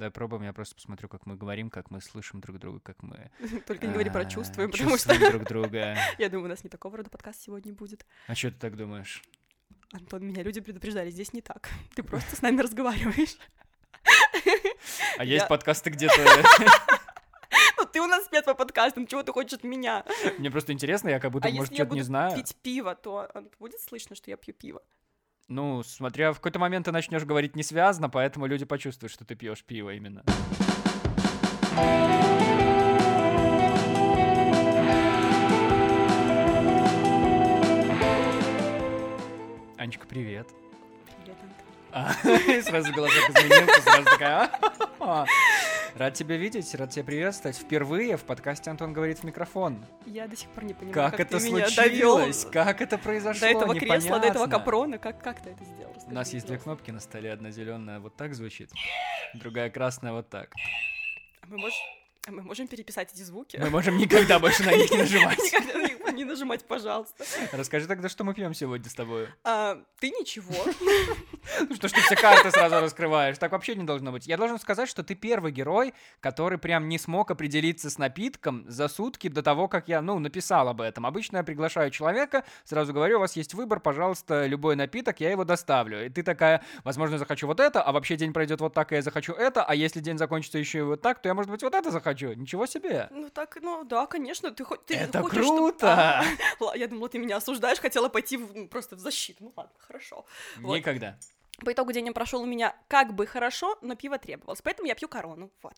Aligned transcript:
Да, 0.00 0.10
пробуем, 0.10 0.44
я 0.44 0.54
просто 0.54 0.74
посмотрю, 0.76 1.10
как 1.10 1.26
мы 1.26 1.36
говорим, 1.36 1.68
как 1.68 1.90
мы 1.90 2.00
слышим 2.00 2.40
друг 2.40 2.58
друга, 2.58 2.80
как 2.80 3.02
мы 3.02 3.30
Только 3.66 3.86
не 3.86 3.92
говори 3.92 4.08
про 4.08 4.22
а, 4.22 4.24
чувствуем, 4.24 4.70
потому 4.70 4.96
что 4.96 5.14
друг 5.30 5.44
друга. 5.44 5.94
я 6.18 6.30
думаю, 6.30 6.46
у 6.46 6.48
нас 6.48 6.64
не 6.64 6.70
такого 6.70 6.96
рода 6.96 7.10
подкаст 7.10 7.42
сегодня 7.42 7.74
будет. 7.74 8.06
А 8.26 8.34
что 8.34 8.50
ты 8.50 8.56
так 8.56 8.78
думаешь? 8.78 9.22
Антон, 9.92 10.26
меня 10.26 10.42
люди 10.42 10.62
предупреждали, 10.62 11.10
здесь 11.10 11.34
не 11.34 11.42
так. 11.42 11.68
Ты 11.94 12.02
просто 12.02 12.34
с 12.34 12.40
нами 12.40 12.62
разговариваешь. 12.62 13.36
А 15.18 15.24
есть 15.24 15.42
Я- 15.42 15.46
подкасты 15.46 15.90
где-то... 15.90 16.16
Ну, 17.76 17.84
ты 17.84 18.00
у 18.00 18.06
нас 18.06 18.24
спец 18.24 18.44
по 18.46 18.54
подкастам, 18.54 19.06
чего 19.06 19.22
ты 19.22 19.32
хочешь 19.32 19.52
от 19.54 19.64
меня? 19.64 20.06
Мне 20.38 20.50
просто 20.50 20.72
интересно, 20.72 21.10
я 21.10 21.20
как 21.20 21.30
будто, 21.30 21.48
А 21.48 21.50
может, 21.50 21.72
если 21.72 21.74
я 21.74 21.84
что-то 21.84 21.94
не 21.94 22.00
буду 22.00 22.06
знаю. 22.06 22.36
пить 22.36 22.56
пиво, 22.62 22.94
то 22.94 23.28
а, 23.34 23.44
будет 23.58 23.80
слышно, 23.80 24.16
что 24.16 24.30
я 24.30 24.38
пью 24.38 24.54
пиво? 24.54 24.80
Ну, 25.50 25.82
смотря 25.82 26.32
в 26.32 26.36
какой-то 26.36 26.60
момент 26.60 26.84
ты 26.84 26.92
начнешь 26.92 27.24
говорить 27.24 27.56
не 27.56 27.64
связано, 27.64 28.08
поэтому 28.08 28.46
люди 28.46 28.64
почувствуют, 28.64 29.12
что 29.12 29.24
ты 29.24 29.34
пьешь 29.34 29.64
пиво 29.64 29.92
именно. 29.92 30.22
Анечка, 39.76 40.06
привет. 40.06 40.46
Привет, 41.24 41.36
Антон. 41.42 41.66
А, 41.90 42.12
сразу 42.62 42.92
голосок 42.92 43.30
изменился, 43.30 43.82
сразу 43.82 44.04
такая... 44.04 44.50
«А, 45.00 45.26
Рад 45.96 46.14
тебя 46.14 46.36
видеть, 46.36 46.74
рад 46.74 46.90
тебя 46.90 47.04
приветствовать. 47.04 47.56
Впервые 47.56 48.16
в 48.16 48.24
подкасте 48.24 48.70
Антон 48.70 48.92
говорит 48.92 49.18
в 49.18 49.24
микрофон. 49.24 49.84
Я 50.06 50.28
до 50.28 50.36
сих 50.36 50.48
пор 50.50 50.64
не 50.64 50.74
понимаю, 50.74 50.94
Как, 50.94 51.10
как, 51.12 51.20
это 51.20 51.38
ты 51.38 51.50
меня 51.50 51.68
довел 51.74 52.16
случилось? 52.16 52.46
Как 52.50 52.80
это 52.80 52.98
произошло? 52.98 53.40
до 53.40 53.46
этого 53.46 53.74
кресла, 53.74 54.18
до 54.20 54.26
этого 54.26 54.44
Непонятно. 54.46 54.48
капрона. 54.58 54.98
Как, 54.98 55.22
как 55.22 55.40
ты 55.42 55.50
это 55.50 55.64
сделал? 55.64 55.90
У 55.90 55.94
Расскажи 55.94 56.14
нас 56.14 56.32
есть 56.32 56.46
две 56.46 56.58
кнопки 56.58 56.90
на 56.90 57.00
столе, 57.00 57.32
одна 57.32 57.50
зеленая 57.50 58.00
вот 58.00 58.16
так 58.16 58.34
звучит, 58.34 58.70
другая 59.34 59.68
красная 59.70 60.12
вот 60.12 60.28
так. 60.28 60.52
А 61.42 61.46
мы, 61.48 61.58
можем, 61.58 61.78
а 62.26 62.32
мы 62.32 62.42
можем 62.42 62.68
переписать 62.68 63.12
эти 63.14 63.22
звуки? 63.22 63.56
Мы 63.56 63.70
можем 63.70 63.96
никогда 63.96 64.38
больше 64.38 64.62
на 64.62 64.74
них 64.76 64.90
не 64.90 64.98
нажимать. 64.98 65.38
Никогда 65.52 65.78
на 65.78 65.82
них 65.84 66.00
не 66.20 66.24
нажимать, 66.24 66.64
пожалуйста. 66.66 67.24
Расскажи 67.52 67.86
тогда, 67.86 68.10
что 68.10 68.24
мы 68.24 68.34
пьем 68.34 68.52
сегодня 68.52 68.90
с 68.90 68.94
тобой. 68.94 69.28
А, 69.42 69.82
ты 69.98 70.10
ничего. 70.10 70.54
Ну 71.68 71.74
что 71.74 71.88
ж 71.88 71.92
ты 71.92 72.00
все 72.02 72.16
карты 72.16 72.50
сразу 72.50 72.80
раскрываешь? 72.80 73.38
Так 73.38 73.52
вообще 73.52 73.74
не 73.74 73.84
должно 73.84 74.12
быть. 74.12 74.26
Я 74.26 74.36
должен 74.36 74.58
сказать, 74.58 74.88
что 74.88 75.02
ты 75.02 75.14
первый 75.14 75.52
герой, 75.52 75.94
который 76.20 76.58
прям 76.58 76.88
не 76.88 76.98
смог 76.98 77.30
определиться 77.30 77.88
с 77.88 77.96
напитком 77.96 78.64
за 78.68 78.88
сутки 78.88 79.28
до 79.28 79.42
того, 79.42 79.66
как 79.66 79.88
я, 79.88 80.02
ну, 80.02 80.18
написал 80.18 80.68
об 80.68 80.82
этом. 80.82 81.06
Обычно 81.06 81.38
я 81.38 81.42
приглашаю 81.42 81.90
человека, 81.90 82.44
сразу 82.64 82.92
говорю, 82.92 83.16
у 83.16 83.20
вас 83.20 83.36
есть 83.36 83.54
выбор, 83.54 83.80
пожалуйста, 83.80 84.46
любой 84.46 84.76
напиток, 84.76 85.20
я 85.20 85.30
его 85.30 85.44
доставлю. 85.44 86.04
И 86.04 86.10
ты 86.10 86.22
такая, 86.22 86.62
возможно, 86.84 87.16
захочу 87.16 87.46
вот 87.46 87.58
это, 87.58 87.82
а 87.82 87.92
вообще 87.92 88.16
день 88.16 88.34
пройдет 88.34 88.60
вот 88.60 88.74
так, 88.74 88.92
и 88.92 88.96
я 88.96 89.02
захочу 89.02 89.32
это, 89.32 89.64
а 89.64 89.74
если 89.74 90.00
день 90.00 90.18
закончится 90.18 90.58
еще 90.58 90.78
и 90.80 90.82
вот 90.82 91.00
так, 91.00 91.22
то 91.22 91.28
я, 91.28 91.34
может 91.34 91.50
быть, 91.50 91.62
вот 91.62 91.74
это 91.74 91.90
захочу. 91.90 92.09
Ничего 92.36 92.66
себе. 92.66 93.08
Ну 93.10 93.30
так, 93.30 93.58
ну 93.62 93.84
да, 93.84 94.06
конечно, 94.06 94.50
ты 94.50 94.64
хоть 94.64 94.84
ты 94.86 94.94
Это 94.96 95.20
хочешь, 95.22 95.36
круто! 95.38 95.86
А, 96.20 96.24
ла- 96.60 96.74
Я 96.76 96.88
думала, 96.88 97.08
ты 97.08 97.18
меня 97.18 97.36
осуждаешь, 97.36 97.78
хотела 97.78 98.08
пойти 98.08 98.36
в- 98.36 98.66
просто 98.68 98.96
в 98.96 98.98
защиту. 98.98 99.44
Ну 99.44 99.52
ладно, 99.56 99.72
хорошо. 99.78 100.24
Вот. 100.58 100.76
Никогда. 100.76 101.16
По 101.64 101.72
итогу 101.72 101.92
день 101.92 102.12
прошел 102.12 102.42
у 102.42 102.46
меня 102.46 102.74
как 102.88 103.14
бы 103.14 103.26
хорошо, 103.26 103.78
но 103.82 103.94
пиво 103.94 104.18
требовалось, 104.18 104.62
поэтому 104.62 104.88
я 104.88 104.94
пью 104.94 105.08
корону. 105.08 105.50
Вот. 105.62 105.74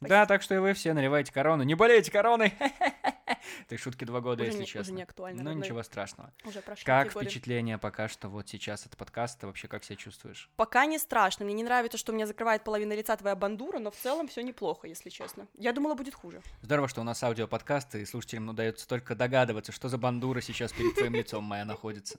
Да, 0.00 0.26
так 0.26 0.42
что 0.42 0.54
и 0.54 0.58
вы 0.58 0.74
все 0.74 0.92
наливайте 0.92 1.32
корону. 1.32 1.62
Не 1.62 1.74
болейте 1.74 2.10
короной! 2.12 2.52
Ты 3.68 3.76
шутки 3.78 4.04
два 4.04 4.20
года, 4.20 4.42
Уже 4.42 4.50
если 4.50 4.58
не- 4.58 4.64
уже 4.64 4.72
честно. 4.72 4.92
не 4.92 5.02
актуально, 5.02 5.42
Ну, 5.42 5.52
ничего 5.52 5.82
страшного. 5.82 6.32
Уже 6.44 6.60
прошли 6.60 6.84
Как 6.84 7.10
впечатление 7.10 7.78
пока 7.78 8.08
что 8.08 8.28
вот 8.28 8.48
сейчас 8.48 8.86
от 8.86 8.96
подкаста? 8.96 9.46
Вообще, 9.46 9.68
как 9.68 9.84
себя 9.84 9.96
чувствуешь? 9.96 10.50
Пока 10.56 10.84
не 10.86 10.98
страшно. 10.98 11.44
Мне 11.44 11.54
не 11.54 11.62
нравится, 11.64 11.96
что 11.98 12.12
у 12.12 12.14
меня 12.14 12.26
закрывает 12.26 12.62
половина 12.64 12.92
лица 12.92 13.16
твоя 13.16 13.34
бандура, 13.36 13.78
но 13.78 13.90
в 13.90 13.96
целом 13.96 14.28
все 14.28 14.42
неплохо, 14.42 14.86
если 14.86 15.10
честно. 15.10 15.46
Я 15.54 15.72
думала, 15.72 15.94
будет 15.94 16.14
хуже. 16.14 16.42
Здорово, 16.62 16.88
что 16.88 17.00
у 17.00 17.04
нас 17.04 17.22
аудиоподкаст, 17.22 17.94
и 17.96 18.04
слушателям 18.04 18.48
удается 18.48 18.86
только 18.86 19.14
догадываться, 19.14 19.72
что 19.72 19.88
за 19.88 19.98
бандура 19.98 20.40
сейчас 20.40 20.72
перед 20.72 20.94
твоим 20.94 21.14
лицом 21.14 21.44
моя 21.44 21.64
находится. 21.64 22.18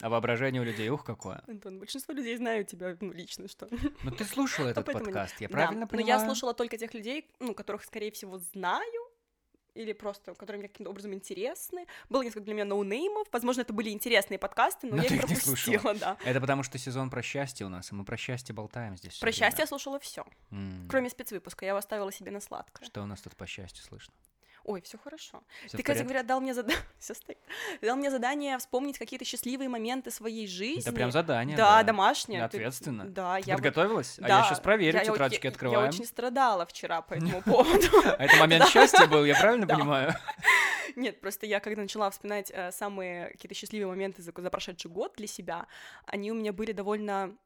А 0.00 0.08
воображение 0.08 0.62
у 0.62 0.64
людей, 0.64 0.88
ух, 0.90 1.04
какое. 1.04 1.42
Антон, 1.48 1.78
большинство 1.78 2.14
людей 2.14 2.36
знают 2.36 2.68
тебя 2.68 2.96
ну, 3.00 3.12
лично, 3.12 3.48
что. 3.48 3.68
Ну 4.02 4.10
ты 4.10 4.24
слушал 4.24 4.66
этот 4.66 4.84
поэтому 4.84 5.06
подкаст, 5.06 5.40
я 5.40 5.48
Да, 5.48 5.52
правильно 5.52 5.80
но 5.80 5.86
понимаю? 5.88 6.20
я 6.20 6.24
слушала 6.24 6.54
только 6.54 6.76
тех 6.78 6.94
людей, 6.94 7.28
ну, 7.40 7.54
которых, 7.54 7.84
скорее 7.84 8.12
всего, 8.12 8.38
знаю, 8.38 9.08
или 9.74 9.92
просто, 9.92 10.34
которые 10.34 10.58
мне 10.60 10.68
каким-то 10.68 10.90
образом 10.90 11.14
интересны. 11.14 11.86
Было 12.08 12.22
несколько 12.22 12.44
для 12.44 12.54
меня 12.54 12.64
ноунеймов. 12.64 13.28
Возможно, 13.30 13.60
это 13.60 13.72
были 13.72 13.90
интересные 13.90 14.38
подкасты, 14.38 14.88
но, 14.88 14.96
Но 14.96 15.02
я 15.02 15.08
их 15.08 15.12
их 15.12 15.28
не 15.28 15.34
пропустила, 15.36 15.94
да. 15.94 16.16
Это 16.24 16.40
потому 16.40 16.62
что 16.64 16.78
сезон 16.78 17.10
про 17.10 17.22
счастье 17.22 17.64
у 17.64 17.68
нас, 17.68 17.92
и 17.92 17.94
мы 17.94 18.04
про 18.04 18.16
счастье 18.16 18.54
болтаем 18.54 18.96
здесь. 18.96 19.18
Про 19.18 19.26
время. 19.26 19.36
счастье 19.36 19.62
я 19.62 19.66
слушала 19.66 20.00
все, 20.00 20.24
М. 20.50 20.88
кроме 20.88 21.10
спецвыпуска. 21.10 21.64
Я 21.64 21.70
его 21.70 21.78
оставила 21.78 22.10
себе 22.10 22.30
на 22.32 22.40
сладкое. 22.40 22.86
Что 22.86 23.02
у 23.02 23.06
нас 23.06 23.20
тут 23.20 23.36
по 23.36 23.46
счастью 23.46 23.84
слышно? 23.84 24.12
Ой, 24.68 24.82
все 24.82 24.98
хорошо. 24.98 25.42
Всё 25.66 25.78
Ты, 25.78 25.82
кстати 25.82 26.02
говоря, 26.02 26.22
дал 26.22 26.40
мне 26.42 26.52
задание. 26.52 26.82
Дал 27.82 27.96
мне 27.96 28.10
задание 28.10 28.58
вспомнить 28.58 28.98
какие-то 28.98 29.24
счастливые 29.24 29.68
моменты 29.70 30.10
своей 30.10 30.46
жизни. 30.46 30.82
Это 30.82 30.92
прям 30.92 31.10
задание, 31.10 31.56
Да, 31.56 31.78
да. 31.78 31.82
домашнее. 31.84 32.40
Ты- 32.40 32.44
Ответственно. 32.58 33.06
Да, 33.06 33.36
Ты 33.40 33.48
я 33.48 33.54
вот- 33.54 33.62
подготовилась? 33.62 34.18
А 34.18 34.22
Да, 34.28 34.38
я 34.40 34.44
сейчас 34.44 34.60
проверю, 34.60 34.98
я- 34.98 35.04
тетрадочки 35.04 35.46
я- 35.46 35.50
открываем. 35.50 35.82
Я 35.84 35.88
очень 35.88 36.04
страдала 36.04 36.66
вчера 36.66 37.00
по 37.00 37.14
этому 37.14 37.40
поводу. 37.42 37.86
А 38.04 38.22
это 38.24 38.36
момент 38.36 38.66
счастья 38.68 39.06
был, 39.06 39.24
я 39.24 39.40
правильно 39.40 39.66
понимаю? 39.66 40.14
Нет, 40.96 41.20
просто 41.20 41.46
я 41.46 41.60
когда 41.60 41.82
начала 41.82 42.10
вспоминать 42.10 42.50
э, 42.54 42.70
самые 42.72 43.28
какие-то 43.30 43.54
счастливые 43.54 43.88
моменты 43.88 44.20
за, 44.22 44.32
за 44.36 44.50
прошедший 44.50 44.90
год 44.90 45.14
для 45.16 45.26
себя, 45.26 45.66
они 46.06 46.30
у 46.30 46.34
меня 46.34 46.52
были 46.52 46.72
довольно, 46.72 47.36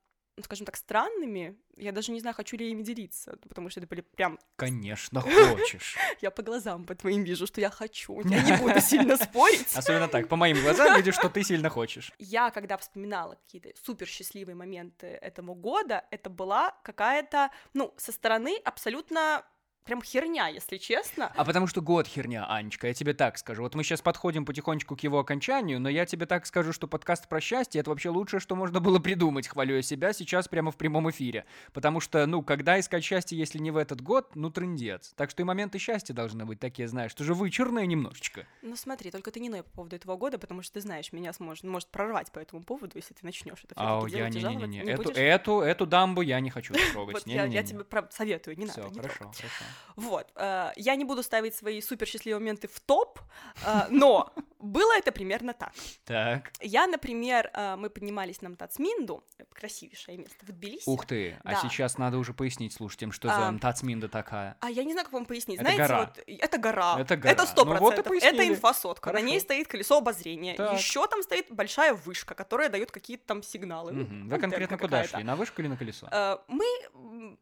скажем 0.41 0.66
так, 0.66 0.76
странными. 0.76 1.56
Я 1.76 1.93
даже 1.93 2.12
не 2.12 2.20
знаю, 2.20 2.34
хочу 2.34 2.56
ли 2.56 2.66
я 2.66 2.72
ими 2.72 2.82
делиться, 2.82 3.37
потому 3.48 3.70
что 3.70 3.81
это 3.81 3.87
были 3.87 4.00
прям... 4.00 4.38
Конечно, 4.56 5.20
хочешь. 5.20 5.97
Я 6.20 6.31
по 6.31 6.43
глазам 6.43 6.84
по 6.84 6.94
твоим 6.94 7.25
вижу, 7.25 7.47
что 7.47 7.60
я 7.60 7.70
хочу. 7.70 8.20
Я 8.25 8.42
не 8.50 8.56
буду 8.56 8.81
сильно 8.81 9.16
спорить. 9.16 9.75
Особенно 9.75 10.09
так, 10.09 10.28
по 10.28 10.37
моим 10.37 10.60
глазам 10.62 10.97
видишь, 10.97 11.15
что 11.15 11.28
ты 11.28 11.42
сильно 11.42 11.69
хочешь. 11.69 12.12
Я, 12.19 12.50
когда 12.50 12.76
вспоминала 12.76 13.34
какие-то 13.34 13.71
супер 13.84 14.06
счастливые 14.06 14.54
моменты 14.54 15.06
этого 15.06 15.54
года, 15.54 16.04
это 16.10 16.31
была 16.31 16.75
какая-то, 16.82 17.50
ну, 17.75 17.94
со 17.97 18.12
стороны 18.12 18.59
абсолютно 18.65 19.44
прям 19.84 20.03
херня, 20.03 20.48
если 20.48 20.76
честно. 20.76 21.32
А 21.37 21.44
потому 21.44 21.66
что 21.66 21.81
год 21.81 22.06
херня, 22.06 22.47
Анечка, 22.48 22.87
я 22.88 22.94
тебе 22.94 23.15
так 23.15 23.38
скажу. 23.38 23.62
Вот 23.62 23.75
мы 23.75 23.84
сейчас 23.84 24.00
подходим 24.03 24.44
потихонечку 24.44 24.97
к 24.97 25.00
его 25.00 25.19
окончанию, 25.19 25.81
но 25.81 25.88
я 25.88 26.06
тебе 26.06 26.26
так 26.26 26.47
скажу, 26.47 26.72
что 26.72 26.87
подкаст 26.88 27.28
про 27.28 27.41
счастье— 27.41 27.81
это 27.82 27.91
вообще 27.91 28.09
лучшее, 28.10 28.41
что 28.41 28.54
можно 28.56 28.81
было 28.81 28.98
придумать, 28.98 29.48
хвалю 29.48 29.76
я 29.76 29.82
себя 29.82 30.12
сейчас 30.12 30.48
прямо 30.48 30.71
в 30.71 30.76
прямом 30.76 31.10
эфире. 31.10 31.44
Потому 31.72 32.00
что, 32.00 32.26
ну, 32.26 32.42
когда 32.42 32.78
искать 32.78 33.04
счастье, 33.04 33.37
если 33.38 33.59
не 33.59 33.71
в 33.71 33.76
этот 33.76 34.00
год, 34.00 34.31
ну, 34.34 34.50
трындец. 34.50 35.12
Так 35.16 35.31
что 35.31 35.42
и 35.42 35.44
моменты 35.44 35.78
счастья 35.78 36.15
должны 36.15 36.44
быть 36.44 36.60
такие, 36.60 36.88
знаешь, 36.88 37.10
что 37.10 37.25
же 37.25 37.34
вычурные 37.34 37.87
немножечко. 37.87 38.47
Ну 38.62 38.76
смотри, 38.76 39.10
только 39.10 39.31
ты 39.31 39.41
не 39.41 39.48
ной 39.48 39.62
по 39.62 39.71
поводу 39.71 39.97
этого 39.97 40.16
года, 40.16 40.38
потому 40.38 40.62
что 40.62 40.75
ты 40.75 40.81
знаешь, 40.81 41.12
меня 41.12 41.32
сможет, 41.32 41.65
может 41.65 41.88
прорвать 41.88 42.31
по 42.32 42.38
этому 42.38 42.62
поводу, 42.62 42.92
если 42.97 43.15
ты 43.15 43.21
начнешь 43.25 43.59
это 43.65 43.75
А 43.76 43.98
всё-таки 44.00 44.12
я 44.12 44.19
делать 44.19 44.37
и 44.37 44.41
жаловаться. 44.41 44.66
не-не-не, 44.66 44.84
Не 44.87 44.92
эту, 44.92 45.03
будешь? 45.03 45.16
эту, 45.19 45.60
эту 45.60 45.87
дамбу 45.87 46.22
я 46.22 46.41
не 46.41 46.50
хочу 46.50 46.75
трогать. 46.92 47.15
Вот 47.15 47.26
я, 47.26 47.62
тебе 47.62 47.84
про- 47.84 48.09
советую, 48.10 48.59
не 48.59 48.66
надо. 48.66 48.82
не 48.88 48.97
хорошо, 49.00 49.19
хорошо. 49.25 49.65
Вот, 49.97 50.31
э, 50.37 50.71
я 50.77 50.97
не 50.97 51.05
буду 51.05 51.22
ставить 51.22 51.55
свои 51.55 51.81
супер 51.83 52.06
счастливые 52.06 52.41
моменты 52.41 52.66
в 52.69 52.81
топ, 52.81 53.19
э, 53.66 53.87
но 53.91 54.33
было 54.59 54.97
это 54.97 55.12
примерно 55.12 55.53
так. 55.53 55.72
Так. 56.05 56.50
Я, 56.60 56.87
например, 56.87 57.50
э, 57.53 57.77
мы 57.77 57.91
поднимались 57.91 58.41
на 58.43 58.49
Мтацминду, 58.50 59.22
красивейшее 59.53 60.16
место 60.19 60.37
в 60.47 60.49
Тбилиси. 60.53 60.88
Ух 60.88 61.05
ты, 61.06 61.37
а 61.44 61.50
Да. 61.53 61.60
сейчас 61.60 61.99
надо 61.99 62.16
уже 62.19 62.33
пояснить 62.33 62.72
слушателям, 62.72 63.12
что 63.12 63.28
А. 63.31 63.53
за 63.53 63.59
Тацминда 63.59 64.09
такая. 64.09 64.56
А 64.60 64.71
я 64.71 64.84
не 64.84 64.93
знаю, 64.93 65.05
как 65.05 65.12
вам 65.12 65.27
пояснить. 65.27 65.59
Это 65.60 65.65
Знаете, 65.72 65.83
гора. 65.83 66.00
вот 66.06 66.25
это 66.27 66.59
гора. 66.59 66.97
Это 67.00 67.16
гора. 67.16 67.33
Это 67.33 67.47
сто 67.47 67.65
Ну 67.65 67.77
вот 67.77 67.94
процентов. 67.97 68.12
это 68.22 68.49
инфосотка. 68.49 69.10
На 69.10 69.12
Хорошо. 69.19 69.27
ней 69.27 69.41
стоит 69.41 69.69
колесо 69.69 69.99
обозрения. 69.99 70.54
Так. 70.54 70.78
Еще 70.78 71.06
там 71.06 71.22
стоит 71.22 71.50
большая 71.50 71.93
вышка, 71.94 72.34
которая 72.34 72.69
дает 72.71 72.91
какие-то 72.91 73.27
там 73.27 73.43
сигналы. 73.43 73.93
Ну, 73.93 74.03
Мгм. 74.04 74.28
Вы 74.31 74.39
конкретно 74.39 74.78
куда 74.78 75.04
шли? 75.04 75.22
На 75.22 75.37
вышку 75.37 75.60
или 75.60 75.69
на 75.69 75.77
колесо? 75.77 76.09
Мы 76.49 76.65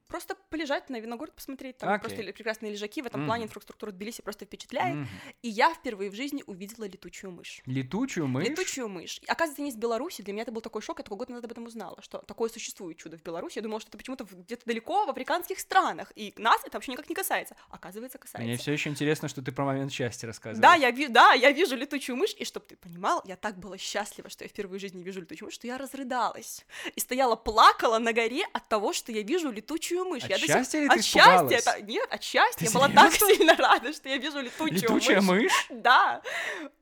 просто 0.09 0.35
полежать 0.49 0.91
на 0.91 0.99
Виногород 1.01 1.35
посмотреть, 1.35 1.79
там 1.79 1.91
Окей. 1.91 2.01
просто 2.01 2.20
ли- 2.23 2.33
прекрасные 2.33 2.73
лежаки, 2.73 3.03
в 3.03 3.07
этом 3.07 3.21
Мгм. 3.21 3.29
плане 3.29 3.45
инфраструктура 3.45 3.91
Тбилиси 3.91 4.23
просто 4.23 4.45
впечатляет. 4.45 4.97
Мгм. 4.97 5.09
И 5.43 5.49
я 5.49 5.73
впервые 5.75 6.11
в 6.11 6.15
жизни 6.15 6.43
увидела 6.47 6.85
летучую 6.85 7.33
мышь. 7.33 7.63
Летучую 7.67 8.27
мышь? 8.27 8.47
Летучую 8.49 8.89
мышь. 8.89 9.21
Оказывается, 9.27 9.63
не 9.63 9.71
из 9.71 9.77
Беларуси. 9.77 10.23
Для 10.23 10.33
меня 10.33 10.43
это 10.43 10.53
был 10.53 10.61
такой 10.61 10.83
шок. 10.83 10.99
Я 10.99 11.05
только 11.05 11.17
год 11.17 11.29
назад 11.29 11.45
об 11.45 11.51
этом 11.53 11.65
узнала, 11.67 11.99
что 12.03 12.19
такое 12.19 12.49
существует 12.51 12.97
чудо 12.99 13.17
в 13.19 13.23
Беларуси. 13.23 13.59
Я 13.59 13.63
думала, 13.63 13.81
что 13.81 13.89
это 13.89 13.99
почему-то 13.99 14.25
где-то 14.25 14.65
далеко 14.67 15.07
в 15.07 15.11
африканских 15.11 15.59
странах. 15.61 16.13
И 16.17 16.33
нас 16.37 16.61
это 16.65 16.77
вообще 16.77 16.93
никак 16.93 17.09
не 17.09 17.15
касается. 17.15 17.57
Оказывается, 17.71 18.19
касается. 18.19 18.47
Мне 18.47 18.57
все 18.57 18.73
еще 18.73 18.91
интересно, 18.91 19.29
что 19.29 19.43
ты 19.43 19.53
про 19.53 19.65
момент 19.65 19.93
счастья 19.93 20.27
рассказываешь. 20.27 20.61
Да, 20.63 20.75
я, 20.75 20.91
ви- 20.91 21.09
да, 21.09 21.33
я 21.33 21.51
вижу 21.53 21.77
летучую 21.77 22.17
мышь, 22.17 22.35
и 22.39 22.45
чтобы 22.45 22.67
ты 22.67 22.77
понимал, 22.77 23.23
я 23.27 23.37
так 23.37 23.59
была 23.59 23.79
счастлива, 23.79 24.29
что 24.31 24.45
я 24.45 24.49
впервые 24.49 24.79
в 24.79 24.81
жизни 24.81 25.03
вижу 25.03 25.21
летучую 25.21 25.47
мышь, 25.47 25.55
что 25.55 25.67
я 25.67 25.79
разрыдалась. 25.79 26.65
И 26.97 27.01
стояла, 27.01 27.37
плакала 27.37 27.99
на 27.99 28.13
горе 28.13 28.45
от 28.53 28.69
того, 28.69 28.93
что 28.93 29.13
я 29.13 29.23
вижу 29.23 29.51
летучую 29.51 30.05
мышь. 30.05 30.25
От 30.25 30.31
я 30.31 30.39
сих- 30.39 30.47
счастья 30.47 30.79
или 30.79 30.89
ты 30.89 30.95
От 30.99 31.05
счастья, 31.05 31.57
это... 31.73 31.83
нет, 31.83 32.09
от 32.11 32.23
счастья. 32.23 32.67
Я 32.67 32.71
была 32.73 32.89
так 32.89 33.13
сильно 33.29 33.57
рада, 33.57 33.93
что 33.93 34.09
я 34.09 34.19
вижу 34.19 34.41
летучую, 34.41 34.73
Летучая 34.73 35.21
мышь? 35.21 35.53
Да, 35.71 36.23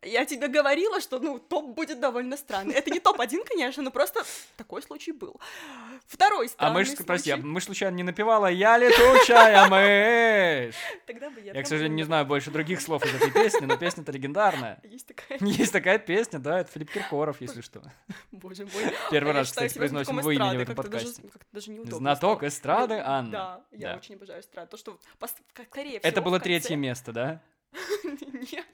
я 0.02 0.24
тебе 0.24 0.48
говорила, 0.48 1.00
что, 1.00 1.18
ну, 1.18 1.38
топ 1.38 1.66
будет 1.66 2.00
довольно 2.00 2.36
странный. 2.36 2.74
Это 2.74 2.90
не 2.90 3.00
топ-1, 3.00 3.44
конечно, 3.46 3.82
но 3.82 3.90
просто 3.90 4.24
такой 4.56 4.82
случай 4.82 5.12
был. 5.12 5.40
Второй 6.08 6.46
А 6.46 6.48
странный 6.48 6.74
мышь, 6.74 6.96
прости, 7.06 7.30
а 7.30 7.34
случай. 7.34 7.46
мышь 7.46 7.64
случайно 7.64 7.94
не 7.94 8.02
напевала 8.02 8.46
«Я 8.46 8.78
летучая 8.78 9.68
мышь». 9.68 10.74
Тогда 11.06 11.28
бы 11.28 11.38
я... 11.42 11.52
Я, 11.52 11.62
к 11.62 11.66
сожалению, 11.66 11.96
не 11.96 12.02
знаю 12.04 12.24
больше 12.24 12.50
других 12.50 12.80
слов 12.80 13.04
из 13.04 13.14
этой 13.14 13.30
песни, 13.30 13.66
но 13.66 13.76
песня-то 13.76 14.10
легендарная. 14.10 14.80
Есть 14.84 15.08
такая... 15.08 15.38
Есть 15.38 15.70
такая 15.70 15.98
песня, 15.98 16.38
да, 16.38 16.60
это 16.60 16.72
Филипп 16.72 16.90
Киркоров, 16.92 17.42
если 17.42 17.60
что. 17.60 17.82
Боже 18.32 18.64
мой. 18.64 18.94
Первый 19.10 19.34
раз, 19.34 19.48
кстати, 19.48 19.76
произносим 19.76 20.16
в 20.16 20.30
имени 20.30 20.56
в 20.56 20.60
этом 20.60 20.74
подкасте. 20.74 21.22
Знаток 21.52 22.42
эстрады 22.42 23.02
Анна. 23.04 23.30
Да, 23.30 23.64
я 23.72 23.96
очень 23.96 24.14
обожаю 24.14 24.40
эстраду. 24.40 24.70
То, 24.70 24.76
что 24.78 24.98
скорее 25.68 25.98
Это 25.98 26.10
всего, 26.10 26.24
было 26.24 26.38
в 26.38 26.42
третье 26.42 26.76
место, 26.76 27.12
да? 27.12 27.42
Нет, 28.50 28.66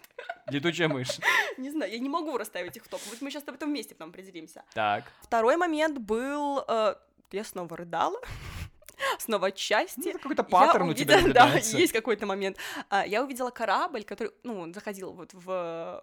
Летучая 0.47 0.87
мышь. 0.87 1.19
не 1.57 1.71
знаю, 1.71 1.91
я 1.91 1.99
не 1.99 2.09
могу 2.09 2.39
расставить 2.39 2.77
их 2.77 2.85
в 2.85 2.89
топ. 2.89 3.01
Вот 3.11 3.21
мы 3.21 3.31
сейчас 3.31 3.43
об 3.49 3.55
этом 3.55 3.71
вместе 3.71 3.97
потом 3.97 4.11
определимся. 4.11 4.63
Так. 4.73 5.05
Второй 5.23 5.57
момент 5.57 5.99
был... 5.99 6.65
э, 6.69 6.95
Я 7.35 7.43
снова 7.45 7.77
рыдала. 7.77 8.19
Снова 9.19 9.49
от 9.49 9.55
Ну, 9.55 9.59
счастья. 9.59 10.11
это 10.11 10.19
какой-то 10.21 10.43
Я 10.43 10.49
паттерн 10.49 10.89
у 10.89 10.95
тебя 10.95 11.17
увидела- 11.17 11.33
Да, 11.35 11.41
наблюдается. 11.47 11.77
есть 11.79 11.93
какой-то 11.93 12.27
момент. 12.27 12.57
А, 12.91 13.05
Я 13.05 13.23
увидела 13.25 13.51
корабль, 13.51 14.05
который, 14.05 14.31
ну, 14.45 14.73
заходил 14.73 15.13
вот 15.13 15.31
в... 15.35 16.03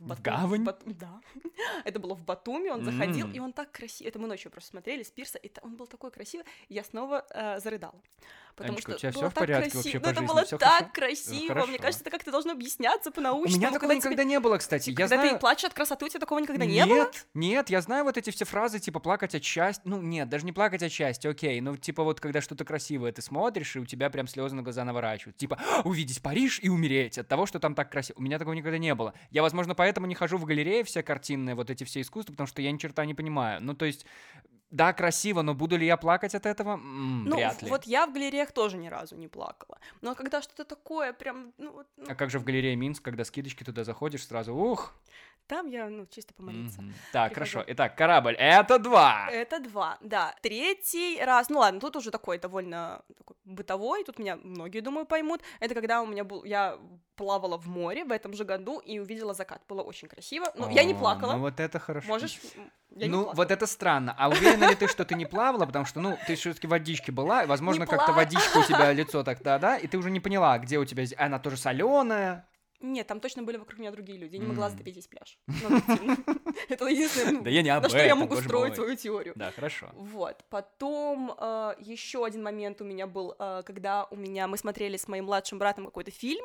В, 0.00 0.08
Бату- 0.08 0.22
гавань? 0.22 0.64
Бат- 0.64 0.82
Да. 0.86 1.20
Это 1.84 1.98
было 2.00 2.14
в 2.14 2.24
Батуми, 2.24 2.70
он 2.70 2.84
заходил, 2.84 3.26
М. 3.26 3.32
и 3.32 3.38
он 3.38 3.52
так 3.52 3.70
красиво... 3.70 4.08
Это 4.08 4.18
мы 4.18 4.26
ночью 4.28 4.50
просто 4.50 4.70
смотрели 4.70 5.02
с 5.02 5.10
пирса, 5.10 5.38
и 5.38 5.48
та- 5.48 5.60
он 5.62 5.76
был 5.76 5.86
такой 5.86 6.10
красивый, 6.10 6.46
я 6.68 6.82
снова 6.84 7.24
э, 7.34 7.60
зарыдала. 7.60 8.00
Потому 8.56 8.74
Анечка, 8.74 8.90
у 8.90 8.92
что 8.92 9.00
тебя 9.00 9.12
было 9.12 9.22
всё 9.22 9.30
в 9.30 9.34
порядке 9.34 9.70
красиво. 9.70 9.78
вообще 9.82 9.98
Ну, 9.98 10.04
по 10.04 10.08
это 10.08 10.20
жизни? 10.20 10.26
было 10.34 10.44
Всё 10.44 10.58
так 10.58 10.70
хорошо? 10.78 10.90
красиво. 10.92 11.48
хорошо. 11.48 11.66
Мне 11.68 11.78
кажется, 11.78 12.00
это 12.02 12.10
как-то 12.10 12.30
должно 12.30 12.52
объясняться 12.52 13.10
У 13.10 13.12
по-научному. 13.12 13.56
меня 13.58 13.66
такого 13.68 13.80
когда 13.80 13.94
никогда 13.94 14.22
тебе- 14.22 14.30
не 14.30 14.40
было, 14.40 14.58
кстати. 14.58 14.90
Я 14.90 14.96
Когда 14.96 15.16
знаю... 15.16 15.30
ты 15.30 15.38
плачешь 15.38 15.64
от 15.64 15.74
красоты, 15.74 16.04
у 16.06 16.08
тебя 16.08 16.20
такого 16.20 16.38
никогда 16.40 16.64
не 16.66 16.74
нет, 16.74 16.88
было? 16.88 17.10
нет, 17.34 17.70
я 17.70 17.80
знаю 17.80 18.04
вот 18.04 18.16
эти 18.18 18.30
все 18.30 18.44
фразы, 18.44 18.78
типа 18.80 18.98
плакать 19.00 19.34
от 19.34 19.44
счастья. 19.44 19.82
Ну, 19.86 20.02
нет, 20.02 20.28
даже 20.28 20.44
не 20.44 20.52
плакать 20.52 20.82
от 20.82 20.92
счастья, 20.92 21.30
окей. 21.30 21.60
Ну, 21.60 21.76
типа 21.76 22.02
вот 22.04 22.20
когда 22.20 22.40
что-то 22.40 22.64
красивое 22.64 23.12
ты 23.12 23.22
смотришь, 23.22 23.76
и 23.76 23.78
у 23.78 23.86
тебя 23.86 24.10
прям 24.10 24.26
слезы 24.26 24.54
на 24.56 24.62
глаза 24.62 24.84
наворачивают. 24.84 25.36
Типа, 25.36 25.58
«А, 25.76 25.82
увидеть 25.82 26.20
Париж 26.22 26.58
и 26.62 26.68
умереть 26.68 27.16
от 27.18 27.28
того, 27.28 27.46
что 27.46 27.60
там 27.60 27.74
так 27.74 27.90
красиво. 27.90 28.18
У 28.18 28.22
меня 28.22 28.38
такого 28.38 28.54
никогда 28.54 28.78
не 28.78 28.94
было. 28.94 29.14
Я, 29.30 29.42
возможно, 29.42 29.74
поэтому 29.74 29.89
не 29.98 30.14
хожу 30.14 30.36
в 30.38 30.44
галереи 30.44 30.82
все 30.82 31.02
картинные, 31.02 31.54
вот 31.54 31.70
эти 31.70 31.84
все 31.84 32.00
искусства, 32.00 32.32
потому 32.32 32.46
что 32.46 32.62
я 32.62 32.70
ни 32.72 32.78
черта 32.78 33.04
не 33.04 33.14
понимаю. 33.14 33.60
Ну, 33.62 33.74
то 33.74 33.84
есть, 33.84 34.06
да, 34.70 34.92
красиво, 34.92 35.42
но 35.42 35.54
буду 35.54 35.76
ли 35.76 35.84
я 35.86 35.96
плакать 35.96 36.34
от 36.34 36.46
этого? 36.46 36.74
М, 36.74 37.24
Ну, 37.24 37.36
вряд 37.36 37.62
ли. 37.62 37.68
вот 37.70 37.84
я 37.86 38.06
в 38.06 38.12
галереях 38.12 38.52
тоже 38.52 38.76
ни 38.76 38.88
разу 38.88 39.16
не 39.16 39.26
плакала. 39.28 39.78
Но 40.00 40.14
когда 40.14 40.40
что-то 40.42 40.64
такое 40.64 41.12
прям, 41.12 41.52
ну, 41.58 41.82
ну, 41.96 42.04
А 42.08 42.14
как 42.14 42.30
же 42.30 42.38
в 42.38 42.44
галерее 42.44 42.76
Минск, 42.76 43.02
когда 43.02 43.24
скидочки 43.24 43.64
туда 43.64 43.84
заходишь, 43.84 44.24
сразу 44.26 44.54
ух. 44.54 44.94
Там 45.50 45.66
я, 45.66 45.88
ну, 45.88 46.06
чисто 46.06 46.32
помолиться. 46.32 46.80
Мгм. 46.80 46.94
Так, 47.12 47.32
Прихожу. 47.32 47.52
хорошо. 47.52 47.72
Итак, 47.72 47.96
корабль. 47.96 48.36
Это 48.38 48.78
два. 48.78 49.28
Это 49.32 49.58
два, 49.58 49.98
да. 50.00 50.32
Третий 50.42 51.20
раз, 51.24 51.48
ну 51.48 51.58
ладно, 51.58 51.80
тут 51.80 51.96
уже 51.96 52.10
такой 52.12 52.38
довольно 52.38 53.02
такой 53.18 53.36
бытовой, 53.44 54.04
тут 54.04 54.18
меня 54.20 54.36
многие, 54.36 54.80
думаю, 54.80 55.06
поймут. 55.06 55.42
Это 55.58 55.74
когда 55.74 56.02
у 56.02 56.06
меня 56.06 56.22
был, 56.22 56.44
я 56.44 56.78
плавала 57.16 57.58
в 57.58 57.66
море 57.66 58.04
в 58.04 58.12
этом 58.12 58.32
же 58.32 58.44
году 58.44 58.78
и 58.78 59.00
увидела 59.00 59.34
закат. 59.34 59.60
Было 59.68 59.82
очень 59.82 60.08
красиво. 60.08 60.52
Ну, 60.56 60.70
я 60.70 60.84
не 60.84 60.94
О, 60.94 60.98
плакала. 60.98 61.32
Ну, 61.32 61.40
вот 61.40 61.58
это 61.58 61.78
хорошо. 61.80 62.06
Можешь? 62.06 62.38
Я 62.90 63.08
ну, 63.08 63.24
плакала. 63.24 63.34
вот 63.34 63.50
это 63.50 63.66
странно. 63.66 64.14
А 64.16 64.28
уверена 64.28 64.70
ли 64.70 64.76
ты, 64.76 64.86
что 64.86 65.04
ты 65.04 65.16
не 65.16 65.26
плавала? 65.26 65.66
Потому 65.66 65.84
что, 65.84 66.00
ну, 66.00 66.16
ты 66.26 66.36
все-таки 66.36 66.68
в 66.68 66.70
водичке 66.70 67.10
была, 67.12 67.44
возможно, 67.46 67.86
как-то 67.86 68.12
водичка 68.12 68.58
у 68.58 68.62
тебя 68.62 68.92
лицо 68.92 69.24
так-то, 69.24 69.58
да, 69.58 69.76
и 69.76 69.88
ты 69.88 69.98
уже 69.98 70.10
не 70.10 70.20
поняла, 70.20 70.58
где 70.58 70.78
у 70.78 70.84
тебя... 70.84 71.04
Она 71.18 71.40
тоже 71.40 71.56
соленая. 71.56 72.46
Нет, 72.80 73.06
там 73.06 73.20
точно 73.20 73.42
были 73.42 73.58
вокруг 73.58 73.78
меня 73.78 73.90
другие 73.90 74.18
люди. 74.18 74.36
Я 74.36 74.42
не 74.42 74.46
могла 74.46 74.70
затопить 74.70 74.96
весь 74.96 75.06
пляж. 75.06 75.38
Это 76.68 76.86
единственное, 76.86 77.42
Да 77.42 77.50
я 77.50 77.62
не 77.62 77.78
на 77.78 77.88
что 77.88 77.98
я 77.98 78.14
могу 78.14 78.36
строить 78.36 78.74
свою 78.74 78.96
теорию. 78.96 79.34
Да, 79.36 79.50
хорошо. 79.52 79.90
Вот. 79.94 80.44
Потом 80.48 81.34
э, 81.38 81.74
еще 81.78 82.24
один 82.24 82.42
момент 82.42 82.80
у 82.80 82.84
меня 82.84 83.06
был, 83.06 83.34
э, 83.38 83.62
когда 83.66 84.04
у 84.10 84.16
меня 84.16 84.46
мы 84.46 84.56
смотрели 84.56 84.96
с 84.96 85.08
моим 85.08 85.26
младшим 85.26 85.58
братом 85.58 85.84
какой-то 85.84 86.10
фильм 86.10 86.44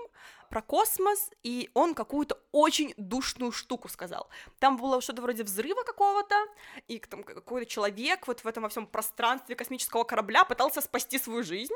про 0.49 0.61
космос, 0.61 1.31
и 1.43 1.69
он 1.73 1.95
какую-то 1.95 2.37
очень 2.51 2.93
душную 2.97 3.51
штуку 3.51 3.87
сказал. 3.87 4.29
Там 4.59 4.77
было 4.77 5.01
что-то 5.01 5.21
вроде 5.21 5.43
взрыва 5.43 5.83
какого-то, 5.83 6.35
и 6.87 6.99
там 6.99 7.23
какой-то 7.23 7.69
человек 7.69 8.27
вот 8.27 8.41
в 8.41 8.47
этом 8.47 8.63
во 8.63 8.69
всем 8.69 8.87
пространстве 8.87 9.55
космического 9.55 10.03
корабля 10.03 10.43
пытался 10.43 10.81
спасти 10.81 11.17
свою 11.17 11.43
жизнь. 11.43 11.73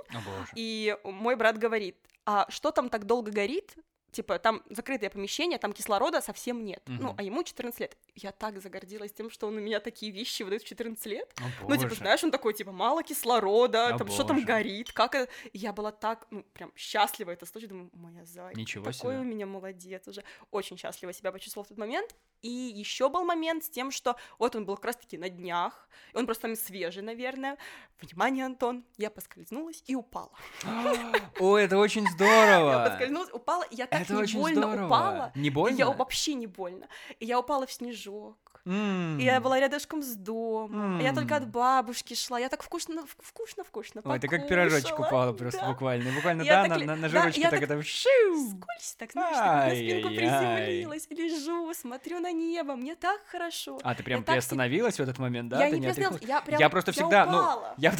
И 0.55 0.97
мой 1.03 1.35
брат 1.35 1.57
говорит, 1.57 1.97
а 2.25 2.45
что 2.49 2.71
там 2.71 2.89
так 2.89 3.05
долго 3.05 3.31
горит? 3.31 3.73
Типа, 4.11 4.39
там 4.39 4.63
закрытое 4.69 5.09
помещение, 5.09 5.59
там 5.59 5.71
кислорода 5.73 6.21
совсем 6.21 6.63
нет. 6.65 6.81
Ну, 6.87 7.09
Мгм. 7.09 7.15
а 7.17 7.23
ему 7.23 7.43
14 7.43 7.79
лет. 7.79 7.97
Я 8.15 8.31
так 8.31 8.59
загордилась 8.61 9.11
тем, 9.11 9.29
что 9.29 9.47
он 9.47 9.57
у 9.57 9.59
меня 9.59 9.79
такие 9.79 10.11
вещи 10.11 10.43
выдает 10.43 10.63
в 10.63 10.65
14 10.65 11.05
лет. 11.05 11.31
О, 11.39 11.43
Ну, 11.69 11.75
типа, 11.75 11.89
боже. 11.89 11.95
знаешь, 12.01 12.23
он 12.23 12.31
такой, 12.31 12.53
типа, 12.53 12.71
мало 12.71 13.03
кислорода, 13.03 13.93
О, 13.93 13.97
там 13.97 14.07
что 14.09 14.23
там 14.23 14.37
боже. 14.37 14.47
горит, 14.47 14.91
как 14.93 15.15
это... 15.15 15.31
Я 15.53 15.73
была 15.73 15.91
так, 15.91 16.25
ну, 16.31 16.43
прям 16.53 16.71
счастлива 16.75 17.31
это 17.31 17.45
слушать, 17.45 17.69
думаю, 17.69 17.89
моя 17.93 18.25
зайка, 18.25 18.59
Ничего 18.59 18.85
такой 18.85 18.93
себе. 19.13 19.19
у 19.19 19.23
меня 19.23 19.45
молодец 19.45 20.07
уже. 20.07 20.23
Очень 20.51 20.77
счастлива 20.77 21.13
себя 21.13 21.31
почувствовала 21.31 21.65
в 21.65 21.69
тот 21.69 21.77
момент. 21.77 22.15
И 22.41 22.49
еще 22.49 23.09
был 23.09 23.25
момент 23.25 23.63
с 23.65 23.69
тем, 23.69 23.91
что 23.91 24.15
вот 24.37 24.55
он 24.55 24.65
был 24.65 24.75
как 24.75 24.85
раз-таки 24.85 25.17
на 25.17 25.29
днях, 25.29 25.89
и 26.13 26.17
он 26.17 26.25
просто 26.25 26.43
там 26.43 26.55
свежий, 26.55 27.03
наверное. 27.03 27.57
Внимание, 27.99 28.45
Антон, 28.45 28.85
я 28.97 29.09
поскользнулась 29.09 29.83
и 29.87 29.95
упала. 29.95 30.31
О, 31.39 31.57
это 31.57 31.77
очень 31.77 32.03
Я 32.05 32.11
здорово. 32.11 32.85
поскользнулась, 32.89 33.29
упала, 33.33 33.65
я 33.71 33.87
так 33.87 34.01
Это 34.01 34.13
не 34.13 34.33
больно 34.33 34.61
здорово. 34.61 34.85
упала. 34.85 35.31
Не 35.35 35.49
больно? 35.49 35.75
Я 35.77 35.89
вообще 35.89 36.33
не 36.33 36.47
больно. 36.47 36.87
И 37.19 37.25
я 37.25 37.39
упала 37.39 37.65
в 37.65 37.71
снежок. 37.73 38.37
И 38.69 39.23
я 39.23 39.39
была 39.39 39.59
рядышком 39.59 40.03
с 40.03 40.15
домом. 40.15 40.99
Я 40.99 41.13
только 41.13 41.35
от 41.35 41.47
бабушки 41.47 42.13
шла. 42.13 42.39
Я 42.39 42.49
так 42.49 42.63
вкусно, 42.63 43.03
вкусно, 43.19 43.63
вкусно 43.63 44.01
Ой, 44.03 44.19
ты 44.19 44.27
как 44.27 44.47
пирожочек 44.47 44.99
упала 44.99 45.33
просто 45.33 45.61
Да. 45.61 45.69
буквально. 45.69 46.11
Буквально, 46.11 46.43
Я 46.43 46.63
да, 46.63 46.69
так 46.69 46.79
на, 46.79 46.85
на, 46.85 46.95
на 46.95 47.09
жирочке 47.09 47.41
так 47.41 47.51
так 47.51 47.63
это... 47.63 47.81
Скользь 47.81 48.95
так, 48.97 49.11
знаешь, 49.11 49.35
так 49.35 49.67
на 49.67 49.75
спинку 49.75 50.09
приземлилась. 50.09 51.07
Лежу, 51.09 51.73
смотрю 51.73 52.19
на 52.19 52.31
небо. 52.31 52.75
Мне 52.75 52.95
так 52.95 53.19
хорошо. 53.27 53.79
А, 53.83 53.95
ты 53.95 54.03
прям 54.03 54.23
приостановилась 54.23 54.97
в 54.97 54.99
этот 55.01 55.17
момент, 55.17 55.49
да? 55.49 55.65
я 55.65 55.69
не 55.71 55.81
призналась, 55.81 56.21
я 56.21 56.41
прям... 56.41 56.59
Я 56.59 56.69
просто 56.69 56.91
всегда, 56.91 57.25
ну, 57.25 57.61
я 57.77 57.91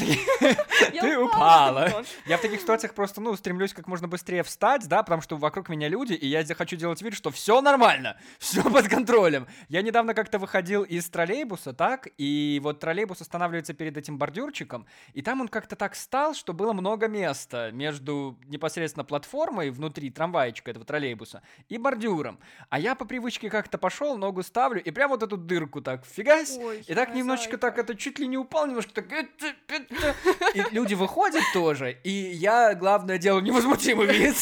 Ты 1.01 1.17
упала. 1.17 2.03
Я 2.25 2.37
в 2.37 2.41
таких 2.41 2.61
ситуациях 2.61 2.93
просто, 2.93 3.21
ну, 3.21 3.35
стремлюсь 3.35 3.73
как 3.73 3.87
можно 3.87 4.07
быстрее 4.07 4.43
встать, 4.43 4.87
да, 4.87 5.03
потому 5.03 5.21
что 5.21 5.37
вокруг 5.37 5.69
меня 5.69 5.87
люди, 5.87 6.13
и 6.13 6.27
я 6.27 6.43
хочу 6.55 6.75
делать 6.75 7.01
вид, 7.01 7.13
что 7.13 7.31
все 7.31 7.61
нормально, 7.61 8.17
все 8.37 8.63
под 8.69 8.87
контролем. 8.87 9.47
Я 9.67 9.81
недавно 9.81 10.13
как-то 10.13 10.39
выходил 10.59 10.83
из 10.83 11.09
троллейбуса, 11.09 11.71
так, 11.71 12.09
и 12.17 12.59
вот 12.61 12.81
троллейбус 12.81 13.21
останавливается 13.21 13.73
перед 13.73 13.95
этим 13.95 14.17
бордюрчиком, 14.17 14.85
и 15.13 15.21
там 15.21 15.39
он 15.39 15.47
как-то 15.47 15.77
так 15.77 15.95
стал, 15.95 16.33
что 16.33 16.51
было 16.51 16.73
много 16.73 17.07
места 17.07 17.71
между 17.71 18.37
непосредственно 18.47 19.05
платформой 19.05 19.69
внутри 19.69 20.09
трамвайчика 20.09 20.71
этого 20.71 20.85
троллейбуса 20.85 21.43
и 21.69 21.77
бордюром. 21.77 22.39
А 22.69 22.77
я 22.77 22.95
по 22.95 23.05
привычке 23.05 23.49
как-то 23.49 23.77
пошел, 23.77 24.17
ногу 24.17 24.43
ставлю, 24.43 24.83
и 24.83 24.91
прям 24.91 25.11
вот 25.11 25.23
эту 25.23 25.37
дырку 25.37 25.81
так 25.81 26.05
фигась, 26.05 26.57
Ой, 26.57 26.83
и 26.85 26.93
так 26.93 27.15
немножечко 27.15 27.57
так 27.57 27.77
это 27.77 27.95
чуть 27.95 28.19
ли 28.19 28.27
не 28.27 28.37
упал, 28.37 28.67
немножко 28.67 28.91
так... 29.01 29.05
И 30.55 30.63
люди 30.71 30.93
выходят 30.93 31.43
тоже, 31.53 31.99
и 32.03 32.09
я, 32.09 32.75
главное, 32.75 33.17
делаю 33.17 33.43
невозмутимый 33.43 34.07
вид. 34.07 34.35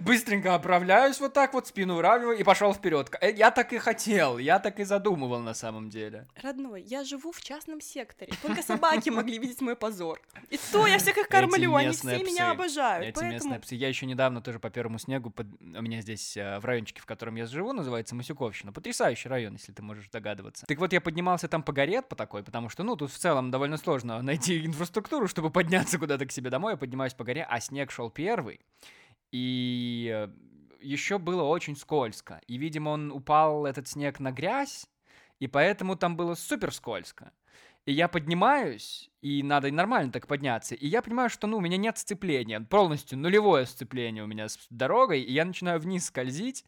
Быстренько 0.00 0.56
оправляюсь 0.56 1.20
вот 1.20 1.34
так 1.34 1.54
вот, 1.54 1.68
спину 1.68 1.94
выравниваю 1.94 2.36
и 2.36 2.42
пошел 2.42 2.74
вперед. 2.74 3.14
Я 3.22 3.52
так 3.52 3.72
и 3.72 3.78
хотел, 3.78 4.38
я 4.38 4.58
так 4.58 4.80
и 4.80 4.84
задумывал 5.10 5.40
на 5.40 5.54
самом 5.54 5.90
деле. 5.90 6.26
Родной, 6.42 6.82
я 6.82 7.04
живу 7.04 7.32
в 7.32 7.40
частном 7.40 7.80
секторе. 7.80 8.32
Только 8.42 8.62
собаки 8.62 9.10
могли 9.10 9.38
видеть 9.38 9.60
мой 9.60 9.76
позор. 9.76 10.20
И 10.50 10.58
то 10.72 10.86
я 10.86 10.98
всех 10.98 11.18
их 11.18 11.28
кормлю, 11.28 11.74
они 11.74 11.90
все 11.90 12.16
псы. 12.16 12.24
меня 12.24 12.50
обожают. 12.50 13.08
Эти 13.08 13.14
поэтому... 13.14 13.32
местные 13.32 13.60
псы. 13.60 13.74
Я 13.74 13.88
еще 13.88 14.06
недавно 14.06 14.40
тоже 14.40 14.58
по 14.58 14.70
первому 14.70 14.98
снегу, 14.98 15.30
под- 15.30 15.60
у 15.60 15.82
меня 15.82 16.00
здесь 16.00 16.36
э, 16.36 16.58
в 16.60 16.64
райончике, 16.64 17.00
в 17.00 17.06
котором 17.06 17.36
я 17.36 17.46
живу, 17.46 17.72
называется 17.72 18.14
Масюковщина. 18.14 18.72
Потрясающий 18.72 19.28
район, 19.28 19.54
если 19.54 19.72
ты 19.72 19.82
можешь 19.82 20.08
догадываться. 20.08 20.66
Так 20.66 20.78
вот, 20.78 20.92
я 20.92 21.00
поднимался 21.00 21.48
там 21.48 21.62
по 21.62 21.72
горе 21.72 22.02
по 22.02 22.14
такой, 22.14 22.42
потому 22.42 22.68
что, 22.68 22.82
ну, 22.82 22.96
тут 22.96 23.10
в 23.10 23.18
целом 23.18 23.50
довольно 23.50 23.76
сложно 23.76 24.22
найти 24.22 24.64
инфраструктуру, 24.64 25.26
чтобы 25.26 25.50
подняться 25.50 25.98
куда-то 25.98 26.26
к 26.26 26.32
себе 26.32 26.50
домой. 26.50 26.72
Я 26.72 26.76
поднимаюсь 26.76 27.14
по 27.14 27.24
горе, 27.24 27.46
а 27.48 27.60
снег 27.60 27.90
шел 27.90 28.10
первый. 28.10 28.60
И 29.32 30.28
еще 30.82 31.18
было 31.18 31.42
очень 31.42 31.76
скользко. 31.76 32.40
И, 32.46 32.56
видимо, 32.56 32.90
он 32.90 33.12
упал, 33.12 33.66
этот 33.66 33.88
снег, 33.88 34.20
на 34.20 34.32
грязь, 34.32 34.86
и 35.40 35.48
поэтому 35.48 35.96
там 35.96 36.16
было 36.16 36.34
супер 36.34 36.72
скользко. 36.72 37.32
И 37.86 37.92
я 37.92 38.08
поднимаюсь, 38.08 39.10
и 39.22 39.42
надо 39.42 39.72
нормально 39.72 40.12
так 40.12 40.26
подняться. 40.26 40.74
И 40.74 40.86
я 40.86 41.00
понимаю, 41.00 41.30
что, 41.30 41.46
ну, 41.46 41.56
у 41.56 41.60
меня 41.60 41.78
нет 41.78 41.96
сцепления. 41.96 42.60
Полностью 42.60 43.18
нулевое 43.18 43.66
сцепление 43.66 44.22
у 44.22 44.26
меня 44.26 44.48
с 44.48 44.58
дорогой. 44.68 45.22
И 45.22 45.32
я 45.32 45.46
начинаю 45.46 45.80
вниз 45.80 46.06
скользить. 46.06 46.64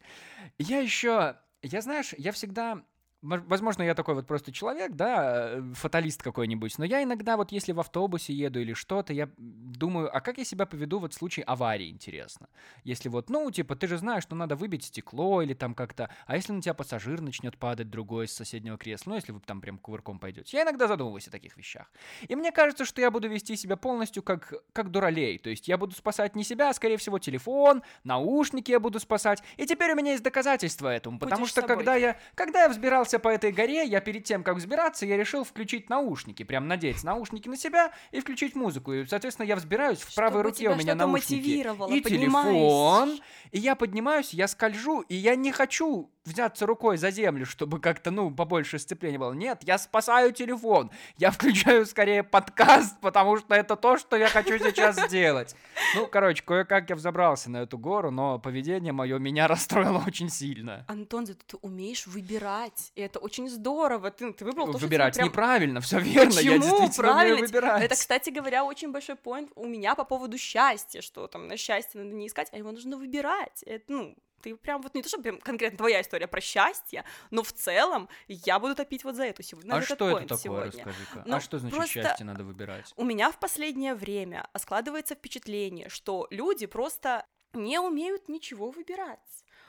И 0.57 0.63
я 0.63 0.79
еще... 0.79 1.37
Я, 1.61 1.81
знаешь, 1.81 2.13
я 2.17 2.31
всегда... 2.31 2.83
мож- 3.23 3.43
Возможно, 3.47 3.83
я 3.83 3.95
такой 3.95 4.15
вот 4.15 4.27
просто 4.27 4.51
человек, 4.51 4.91
да, 4.93 5.49
э, 5.53 5.73
фаталист 5.75 6.21
какой-нибудь, 6.21 6.77
но 6.77 6.85
я 6.85 7.01
иногда 7.03 7.37
вот 7.37 7.51
если 7.51 7.71
в 7.71 7.79
автобусе 7.79 8.33
еду 8.33 8.59
или 8.59 8.73
что-то, 8.73 9.13
я 9.13 9.29
думаю, 9.37 10.15
а 10.15 10.21
как 10.21 10.37
я 10.37 10.45
себя 10.45 10.65
поведу 10.65 10.99
вот 10.99 11.13
в 11.13 11.17
случае 11.17 11.45
аварии, 11.45 11.89
интересно? 11.89 12.47
Если 12.83 13.09
вот, 13.09 13.29
ну, 13.29 13.49
типа, 13.51 13.75
ты 13.75 13.87
же 13.87 13.97
знаешь, 13.97 14.23
что 14.23 14.35
надо 14.35 14.55
выбить 14.55 14.83
стекло 14.85 15.41
или 15.41 15.53
там 15.53 15.73
как-то, 15.73 16.09
а 16.27 16.35
если 16.35 16.53
на 16.53 16.61
тебя 16.61 16.73
пассажир 16.73 17.21
начнет 17.21 17.57
падать 17.57 17.89
другой 17.89 18.27
с 18.27 18.33
соседнего 18.33 18.77
кресла, 18.77 19.11
ну, 19.11 19.15
если 19.15 19.31
вы 19.31 19.39
там 19.39 19.61
прям 19.61 19.77
кувырком 19.77 20.19
пойдете. 20.19 20.57
Я 20.57 20.63
иногда 20.63 20.87
задумываюсь 20.87 21.27
о 21.27 21.31
таких 21.31 21.57
вещах. 21.57 21.91
И 22.27 22.35
мне 22.35 22.51
кажется, 22.51 22.85
что 22.85 23.01
я 23.01 23.09
буду 23.11 23.29
вести 23.29 23.55
себя 23.55 23.77
полностью 23.77 24.23
как, 24.23 24.53
как 24.73 24.91
дуралей, 24.91 25.37
то 25.37 25.49
есть 25.49 25.67
я 25.67 25.77
буду 25.77 25.95
спасать 25.95 26.35
не 26.35 26.43
себя, 26.43 26.69
а, 26.69 26.73
скорее 26.73 26.97
всего, 26.97 27.19
телефон, 27.19 27.83
наушники 28.03 28.71
я 28.71 28.79
буду 28.79 28.99
спасать, 28.99 29.41
и 29.57 29.65
теперь 29.65 29.91
у 29.91 29.95
меня 29.95 30.11
есть 30.11 30.23
доказательства 30.23 30.89
этому, 30.89 31.19
потому 31.19 31.41
Будешь 31.41 31.51
что 31.51 31.61
собой. 31.61 31.77
когда 31.77 31.95
я, 31.95 32.17
когда 32.35 32.63
я 32.63 32.69
взбирался 32.69 33.12
по 33.19 33.29
этой 33.29 33.51
горе, 33.51 33.85
я 33.85 34.01
перед 34.01 34.23
тем, 34.23 34.43
как 34.43 34.57
взбираться, 34.57 35.05
я 35.05 35.17
решил 35.17 35.43
включить 35.43 35.89
наушники, 35.89 36.43
прям 36.43 36.67
надеть 36.67 37.03
наушники 37.03 37.47
на 37.47 37.57
себя 37.57 37.91
и 38.11 38.19
включить 38.19 38.55
музыку. 38.55 38.93
И, 38.93 39.05
соответственно, 39.05 39.45
я 39.45 39.55
взбираюсь, 39.55 39.99
в 39.99 40.13
правой 40.15 40.41
Чтобы 40.41 40.43
руке 40.43 40.69
у 40.69 40.75
меня 40.75 40.95
наушники 40.95 41.63
и 41.89 42.01
телефон, 42.01 43.19
и 43.51 43.59
я 43.59 43.75
поднимаюсь, 43.75 44.33
я 44.33 44.47
скольжу, 44.47 45.01
и 45.01 45.15
я 45.15 45.35
не 45.35 45.51
хочу 45.51 46.09
взяться 46.25 46.65
рукой 46.65 46.97
за 46.97 47.11
землю, 47.11 47.45
чтобы 47.45 47.79
как-то, 47.79 48.11
ну, 48.11 48.31
побольше 48.31 48.79
сцепления 48.79 49.19
было. 49.19 49.33
Нет, 49.33 49.59
я 49.63 49.77
спасаю 49.77 50.31
телефон. 50.31 50.91
Я 51.17 51.31
включаю 51.31 51.85
скорее 51.85 52.23
подкаст, 52.23 52.99
потому 53.01 53.37
что 53.37 53.53
это 53.55 53.75
то, 53.75 53.97
что 53.97 54.15
я 54.15 54.27
хочу 54.27 54.57
сейчас 54.57 54.97
сделать. 55.07 55.55
Ну, 55.95 56.07
короче, 56.07 56.43
кое-как 56.43 56.89
я 56.89 56.95
взобрался 56.95 57.49
на 57.49 57.57
эту 57.57 57.77
гору, 57.77 58.11
но 58.11 58.39
поведение 58.39 58.93
мое 58.93 59.19
меня 59.19 59.47
расстроило 59.53 60.03
очень 60.05 60.29
сильно. 60.29 60.85
Антон, 60.87 61.25
ты 61.25 61.57
умеешь 61.61 62.07
выбирать, 62.07 62.91
это 63.05 63.19
очень 63.19 63.49
здорово. 63.49 64.11
Ты, 64.11 64.33
ты 64.33 64.45
выбрал 64.45 64.71
то, 64.71 64.77
Выбирать 64.77 65.15
прям... 65.15 65.27
неправильно, 65.27 65.81
все 65.81 65.99
верно. 65.99 66.39
Я 66.39 66.53
Почему? 66.53 66.57
действительно 66.57 67.11
Правильно. 67.11 67.41
выбирать. 67.41 67.83
Это, 67.83 67.95
кстати 67.95 68.29
говоря, 68.29 68.63
очень 68.65 68.91
большой 68.91 69.15
поинт 69.15 69.51
у 69.55 69.65
меня 69.67 69.95
по 69.95 70.03
поводу 70.03 70.37
счастья, 70.37 71.01
что 71.01 71.27
там 71.27 71.47
на 71.47 71.57
счастье 71.57 72.01
надо 72.01 72.15
не 72.15 72.27
искать, 72.27 72.49
а 72.51 72.57
его 72.57 72.71
нужно 72.71 72.97
выбирать. 72.97 73.63
Это, 73.63 73.85
ну, 73.87 74.15
ты 74.43 74.55
прям 74.55 74.81
вот 74.81 74.93
не 74.93 75.01
то, 75.01 75.09
что 75.09 75.21
прям 75.21 75.39
конкретно 75.39 75.77
твоя 75.77 76.01
история 76.01 76.27
про 76.27 76.41
счастье, 76.41 77.05
но 77.31 77.43
в 77.43 77.53
целом 77.53 78.09
я 78.27 78.59
буду 78.59 78.75
топить 78.75 79.03
вот 79.03 79.15
за 79.15 79.23
эту 79.23 79.41
сегодня. 79.41 79.73
А 79.73 79.77
этот 79.77 79.95
что 79.95 80.19
это 80.19 80.27
такое, 80.27 80.37
сегодня. 80.37 80.85
расскажи-ка? 80.85 81.23
Ну, 81.25 81.35
а 81.35 81.39
что 81.39 81.59
значит 81.59 81.87
счастье 81.87 82.25
надо 82.25 82.43
выбирать? 82.43 82.93
У 82.97 83.03
меня 83.03 83.31
в 83.31 83.39
последнее 83.39 83.95
время 83.95 84.47
складывается 84.57 85.15
впечатление, 85.15 85.89
что 85.89 86.27
люди 86.29 86.65
просто 86.65 87.25
не 87.53 87.79
умеют 87.79 88.27
ничего 88.27 88.71
выбирать. 88.71 89.19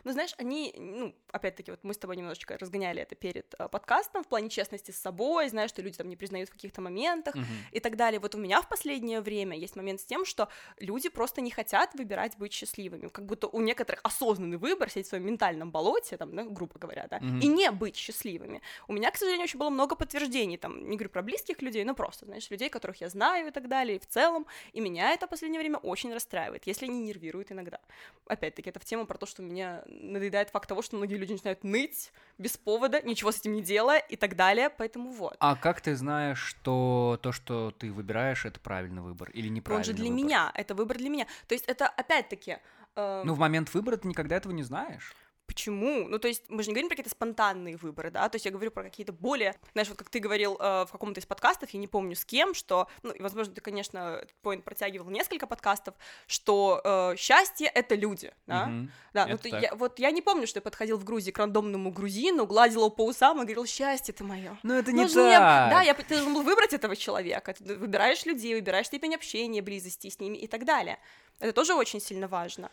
Ну, 0.05 0.13
знаешь, 0.13 0.35
они, 0.39 0.75
ну, 0.77 1.15
опять-таки, 1.33 1.71
вот 1.71 1.81
мы 1.83 1.95
с 1.95 1.99
тобой 1.99 2.17
немножечко 2.17 2.57
разгоняли 2.59 3.01
это 3.03 3.15
перед 3.15 3.55
э, 3.59 3.69
подкастом 3.69 4.23
в 4.23 4.29
плане 4.29 4.49
честности 4.51 4.91
с 4.91 4.97
собой, 5.01 5.49
знаешь, 5.49 5.71
что 5.71 5.83
люди 5.83 5.97
там 5.97 6.09
не 6.09 6.17
признают 6.17 6.49
в 6.51 6.53
каких-то 6.53 6.81
моментах 6.83 7.35
Мгм. 7.35 7.47
и 7.73 7.81
так 7.81 7.97
далее. 7.97 8.21
Вот 8.21 8.35
у 8.35 8.39
меня 8.39 8.61
в 8.61 8.69
последнее 8.69 9.21
время 9.21 9.57
есть 9.57 9.77
момент 9.77 10.01
с 10.01 10.05
тем, 10.05 10.25
что 10.25 10.49
люди 10.79 11.09
просто 11.09 11.41
не 11.41 11.51
хотят 11.51 11.95
выбирать 11.95 12.37
быть 12.39 12.53
счастливыми. 12.53 13.09
Как 13.09 13.25
будто 13.27 13.49
у 13.49 13.61
некоторых 13.61 14.01
осознанный 14.05 14.59
выбор 14.59 14.91
сидеть 14.91 15.07
в 15.07 15.09
своем 15.09 15.27
ментальном 15.27 15.71
болоте, 15.71 16.17
там, 16.17 16.35
да, 16.37 16.45
грубо 16.45 16.79
говоря, 16.79 17.07
да, 17.11 17.19
Мгм. 17.21 17.41
и 17.41 17.47
не 17.47 17.71
быть 17.71 17.97
счастливыми. 17.97 18.61
У 18.89 18.93
меня, 18.93 19.11
к 19.11 19.17
сожалению, 19.17 19.45
очень 19.45 19.59
было 19.59 19.71
много 19.71 19.97
подтверждений, 19.97 20.59
там, 20.59 20.89
не 20.89 20.97
говорю 20.97 21.11
про 21.11 21.23
близких 21.23 21.63
людей, 21.63 21.85
но 21.85 21.95
просто, 21.95 22.27
знаешь, 22.27 22.51
людей, 22.51 22.69
которых 22.69 23.01
я 23.01 23.09
знаю 23.09 23.49
и 23.49 23.51
так 23.51 23.69
далее, 23.69 23.97
и 23.97 23.99
в 23.99 24.07
целом, 24.07 24.47
и 24.73 24.81
меня 24.81 25.13
это 25.13 25.27
в 25.27 25.31
последнее 25.31 25.61
время 25.61 25.79
очень 25.79 26.13
расстраивает, 26.13 26.67
если 26.67 26.87
они 26.87 27.01
нервируют 27.01 27.53
иногда. 27.53 27.81
Опять-таки, 28.27 28.71
это 28.71 28.81
в 28.81 28.85
тему 28.85 29.07
про 29.07 29.17
то, 29.19 29.27
что 29.27 29.43
меня 29.43 29.83
надоедает 30.01 30.51
факт 30.51 30.69
того, 30.69 30.83
что 30.83 30.97
многие 30.97 31.15
люди 31.17 31.33
начинают 31.33 31.65
ныть 31.65 32.13
без 32.39 32.57
повода, 32.57 33.01
ничего 33.03 33.33
с 33.33 33.39
этим 33.41 33.53
не 33.53 33.63
делая 33.63 33.99
и 33.99 34.17
так 34.17 34.37
далее, 34.37 34.71
поэтому 34.71 35.11
вот. 35.11 35.37
А 35.39 35.57
как 35.57 35.81
ты 35.81 35.95
знаешь, 35.97 36.39
что 36.41 37.19
то, 37.23 37.33
что 37.33 37.71
ты 37.71 37.93
выбираешь, 37.93 38.45
это 38.45 38.61
правильный 38.61 39.03
выбор 39.03 39.31
или 39.31 39.47
Он 39.49 39.55
неправильный 39.55 39.85
же 39.85 39.93
для 39.93 40.11
выбор? 40.11 40.17
меня, 40.25 40.53
это 40.55 40.75
выбор 40.75 40.99
для 40.99 41.09
меня. 41.09 41.27
То 41.47 41.55
есть 41.55 41.65
это, 41.67 41.87
опять-таки, 41.87 42.59
э, 42.97 43.23
Ну, 43.25 43.35
в 43.35 43.39
момент 43.39 43.73
выбора 43.75 43.97
ты 43.97 44.09
никогда 44.09 44.37
этого 44.37 44.53
не 44.53 44.63
знаешь. 44.63 45.15
Почему? 45.47 46.09
Ну, 46.09 46.19
то 46.19 46.27
есть 46.27 46.43
мы 46.49 46.63
же 46.63 46.69
не 46.71 46.75
говорим 46.75 46.89
про 46.89 46.97
какие-то 46.97 47.11
спонтанные 47.11 47.77
выборы, 47.77 48.11
да, 48.11 48.29
то 48.29 48.37
есть 48.37 48.47
я 48.47 48.51
говорю 48.51 48.71
про 48.71 48.83
какие-то 48.83 49.13
более, 49.13 49.55
знаешь, 49.73 49.89
вот 49.89 49.99
как 49.99 50.09
ты 50.09 50.19
говорил 50.19 50.57
э, 50.59 50.87
в 50.87 50.89
каком-то 50.91 51.21
из 51.21 51.27
подкастов, 51.27 51.71
я 51.71 51.79
не 51.81 51.87
помню 51.87 52.17
с 52.17 52.25
кем, 52.25 52.55
что, 52.55 52.89
ну, 53.03 53.13
и, 53.13 53.21
возможно, 53.21 53.53
ты, 53.55 53.61
конечно, 53.61 54.21
этот 54.23 54.35
поинт 54.43 54.65
протягивал 54.65 55.11
несколько 55.11 55.47
подкастов, 55.47 55.95
что 56.27 56.81
э, 56.83 57.17
счастье— 57.17 57.67
это 57.75 57.95
люди, 57.95 58.33
да, 58.47 58.67
Мгм. 58.67 58.91
да, 59.13 59.27
ну, 59.27 59.35
это 59.35 59.43
ты- 59.45 59.49
я, 59.51 59.75
вот 59.75 59.99
я 59.99 60.11
не 60.11 60.23
помню, 60.23 60.47
что 60.47 60.59
я 60.59 60.63
подходил 60.63 60.97
в 60.99 61.05
Грузии 61.05 61.31
к 61.31 61.39
рандомному 61.39 61.91
грузину, 61.93 62.47
гладил 62.47 62.81
его 62.81 62.91
по 62.91 63.05
усам 63.05 63.39
и 63.39 63.43
говорил, 63.45 63.67
счастье 63.67 64.15
ты 64.15 64.25
мое. 64.25 64.57
Ну, 64.63 64.75
это 64.75 64.93
не 64.93 65.03
Нужно 65.03 65.25
мне- 65.25 65.39
так. 65.39 65.71
Да, 65.71 65.83
я, 65.83 65.95
ты 65.95 66.15
должен 66.15 66.33
был 66.35 66.43
выбрать 66.43 66.73
этого 66.73 66.97
человека. 66.97 67.53
Ты 67.53 67.77
выбираешь 67.77 68.25
людей, 68.25 68.55
выбираешь 68.55 68.87
степень 68.87 69.15
общения, 69.15 69.61
близости 69.63 70.09
с 70.09 70.19
ними 70.21 70.39
и 70.39 70.47
так 70.47 70.65
далее. 70.65 70.99
Это 71.39 71.53
тоже 71.53 71.75
очень 71.75 72.01
сильно 72.01 72.29
важно. 72.29 72.71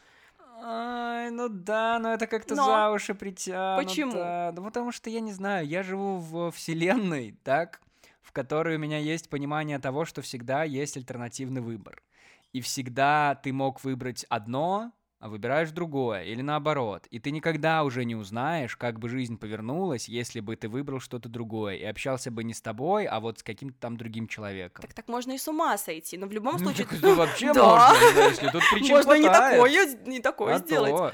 Ай, 0.63 1.32
ну 1.32 1.50
да, 1.50 1.98
но 2.00 2.13
это 2.13 2.27
как-то 2.27 2.53
Но. 2.53 2.65
за 2.65 2.91
уши 2.91 3.15
притянуто. 3.15 3.84
Почему? 3.84 4.13
Ну, 4.13 4.63
потому 4.63 4.91
что, 4.91 5.10
я 5.10 5.20
не 5.20 5.34
знаю, 5.34 5.68
я 5.68 5.82
живу 5.82 6.18
в 6.18 6.51
вселенной, 6.51 7.36
так, 7.44 7.82
в 8.22 8.32
которой 8.32 8.75
у 8.75 8.80
меня 8.80 9.00
есть 9.00 9.30
понимание 9.30 9.80
того, 9.80 10.06
что 10.06 10.22
всегда 10.22 10.63
есть 10.63 10.98
альтернативный 10.98 11.62
выбор. 11.62 12.03
И 12.53 12.62
всегда 12.62 13.36
ты 13.41 13.51
мог 13.53 13.84
выбрать 13.84 14.25
одно, 14.30 14.91
а 15.22 15.30
выбираешь 15.30 15.70
другое, 15.72 16.24
или 16.24 16.42
наоборот. 16.42 17.06
И 17.12 17.20
ты 17.20 17.32
никогда 17.32 17.84
уже 17.84 18.04
не 18.06 18.16
узнаешь, 18.16 18.75
как 18.75 19.00
бы 19.00 19.08
жизнь 19.08 19.38
повернулась, 19.38 20.10
если 20.10 20.40
бы 20.40 20.56
ты 20.56 20.68
выбрал 20.68 21.00
что-то 21.00 21.30
другое 21.30 21.75
и 21.75 21.84
общался 21.86 22.32
бы 22.32 22.44
не 22.44 22.54
с 22.56 22.62
тобой, 22.62 23.06
а 23.06 23.20
вот 23.20 23.40
с 23.40 23.44
каким-то 23.44 23.78
там 23.80 23.98
другим 23.98 24.28
человеком. 24.28 24.82
Так 24.82 24.94
так 24.96 25.08
можно 25.08 25.32
и 25.34 25.38
с 25.38 25.48
ума 25.48 25.78
сойти, 25.78 26.18
но 26.18 26.25
в 26.28 26.32
любом 26.32 26.54
Ну, 26.54 26.60
случае... 26.66 26.88
так 26.88 26.98
это 26.98 27.16
вообще 27.16 27.54
Да. 27.54 27.90
можно, 27.94 28.12
знаешь 28.13 28.42
ли, 28.42 28.50
тут 28.51 28.63
причин 28.72 28.96
Можно 28.96 29.13
не 29.13 29.24
хватает. 29.28 29.56
такое, 29.62 30.06
не 30.08 30.20
такое 30.20 30.56
А 30.56 30.58
сделать. 30.58 30.92
то. 30.92 31.13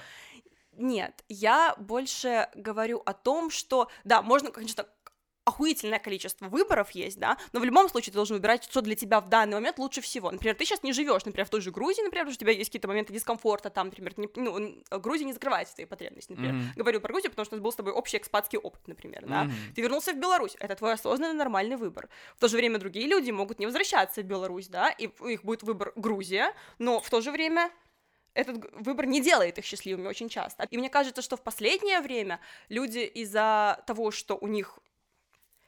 Нет, 0.79 1.23
я 1.27 1.75
больше 1.77 2.47
говорю 2.55 3.01
о 3.05 3.13
том, 3.13 3.49
что, 3.49 3.89
да, 4.03 4.21
можно, 4.21 4.51
конечно, 4.51 4.85
охуительное 5.47 5.99
количество 5.99 6.47
выборов 6.49 6.91
есть, 6.91 7.17
да, 7.19 7.37
но 7.53 7.59
в 7.61 7.63
любом 7.63 7.87
случае 7.89 8.11
ты 8.11 8.15
должен 8.15 8.35
выбирать, 8.35 8.65
что 8.65 8.81
для 8.81 8.95
тебя 8.95 9.21
в 9.21 9.29
данный 9.29 9.53
момент 9.53 9.79
лучше 9.79 10.01
всего. 10.01 10.29
Например, 10.29 10.55
ты 10.55 10.65
сейчас 10.65 10.83
не 10.83 10.91
живешь, 10.91 11.23
например, 11.25 11.45
в 11.45 11.49
той 11.49 11.61
же 11.61 11.71
Грузии, 11.71 12.01
например, 12.01 12.25
потому 12.25 12.33
что 12.33 12.43
у 12.43 12.45
тебя 12.45 12.51
есть 12.57 12.69
какие-то 12.69 12.87
моменты 12.89 13.13
дискомфорта, 13.13 13.69
там, 13.69 13.87
например, 13.87 14.13
не- 14.17 14.29
ну, 14.35 14.99
Грузия 14.99 15.25
не 15.25 15.33
закрывает 15.33 15.69
твои 15.73 15.85
потребности, 15.85 16.31
например. 16.31 16.53
Мгм. 16.53 16.71
Говорю 16.75 16.99
про 17.01 17.13
Грузию, 17.13 17.31
потому 17.31 17.45
что 17.45 17.55
у 17.55 17.57
нас 17.57 17.63
был 17.63 17.71
с 17.71 17.75
тобой 17.75 17.93
общий 17.93 18.17
экспатский 18.17 18.59
опыт, 18.59 18.87
например, 18.87 19.25
да. 19.25 19.45
Мгм. 19.45 19.53
Ты 19.73 19.81
вернулся 19.81 20.11
в 20.13 20.17
Беларусь, 20.17 20.55
это 20.59 20.75
твой 20.75 20.93
осознанный 20.93 21.33
нормальный 21.37 21.77
выбор. 21.77 22.09
В 22.35 22.39
то 22.41 22.47
же 22.49 22.57
время 22.57 22.77
другие 22.77 23.07
люди 23.07 23.31
могут 23.31 23.59
не 23.59 23.65
возвращаться 23.65 24.21
в 24.21 24.25
Беларусь, 24.25 24.67
да, 24.67 24.89
и 24.89 25.09
у 25.19 25.27
них 25.27 25.43
будет 25.45 25.63
выбор 25.63 25.93
Грузия, 25.95 26.53
но 26.77 26.99
в 26.99 27.09
то 27.09 27.21
же 27.21 27.31
время 27.31 27.71
этот 28.33 28.71
выбор 28.85 29.05
не 29.07 29.19
делает 29.21 29.57
их 29.57 29.65
счастливыми 29.65 30.07
очень 30.07 30.29
часто. 30.29 30.67
И 30.69 30.77
мне 30.77 30.89
кажется, 30.89 31.21
что 31.23 31.37
в 31.37 31.41
последнее 31.41 32.01
время 32.01 32.39
люди 32.69 32.99
из-за 32.99 33.83
того, 33.87 34.11
что 34.11 34.37
у 34.39 34.47
них 34.47 34.77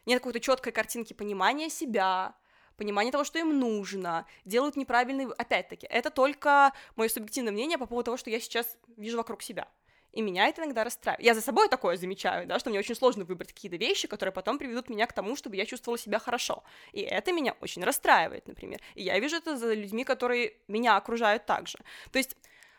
нет 0.10 0.20
какой-то 0.20 0.40
четкой 0.40 0.74
картинки 0.74 1.14
понимания 1.14 1.70
себя, 1.70 2.36
понимания 2.76 3.12
того, 3.12 3.24
что 3.24 3.40
им 3.40 3.60
нужно, 3.60 4.26
делают 4.46 4.76
неправильный... 4.76 5.28
Опять-таки, 5.38 5.88
это 5.88 6.10
только 6.10 6.74
мое 6.96 7.10
субъективное 7.10 7.54
мнение 7.54 7.78
по 7.78 7.86
поводу 7.86 8.06
того, 8.06 8.18
что 8.18 8.30
я 8.30 8.40
сейчас 8.40 8.78
вижу 8.98 9.18
вокруг 9.18 9.42
себя. 9.42 9.68
И 10.12 10.22
меня 10.24 10.48
это 10.48 10.64
иногда 10.64 10.84
расстраивает. 10.84 11.24
Я 11.24 11.36
за 11.36 11.42
собой 11.42 11.70
такое 11.70 11.96
замечаю, 11.96 12.48
да, 12.48 12.58
что 12.58 12.72
мне 12.72 12.80
очень 12.80 12.96
сложно 12.96 13.26
выбрать 13.26 13.54
какие-то 13.54 13.78
вещи, 13.78 14.08
которые 14.08 14.34
потом 14.34 14.58
приведут 14.58 14.90
меня 14.90 15.06
к 15.06 15.14
тому, 15.14 15.36
чтобы 15.36 15.56
я 15.56 15.66
чувствовала 15.66 16.00
себя 16.00 16.18
хорошо. 16.18 16.64
И 16.94 17.02
это 17.02 17.32
меня 17.32 17.56
очень 17.62 17.84
расстраивает, 17.84 18.48
например. 18.48 18.82
И 18.96 19.04
я 19.04 19.20
вижу 19.20 19.36
это 19.36 19.56
за 19.56 19.74
людьми, 19.74 20.04
которые 20.04 20.54
меня 20.68 20.98
окружают 20.98 21.46
также. 21.46 21.78
То 22.12 22.18
есть, 22.18 22.36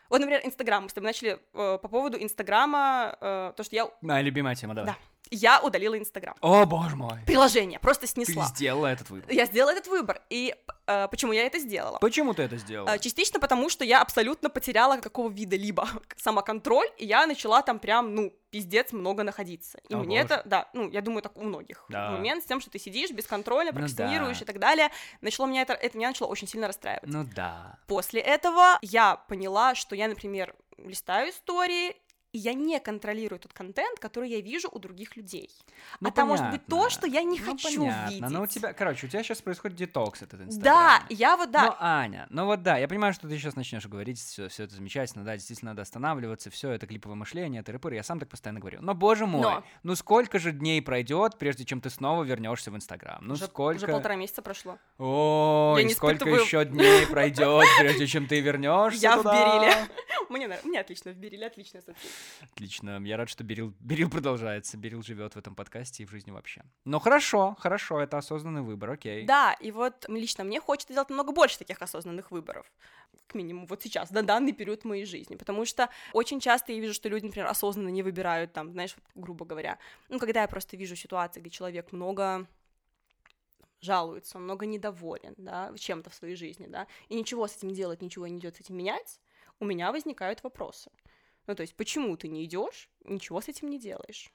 вот, 0.09 0.19
например, 0.19 0.41
Инстаграм. 0.43 0.83
Мы 0.83 0.89
с 0.89 0.93
тобой 0.93 1.07
начали 1.07 1.39
э, 1.53 1.77
по 1.81 1.87
поводу 1.87 2.21
Инстаграма, 2.21 3.17
э, 3.21 3.53
то, 3.55 3.63
что 3.63 3.75
я, 3.77 3.89
Моя 4.01 4.21
любимая 4.21 4.55
тема, 4.55 4.73
давай. 4.73 4.91
Да. 4.91 4.97
Я 5.29 5.61
удалила 5.61 5.97
Инстаграм. 5.97 6.35
О, 6.41 6.65
боже 6.65 6.95
мой. 6.95 7.19
Приложение 7.25 7.79
просто 7.79 8.01
Ты 8.01 8.07
снесла. 8.07 8.45
сделала 8.45 8.87
этот 8.87 9.09
выбор. 9.09 9.31
Я 9.31 9.45
сделала 9.45 9.71
этот 9.71 9.87
выбор. 9.87 10.21
И 10.29 10.53
э, 10.87 11.07
почему 11.09 11.31
я 11.31 11.45
это 11.45 11.59
сделала? 11.59 11.97
Почему 11.99 12.33
ты 12.33 12.43
это 12.43 12.57
сделала? 12.57 12.89
Э, 12.89 12.99
Частично 12.99 13.39
потому, 13.39 13.69
что 13.69 13.85
я 13.85 14.01
абсолютно 14.01 14.49
потеряла 14.49 14.97
какого 14.97 15.29
вида 15.29 15.55
либо 15.55 15.87
самоконтроль, 16.17 16.87
и 16.97 17.05
я 17.05 17.25
начала 17.27 17.61
там 17.61 17.79
прям, 17.79 18.13
ну, 18.13 18.33
пиздец 18.49 18.91
много 18.91 19.23
находиться. 19.23 19.79
И 19.87 19.93
О, 19.93 19.99
мне 19.99 20.21
боже. 20.21 20.33
это, 20.33 20.41
да, 20.45 20.69
ну, 20.73 20.89
я 20.89 21.01
думаю, 21.01 21.21
так 21.21 21.37
у 21.37 21.43
многих 21.43 21.85
Да. 21.87 22.11
момент 22.11 22.43
с 22.43 22.47
тем, 22.47 22.59
что 22.59 22.69
ты 22.69 22.79
сидишь 22.79 23.11
без 23.11 23.25
контроля, 23.25 23.67
Ну 23.67 23.71
прокрастинируешь 23.79 24.39
да. 24.39 24.43
и 24.43 24.45
так 24.47 24.59
далее, 24.59 24.89
начало 25.21 25.45
меня 25.45 25.61
это, 25.61 25.71
это 25.73 25.97
меня 25.97 26.09
начало 26.09 26.27
очень 26.27 26.47
сильно 26.49 26.67
расстраивать. 26.67 27.07
Ну 27.07 27.23
да. 27.35 27.77
После 27.87 28.19
этого 28.19 28.77
я 28.81 29.15
поняла, 29.15 29.75
что 29.75 29.95
я, 29.95 30.09
например, 30.09 30.53
листаю 30.77 31.29
истории, 31.29 31.95
и 32.33 32.37
я 32.37 32.53
не 32.53 32.79
контролирую 32.79 33.39
тот 33.39 33.53
контент, 33.53 33.99
который 33.99 34.29
я 34.29 34.41
вижу 34.41 34.69
у 34.71 34.79
других 34.79 35.15
людей. 35.17 35.49
Ну, 35.99 36.09
а 36.09 36.11
там 36.11 36.29
может 36.29 36.49
быть 36.51 36.65
то, 36.65 36.77
понятно. 36.77 36.89
что 36.89 37.07
я 37.07 37.23
не 37.23 37.39
Ну, 37.39 37.45
хочу 37.51 37.79
понятно. 37.81 38.09
видеть. 38.09 38.29
Но 38.29 38.41
у 38.43 38.47
тебя, 38.47 38.73
короче, 38.73 39.07
у 39.07 39.09
тебя 39.09 39.23
сейчас 39.23 39.41
происходит 39.41 39.77
детокс 39.77 40.21
этот 40.21 40.39
Да, 40.39 40.45
Инстаграм. 40.45 41.03
я 41.09 41.37
вот, 41.37 41.51
да, 41.51 41.65
Ну, 41.65 41.75
Аня, 41.79 42.27
ну 42.29 42.45
вот 42.45 42.63
да, 42.63 42.77
я 42.77 42.87
понимаю, 42.87 43.13
что 43.13 43.27
ты 43.27 43.37
сейчас 43.37 43.55
начнешь 43.55 43.85
говорить, 43.85 44.19
все, 44.19 44.47
все 44.47 44.63
это 44.63 44.75
замечательно, 44.75 45.25
да, 45.25 45.35
действительно 45.35 45.71
надо 45.71 45.81
останавливаться, 45.81 46.49
все 46.49 46.71
это 46.71 46.87
клиповое 46.87 47.15
мышление, 47.17 47.63
тыры 47.63 47.79
я 47.95 48.03
сам 48.03 48.19
так 48.19 48.29
постоянно 48.29 48.59
говорю. 48.59 48.79
Но, 48.81 48.93
боже 48.93 49.25
мой, 49.25 49.41
Но. 49.41 49.63
ну 49.83 49.95
сколько 49.95 50.39
же 50.39 50.51
дней 50.51 50.81
пройдет, 50.81 51.37
прежде 51.37 51.65
чем 51.65 51.81
ты 51.81 51.89
снова 51.89 52.23
вернешься 52.23 52.71
в 52.71 52.75
Инстаграм? 52.75 53.19
Ну 53.21 53.33
уже, 53.33 53.45
сколько? 53.45 53.77
уже 53.77 53.87
полтора 53.87 54.15
месяца 54.15 54.41
прошло. 54.41 54.77
Ой, 54.97 55.81
Я 55.81 55.87
не 55.87 55.93
сколько 55.93 56.23
испытываю- 56.25 56.41
еще 56.43 56.65
дней 56.65 57.05
пройдет, 57.07 57.65
прежде 57.79 58.07
чем 58.07 58.27
ты 58.27 58.39
вернешься 58.41 58.99
Я 59.01 59.17
в? 59.17 59.23
Бериле. 59.23 59.75
Мне, 60.29 60.47
мне 60.63 60.79
отлично, 60.79 61.11
в 61.11 61.15
Бериле 61.17 61.47
отличная 61.47 61.81
соцсеть. 61.81 62.09
Отлично, 62.41 62.99
я 63.03 63.17
рад, 63.17 63.29
что 63.29 63.43
Берил, 63.43 63.73
Берил 63.79 64.09
продолжается, 64.09 64.77
Берил 64.77 65.03
живет 65.03 65.35
в 65.35 65.37
этом 65.37 65.55
подкасте 65.55 66.03
и 66.03 66.05
в 66.05 66.11
жизни 66.11 66.31
вообще. 66.31 66.63
Ну 66.85 66.99
хорошо, 66.99 67.55
хорошо, 67.59 67.99
это 67.99 68.17
осознанный 68.17 68.61
выбор, 68.61 68.91
окей. 68.91 69.25
Да, 69.25 69.53
и 69.53 69.71
вот 69.71 70.05
лично 70.07 70.43
мне 70.43 70.59
хочется 70.59 70.93
делать 70.93 71.09
намного 71.09 71.31
больше 71.31 71.57
таких 71.57 71.81
осознанных 71.81 72.31
выборов. 72.31 72.71
К 73.27 73.35
минимуму 73.35 73.67
вот 73.67 73.81
сейчас, 73.81 74.11
на 74.11 74.23
данный 74.23 74.51
период 74.51 74.83
моей 74.83 75.05
жизни. 75.05 75.35
Потому 75.35 75.65
что 75.65 75.89
очень 76.13 76.39
часто 76.39 76.73
я 76.73 76.79
вижу, 76.79 76.93
что 76.93 77.09
люди, 77.09 77.25
например, 77.25 77.47
осознанно 77.47 77.89
не 77.89 78.03
выбирают 78.03 78.53
там, 78.53 78.71
знаешь, 78.71 78.95
грубо 79.15 79.45
говоря. 79.45 79.77
Ну, 80.09 80.19
когда 80.19 80.41
я 80.41 80.47
просто 80.47 80.77
вижу 80.77 80.95
ситуации, 80.95 81.39
где 81.39 81.49
человек 81.49 81.91
много 81.91 82.47
жалуется, 83.81 84.37
он 84.37 84.43
много 84.43 84.65
недоволен, 84.65 85.33
да, 85.37 85.73
чем-то 85.75 86.09
в 86.09 86.13
своей 86.13 86.35
жизни, 86.35 86.67
да, 86.67 86.87
и 87.09 87.15
ничего 87.15 87.47
с 87.47 87.57
этим 87.57 87.73
делать, 87.73 88.01
ничего 88.01 88.27
не 88.27 88.37
идет 88.37 88.55
с 88.55 88.59
этим 88.59 88.77
менять, 88.77 89.19
у 89.59 89.65
меня 89.65 89.91
возникают 89.91 90.43
вопросы. 90.43 90.91
Ну, 91.51 91.55
то 91.55 91.63
есть, 91.63 91.75
почему 91.75 92.15
ты 92.15 92.29
не 92.29 92.45
идешь, 92.45 92.87
ничего 93.03 93.41
с 93.41 93.49
этим 93.49 93.69
не 93.69 93.77
делаешь? 93.77 94.31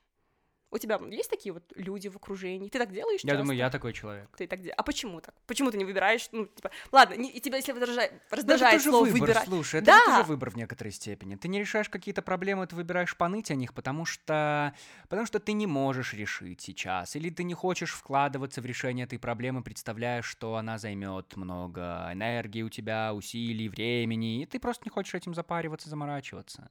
У 0.70 0.76
тебя 0.78 1.00
есть 1.10 1.30
такие 1.30 1.52
вот 1.54 1.62
люди 1.76 2.08
в 2.08 2.16
окружении? 2.16 2.68
Ты 2.68 2.78
так 2.78 2.92
делаешь 2.92 3.20
Я 3.22 3.28
часто? 3.30 3.38
думаю, 3.38 3.56
я 3.56 3.70
такой 3.70 3.92
человек. 3.94 4.28
Ты 4.36 4.46
так 4.46 4.60
де- 4.60 4.70
А 4.70 4.82
почему 4.82 5.20
так? 5.22 5.34
Почему 5.46 5.70
ты 5.70 5.78
не 5.78 5.84
выбираешь? 5.86 6.28
Ну, 6.32 6.44
типа, 6.46 6.70
ладно, 6.92 7.14
не- 7.14 7.30
и 7.30 7.40
тебя, 7.40 7.56
если 7.56 7.72
раздражает, 7.72 8.12
Ну, 8.12 8.18
раздражает 8.36 8.72
тоже 8.82 8.90
слово 8.90 9.04
выбор, 9.06 9.20
выбирать. 9.20 9.44
слушай, 9.46 9.76
это 9.80 9.86
Да. 9.86 9.98
же 9.98 10.04
тоже 10.04 10.22
выбор 10.24 10.50
в 10.50 10.56
некоторой 10.56 10.92
степени. 10.92 11.36
Ты 11.36 11.48
не 11.48 11.60
решаешь 11.60 11.88
какие-то 11.88 12.20
проблемы, 12.20 12.66
ты 12.66 12.74
выбираешь 12.76 13.16
поныть 13.16 13.50
о 13.50 13.54
них, 13.54 13.72
потому 13.72 14.04
что, 14.04 14.74
потому 15.08 15.24
что 15.24 15.38
ты 15.38 15.52
не 15.52 15.66
можешь 15.68 16.12
решить 16.12 16.60
сейчас, 16.60 17.16
или 17.16 17.30
ты 17.30 17.44
не 17.44 17.54
хочешь 17.54 17.92
вкладываться 17.94 18.60
в 18.60 18.66
решение 18.66 19.04
этой 19.06 19.18
проблемы, 19.20 19.62
представляя, 19.62 20.20
что 20.20 20.56
она 20.56 20.76
займет 20.78 21.36
много 21.36 22.10
энергии 22.12 22.62
у 22.62 22.68
тебя, 22.68 23.14
усилий, 23.14 23.68
времени, 23.70 24.42
и 24.42 24.46
ты 24.46 24.58
просто 24.58 24.82
не 24.84 24.90
хочешь 24.90 25.14
этим 25.14 25.32
запариваться, 25.32 25.88
заморачиваться. 25.88 26.70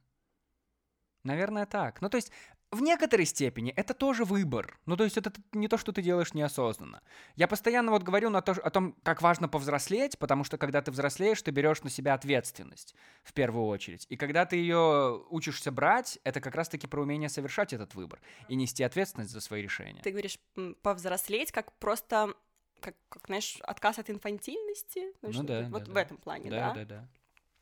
Наверное, 1.26 1.66
так. 1.66 2.00
Ну, 2.00 2.08
то 2.08 2.16
есть, 2.16 2.30
в 2.70 2.80
некоторой 2.80 3.26
степени 3.26 3.72
это 3.72 3.94
тоже 3.94 4.24
выбор. 4.24 4.78
Ну, 4.86 4.96
то 4.96 5.04
есть, 5.04 5.16
это 5.16 5.32
не 5.52 5.68
то, 5.68 5.76
что 5.76 5.92
ты 5.92 6.02
делаешь 6.02 6.34
неосознанно. 6.34 7.02
Я 7.34 7.48
постоянно 7.48 7.90
вот 7.90 8.02
говорю 8.02 8.30
на 8.30 8.42
то, 8.42 8.52
о 8.52 8.70
том, 8.70 8.94
как 9.02 9.22
важно 9.22 9.48
повзрослеть, 9.48 10.18
потому 10.18 10.44
что 10.44 10.56
когда 10.58 10.82
ты 10.82 10.90
взрослеешь, 10.90 11.42
ты 11.42 11.50
берешь 11.50 11.82
на 11.82 11.90
себя 11.90 12.14
ответственность 12.14 12.94
в 13.24 13.32
первую 13.32 13.66
очередь. 13.66 14.06
И 14.08 14.16
когда 14.16 14.46
ты 14.46 14.56
ее 14.56 15.24
учишься 15.30 15.72
брать, 15.72 16.18
это 16.24 16.40
как 16.40 16.54
раз-таки 16.54 16.86
про 16.86 17.02
умение 17.02 17.28
совершать 17.28 17.72
этот 17.72 17.94
выбор 17.94 18.20
и 18.48 18.54
нести 18.54 18.82
ответственность 18.84 19.32
за 19.32 19.40
свои 19.40 19.62
решения. 19.62 20.02
Ты 20.02 20.12
говоришь 20.12 20.38
повзрослеть, 20.82 21.50
как 21.52 21.72
просто, 21.78 22.34
как, 22.80 22.94
как, 23.08 23.26
знаешь, 23.26 23.58
отказ 23.62 23.98
от 23.98 24.10
инфантильности. 24.10 25.12
Ну 25.22 25.32
что 25.32 25.42
да? 25.42 25.68
Вот 25.70 25.84
да, 25.84 25.90
в 25.90 25.94
да. 25.94 26.00
этом 26.02 26.16
плане, 26.18 26.50
да? 26.50 26.72
Да, 26.72 26.74
да, 26.74 26.84
да. 26.84 27.08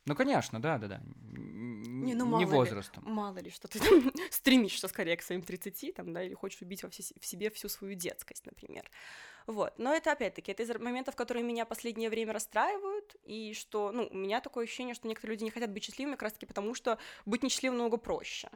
Ну, 0.06 0.14
конечно, 0.14 0.60
да, 0.60 0.78
да, 0.78 0.86
да. 0.86 1.00
Не, 1.32 2.14
ну, 2.14 2.26
мало 2.26 2.40
не 2.40 2.44
ли. 2.44 2.52
возрастом. 2.52 3.02
Мало 3.06 3.38
ли, 3.38 3.50
что 3.50 3.68
ты 3.68 3.78
там 3.78 4.12
стремишься 4.30 4.88
скорее 4.88 5.16
к 5.16 5.22
своим 5.22 5.42
30, 5.42 5.94
там, 5.94 6.12
да, 6.12 6.22
или 6.22 6.34
хочешь 6.34 6.60
убить 6.60 6.82
во 6.82 6.90
все- 6.90 7.14
в 7.18 7.24
себе 7.24 7.50
всю 7.50 7.68
свою 7.68 7.94
детскость, 7.94 8.44
например. 8.44 8.90
Вот, 9.46 9.78
но 9.78 9.94
это 9.94 10.12
опять-таки, 10.12 10.52
это 10.52 10.62
из 10.62 10.68
моментов, 10.78 11.16
которые 11.16 11.42
меня 11.42 11.64
последнее 11.64 12.10
время 12.10 12.32
расстраивают, 12.32 13.16
и 13.24 13.54
что, 13.54 13.92
ну, 13.92 14.08
у 14.10 14.16
меня 14.16 14.40
такое 14.40 14.64
ощущение, 14.64 14.94
что 14.94 15.08
некоторые 15.08 15.34
люди 15.34 15.44
не 15.44 15.50
хотят 15.50 15.70
быть 15.70 15.84
счастливыми 15.84 16.12
как 16.14 16.22
раз-таки 16.22 16.46
потому, 16.46 16.74
что 16.74 16.98
быть 17.24 17.42
несчастливым 17.42 17.78
намного 17.78 17.96
проще. 17.96 18.50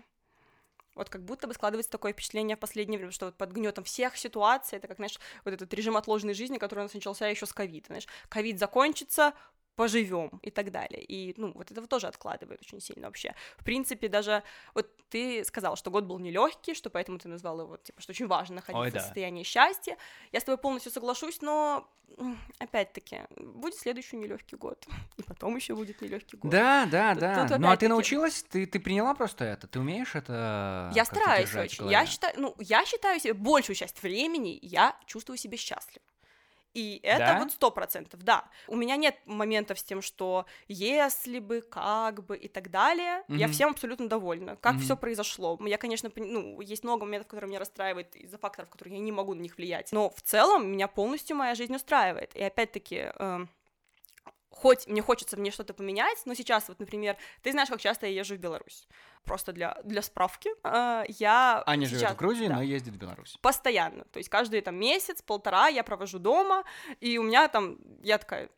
Вот 0.94 1.10
как 1.10 1.22
будто 1.24 1.46
бы 1.46 1.54
складывается 1.54 1.92
такое 1.92 2.12
впечатление 2.12 2.56
в 2.56 2.60
последнее 2.60 2.98
время, 2.98 3.12
что 3.12 3.26
вот 3.26 3.36
под 3.36 3.52
гнетом 3.52 3.84
всех 3.84 4.16
ситуаций, 4.16 4.78
это 4.78 4.88
как, 4.88 4.96
знаешь, 4.96 5.18
вот 5.44 5.54
этот 5.54 5.72
режим 5.72 5.96
отложенной 5.96 6.34
жизни, 6.34 6.58
который 6.58 6.80
у 6.80 6.82
нас 6.82 6.94
начался 6.94 7.28
еще 7.28 7.46
с 7.46 7.52
ковида, 7.52 7.86
знаешь, 7.86 8.08
ковид 8.28 8.58
закончится, 8.58 9.32
поживем 9.78 10.40
и 10.42 10.50
так 10.50 10.72
далее. 10.72 11.00
И, 11.04 11.34
ну, 11.36 11.52
вот 11.54 11.70
этого 11.70 11.86
тоже 11.86 12.08
откладывает 12.08 12.60
очень 12.60 12.80
сильно 12.80 13.06
вообще. 13.06 13.32
В 13.58 13.64
принципе, 13.64 14.08
даже 14.08 14.42
вот 14.74 14.90
ты 15.08 15.44
сказал, 15.44 15.76
что 15.76 15.92
год 15.92 16.04
был 16.04 16.18
нелегкий, 16.18 16.74
что 16.74 16.90
поэтому 16.90 17.18
ты 17.18 17.28
назвал 17.28 17.60
его, 17.60 17.76
типа, 17.76 18.02
что 18.02 18.10
очень 18.10 18.26
важно 18.26 18.56
находиться 18.56 18.80
Ой, 18.80 18.90
в 18.90 18.94
да. 18.94 19.00
состоянии 19.00 19.44
счастья. 19.44 19.96
Я 20.32 20.40
с 20.40 20.44
тобой 20.44 20.58
полностью 20.58 20.90
соглашусь, 20.90 21.40
но 21.42 21.88
опять-таки 22.58 23.20
будет 23.36 23.76
следующий 23.76 24.16
нелегкий 24.16 24.56
год, 24.56 24.84
и 25.16 25.22
потом 25.22 25.54
еще 25.54 25.76
будет 25.76 26.02
нелегкий 26.02 26.36
год. 26.36 26.50
Да, 26.50 26.84
да, 26.90 27.12
Тут- 27.12 27.20
да. 27.20 27.48
тут 27.48 27.58
ну 27.58 27.70
а 27.70 27.76
ты 27.76 27.86
научилась? 27.86 28.42
Ты, 28.42 28.66
ты 28.66 28.80
приняла 28.80 29.14
просто 29.14 29.44
это? 29.44 29.68
Ты 29.68 29.78
умеешь 29.78 30.16
это? 30.16 30.90
Я 30.92 31.04
стараюсь 31.04 31.52
в 31.52 31.56
очень. 31.56 31.88
Я 31.88 32.04
считаю, 32.04 32.34
ну, 32.36 32.56
я 32.58 32.84
считаю 32.84 33.20
себе 33.20 33.34
большую 33.34 33.76
часть 33.76 34.02
времени 34.02 34.58
я 34.60 34.96
чувствую 35.06 35.36
себя 35.36 35.56
счастлив. 35.56 36.02
И 36.78 37.00
это 37.02 37.18
Да? 37.18 37.38
вот 37.38 37.50
сто 37.52 37.70
процентов, 37.72 38.22
да. 38.22 38.44
У 38.68 38.76
меня 38.76 38.96
нет 38.96 39.16
моментов 39.24 39.78
с 39.80 39.82
тем, 39.82 40.00
что 40.00 40.46
если 40.68 41.40
бы, 41.40 41.60
как 41.60 42.24
бы 42.24 42.36
и 42.36 42.46
так 42.48 42.70
далее. 42.70 43.24
Я 43.28 43.46
Мгм. 43.46 43.52
всем 43.52 43.70
абсолютно 43.70 44.08
довольна. 44.08 44.54
Как 44.56 44.74
Мгм. 44.74 44.82
все 44.82 44.96
произошло. 44.96 45.58
Я, 45.66 45.76
конечно, 45.76 46.10
ну, 46.14 46.60
есть 46.60 46.84
много 46.84 47.04
моментов, 47.04 47.26
которые 47.28 47.48
меня 47.48 47.58
расстраивают 47.58 48.14
из-за 48.14 48.38
факторов, 48.38 48.70
которые 48.70 48.94
я 48.96 49.02
не 49.02 49.10
могу 49.12 49.34
на 49.34 49.40
них 49.40 49.56
влиять. 49.56 49.90
Но 49.92 50.10
в 50.10 50.22
целом 50.22 50.70
меня 50.70 50.86
полностью 50.86 51.36
моя 51.36 51.54
жизнь 51.56 51.74
устраивает. 51.74 52.34
И 52.36 52.42
опять-таки, 52.42 53.10
эм, 53.18 53.48
хоть 54.58 54.86
мне 54.88 55.02
хочется 55.02 55.36
мне 55.36 55.50
что-то 55.50 55.72
поменять, 55.74 56.18
но 56.24 56.34
сейчас 56.34 56.68
вот, 56.68 56.80
например, 56.80 57.16
ты 57.42 57.52
знаешь, 57.52 57.68
как 57.68 57.80
часто 57.80 58.06
я 58.06 58.12
езжу 58.20 58.34
в 58.34 58.38
Беларусь. 58.38 58.88
Просто 59.24 59.52
для, 59.52 59.78
для 59.84 60.02
справки. 60.02 60.50
э, 60.64 61.04
я 61.08 61.62
Аня 61.66 61.86
живет 61.86 62.00
сейчас- 62.00 62.14
в 62.14 62.16
Грузии, 62.16 62.48
да, 62.48 62.56
но 62.56 62.62
ездит 62.62 62.94
в 62.94 62.98
Беларусь. 62.98 63.38
постоянно. 63.40 64.04
То 64.04 64.18
есть 64.18 64.28
каждый 64.28 64.60
там 64.60 64.76
месяц, 64.76 65.22
полтора 65.22 65.68
я 65.68 65.82
провожу 65.84 66.18
дома, 66.18 66.64
и 67.00 67.18
у 67.18 67.22
меня 67.22 67.46
там, 67.48 67.78
я 68.02 68.18
такая, 68.18 68.48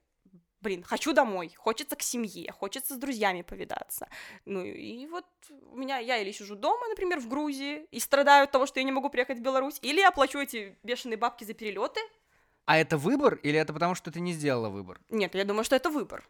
блин, 0.61 0.83
хочу 0.85 1.13
домой, 1.13 1.55
хочется 1.57 1.97
к 1.97 2.03
семье, 2.03 2.53
хочется 2.53 2.95
с 2.95 2.99
друзьями 2.99 3.43
повидаться. 3.43 4.09
Ну 4.45 4.65
и 4.65 5.07
вот 5.07 5.25
у 5.73 5.77
меня, 5.77 5.99
я 5.99 6.19
или 6.19 6.33
сижу 6.33 6.55
дома, 6.55 6.87
например, 6.89 7.19
в 7.21 7.29
Грузии, 7.29 7.87
и 7.91 8.01
страдаю 8.01 8.45
от 8.45 8.51
того, 8.51 8.67
что 8.67 8.81
я 8.81 8.85
не 8.85 8.93
могу 8.93 9.11
приехать 9.11 9.39
в 9.39 9.43
Беларусь, 9.43 9.79
или 9.83 10.01
я 10.01 10.11
плачу 10.11 10.39
эти 10.39 10.79
бешеные 10.83 11.17
бабки 11.17 11.45
за 11.45 11.55
перелеты. 11.55 12.01
А 12.67 12.77
это 12.77 12.97
выбор 12.97 13.35
или 13.37 13.59
это 13.59 13.73
потому, 13.73 13.95
что 13.95 14.11
ты 14.11 14.21
не 14.21 14.33
сделала 14.33 14.69
выбор? 14.69 15.01
Нет, 15.09 15.35
я 15.35 15.45
думаю, 15.45 15.65
что 15.65 15.77
это 15.77 15.91
выбор. 15.91 16.29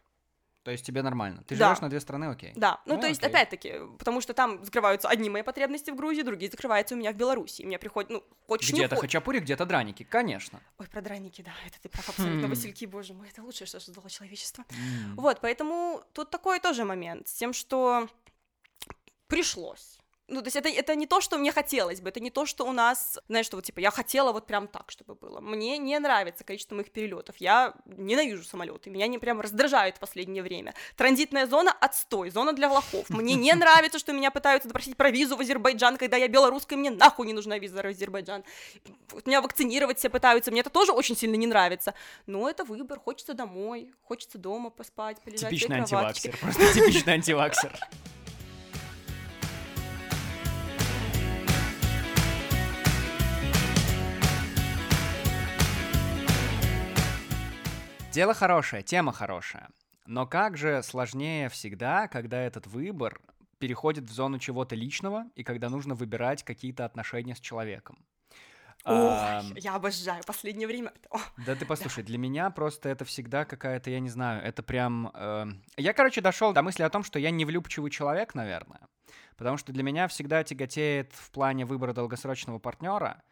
То 0.63 0.69
есть 0.69 0.85
тебе 0.85 1.01
нормально. 1.01 1.43
Ты 1.47 1.55
Да. 1.55 1.67
живешь 1.69 1.81
на 1.81 1.89
две 1.89 1.99
страны, 1.99 2.25
окей. 2.25 2.53
Да, 2.55 2.81
ну 2.85 2.93
Ну, 2.95 3.01
то 3.01 3.07
есть, 3.07 3.19
окей. 3.23 3.29
опять-таки, 3.31 3.73
потому 3.97 4.21
что 4.21 4.35
там 4.35 4.63
закрываются 4.63 5.09
одни 5.09 5.27
мои 5.27 5.41
потребности 5.41 5.89
в 5.89 5.95
Грузии, 5.95 6.21
другие 6.21 6.51
закрываются 6.51 6.93
у 6.93 6.99
меня 6.99 7.11
в 7.11 7.15
Беларуси. 7.15 7.63
И 7.63 7.65
мне 7.65 7.79
приходит, 7.79 8.11
ну, 8.11 8.23
хочешь 8.47 8.71
Где-то 8.71 8.95
хачапури, 8.95 9.39
где-то 9.39 9.65
драники, 9.65 10.03
конечно. 10.03 10.61
Ой, 10.77 10.85
про 10.87 11.01
драники, 11.01 11.41
да, 11.41 11.51
это 11.65 11.81
ты 11.81 11.89
прав 11.89 12.07
абсолютно, 12.09 12.45
Хм. 12.45 12.49
Васильки, 12.51 12.85
боже 12.85 13.13
мой, 13.15 13.29
это 13.29 13.41
лучшее, 13.41 13.65
что 13.65 13.79
создало 13.79 14.07
человечество. 14.09 14.63
Вот, 15.15 15.41
поэтому 15.41 16.03
тут 16.13 16.29
такой 16.29 16.59
тоже 16.59 16.85
момент 16.85 17.27
с 17.27 17.33
тем, 17.33 17.53
что 17.53 18.07
пришлось. 19.27 19.97
Ну, 20.27 20.41
то 20.41 20.47
есть 20.47 20.55
это, 20.55 20.69
это 20.69 20.95
не 20.95 21.07
то, 21.07 21.19
что 21.19 21.37
мне 21.37 21.51
хотелось 21.51 21.99
бы, 21.99 22.09
это 22.09 22.19
не 22.19 22.31
то, 22.31 22.45
что 22.45 22.65
у 22.65 22.71
нас, 22.71 23.19
знаешь, 23.27 23.45
что 23.45 23.57
вот 23.57 23.65
типа 23.65 23.79
я 23.79 23.91
хотела 23.91 24.31
вот 24.31 24.47
прям 24.47 24.67
так, 24.67 24.89
чтобы 24.89 25.15
было. 25.15 25.41
Мне 25.41 25.77
не 25.77 25.99
нравится 25.99 26.43
количество 26.43 26.75
моих 26.75 26.91
перелетов. 26.91 27.35
Я 27.37 27.73
ненавижу 27.85 28.43
самолеты, 28.43 28.89
меня 28.89 29.05
они 29.05 29.17
прям 29.17 29.41
раздражают 29.41 29.97
в 29.97 29.99
последнее 29.99 30.41
время. 30.41 30.73
Транзитная 30.95 31.47
зона 31.47 31.71
отстой, 31.71 32.29
зона 32.29 32.53
для 32.53 32.69
лохов. 32.69 33.09
Мне 33.09 33.35
не 33.35 33.53
нравится, 33.55 33.99
что 33.99 34.13
меня 34.13 34.31
пытаются 34.31 34.69
допросить 34.69 34.95
про 34.95 35.11
визу 35.11 35.35
в 35.35 35.41
Азербайджан, 35.41 35.97
когда 35.97 36.17
я 36.17 36.27
белорусская, 36.27 36.77
мне 36.77 36.91
нахуй 36.91 37.27
не 37.27 37.33
нужна 37.33 37.57
виза 37.59 37.81
в 37.81 37.85
Азербайджан. 37.85 38.43
Меня 39.25 39.41
вакцинировать 39.41 39.99
все 39.99 40.09
пытаются, 40.09 40.51
мне 40.51 40.61
это 40.61 40.69
тоже 40.69 40.93
очень 40.93 41.17
сильно 41.17 41.35
не 41.35 41.47
нравится. 41.47 41.93
Но 42.25 42.49
это 42.49 42.63
выбор, 42.63 42.99
хочется 42.99 43.33
домой, 43.33 43.91
хочется 44.03 44.37
дома 44.37 44.69
поспать, 44.69 45.19
полежать 45.21 45.49
Типичный 45.49 45.77
антиваксер. 45.77 46.37
Просто 46.37 46.73
типичный 46.73 47.13
антиваксер. 47.13 47.77
Дело 58.11 58.33
хорошее, 58.33 58.83
тема 58.83 59.13
хорошая. 59.13 59.69
Но 60.05 60.27
как 60.27 60.57
же 60.57 60.83
сложнее 60.83 61.47
всегда, 61.47 62.09
когда 62.09 62.41
этот 62.41 62.67
выбор 62.67 63.21
переходит 63.57 64.03
в 64.03 64.11
зону 64.11 64.37
чего-то 64.37 64.75
личного 64.75 65.27
и 65.35 65.45
когда 65.45 65.69
нужно 65.69 65.95
выбирать 65.95 66.43
какие-то 66.43 66.83
отношения 66.83 67.35
с 67.35 67.39
человеком. 67.39 68.03
Ой, 68.83 69.53
я 69.55 69.75
обожаю 69.75 70.23
последнее 70.25 70.67
время. 70.67 70.91
Да 71.45 71.55
ты 71.55 71.65
послушай, 71.65 72.03
для 72.03 72.17
меня 72.17 72.49
просто 72.49 72.89
это 72.89 73.05
всегда 73.05 73.45
какая-то, 73.45 73.89
я 73.89 74.01
не 74.01 74.09
знаю, 74.09 74.43
это 74.43 74.61
прям... 74.61 75.09
Э... 75.13 75.45
Я, 75.77 75.93
короче, 75.93 76.19
дошел 76.19 76.51
до 76.51 76.63
мысли 76.63 76.83
о 76.83 76.89
том, 76.89 77.03
что 77.03 77.17
я 77.17 77.31
не 77.31 77.45
влюбчивый 77.45 77.91
человек, 77.91 78.35
наверное. 78.35 78.81
Потому 79.37 79.55
что 79.55 79.71
для 79.71 79.83
меня 79.83 80.09
всегда 80.09 80.43
тяготеет 80.43 81.13
в 81.13 81.31
плане 81.31 81.65
выбора 81.65 81.93
долгосрочного 81.93 82.59
партнера 82.59 83.23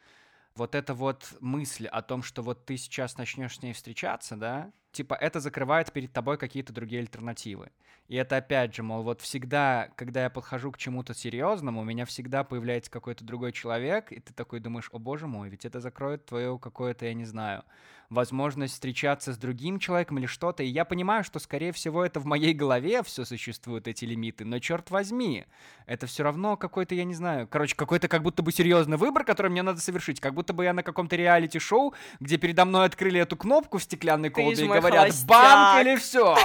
вот 0.59 0.75
эта 0.75 0.93
вот 0.93 1.35
мысль 1.39 1.87
о 1.87 2.01
том, 2.01 2.21
что 2.21 2.43
вот 2.43 2.65
ты 2.65 2.77
сейчас 2.77 3.17
начнешь 3.17 3.55
с 3.55 3.63
ней 3.63 3.73
встречаться, 3.73 4.35
да, 4.35 4.71
типа 4.91 5.15
это 5.15 5.39
закрывает 5.39 5.91
перед 5.91 6.13
тобой 6.13 6.37
какие-то 6.37 6.73
другие 6.73 7.01
альтернативы. 7.01 7.71
И 8.07 8.15
это 8.15 8.37
опять 8.37 8.75
же, 8.75 8.81
мол, 8.83 9.03
вот 9.03 9.21
всегда, 9.21 9.89
когда 9.95 10.23
я 10.23 10.29
подхожу 10.29 10.71
к 10.71 10.77
чему-то 10.77 11.13
серьезному, 11.13 11.81
у 11.81 11.83
меня 11.83 12.05
всегда 12.05 12.43
появляется 12.43 12.89
какой-то 12.89 13.23
другой 13.23 13.51
человек, 13.51 14.11
и 14.11 14.19
ты 14.19 14.33
такой 14.33 14.59
думаешь, 14.59 14.89
о 14.91 14.99
боже 14.99 15.27
мой, 15.27 15.49
ведь 15.49 15.63
это 15.63 15.79
закроет 15.79 16.25
твое 16.25 16.57
какое-то, 16.57 17.05
я 17.05 17.13
не 17.13 17.25
знаю, 17.25 17.63
возможность 18.09 18.73
встречаться 18.73 19.33
с 19.33 19.37
другим 19.37 19.79
человеком 19.79 20.17
или 20.17 20.25
что-то. 20.25 20.63
И 20.63 20.67
я 20.67 20.83
понимаю, 20.83 21.23
что, 21.23 21.39
скорее 21.39 21.71
всего, 21.71 22.03
это 22.03 22.19
в 22.19 22.25
моей 22.25 22.53
голове 22.53 23.03
все 23.03 23.23
существуют, 23.23 23.87
эти 23.87 24.05
лимиты. 24.05 24.45
Но 24.45 24.59
черт 24.59 24.89
возьми, 24.89 25.45
это 25.85 26.07
все 26.07 26.23
равно 26.23 26.57
какой-то, 26.57 26.95
я 26.95 27.03
не 27.03 27.13
знаю, 27.13 27.47
короче, 27.47 27.75
какой-то 27.75 28.07
как 28.07 28.23
будто 28.23 28.41
бы 28.41 28.51
серьезный 28.51 28.97
выбор, 28.97 29.23
который 29.23 29.51
мне 29.51 29.61
надо 29.61 29.79
совершить. 29.79 30.19
Как 30.19 30.33
будто 30.33 30.53
бы 30.53 30.63
я 30.63 30.73
на 30.73 30.83
каком-то 30.83 31.15
реалити-шоу, 31.15 31.93
где 32.19 32.37
передо 32.37 32.65
мной 32.65 32.87
открыли 32.87 33.19
эту 33.19 33.37
кнопку 33.37 33.77
в 33.77 33.83
стеклянной 33.83 34.29
колбе 34.29 34.65
и 34.65 34.67
говорят, 34.67 35.01
холостяк. 35.01 35.27
банк 35.27 35.85
или 35.85 35.95
все. 35.97 36.35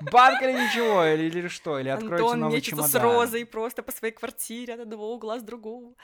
Банк 0.00 0.42
или 0.42 0.52
ничего, 0.52 1.04
или, 1.04 1.24
или 1.24 1.48
что, 1.48 1.78
или 1.78 1.88
откройте 1.88 2.24
Антон 2.24 2.40
новый 2.40 2.60
чемодан. 2.60 2.88
с 2.88 2.94
розой 2.94 3.44
просто 3.44 3.82
по 3.82 3.92
своей 3.92 4.14
квартире 4.14 4.74
от 4.74 4.80
одного 4.80 5.12
угла 5.14 5.38
с 5.38 5.42
другого. 5.42 5.94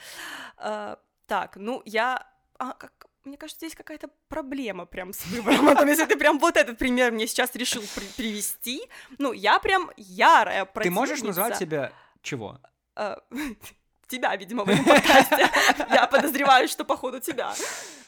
А, 0.57 0.99
так, 1.27 1.57
ну 1.57 1.83
я... 1.85 2.27
А, 2.59 2.73
как, 2.73 3.07
мне 3.25 3.37
кажется, 3.37 3.67
здесь 3.67 3.77
какая-то 3.77 4.09
проблема 4.29 4.87
прям 4.87 5.13
с 5.13 5.25
выбором. 5.27 5.69
А 5.69 5.85
если 5.87 6.05
ты 6.05 6.17
прям 6.17 6.39
вот 6.39 6.57
этот 6.57 6.79
пример 6.79 7.13
мне 7.13 7.27
сейчас 7.27 7.55
решил 7.55 7.83
при- 7.95 8.07
привести, 8.17 8.83
ну, 9.19 9.33
я 9.33 9.59
прям 9.59 9.91
ярая 9.97 10.65
Ты 10.67 10.91
можешь 10.91 11.23
назвать 11.23 11.57
себя 11.57 11.93
чего? 12.23 12.59
А, 12.97 13.19
тебя, 14.09 14.35
видимо, 14.37 14.65
в 14.65 14.69
этом 14.69 14.85
подкасте. 14.85 15.49
Я 15.91 16.07
подозреваю, 16.07 16.69
что 16.69 16.85
походу 16.85 17.21
тебя. 17.21 17.55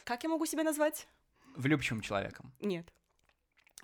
Как 0.05 0.23
я 0.23 0.29
могу 0.29 0.47
себя 0.47 0.63
назвать? 0.63 1.07
Влюбчивым 1.57 2.03
человеком. 2.03 2.53
Нет. 2.61 2.87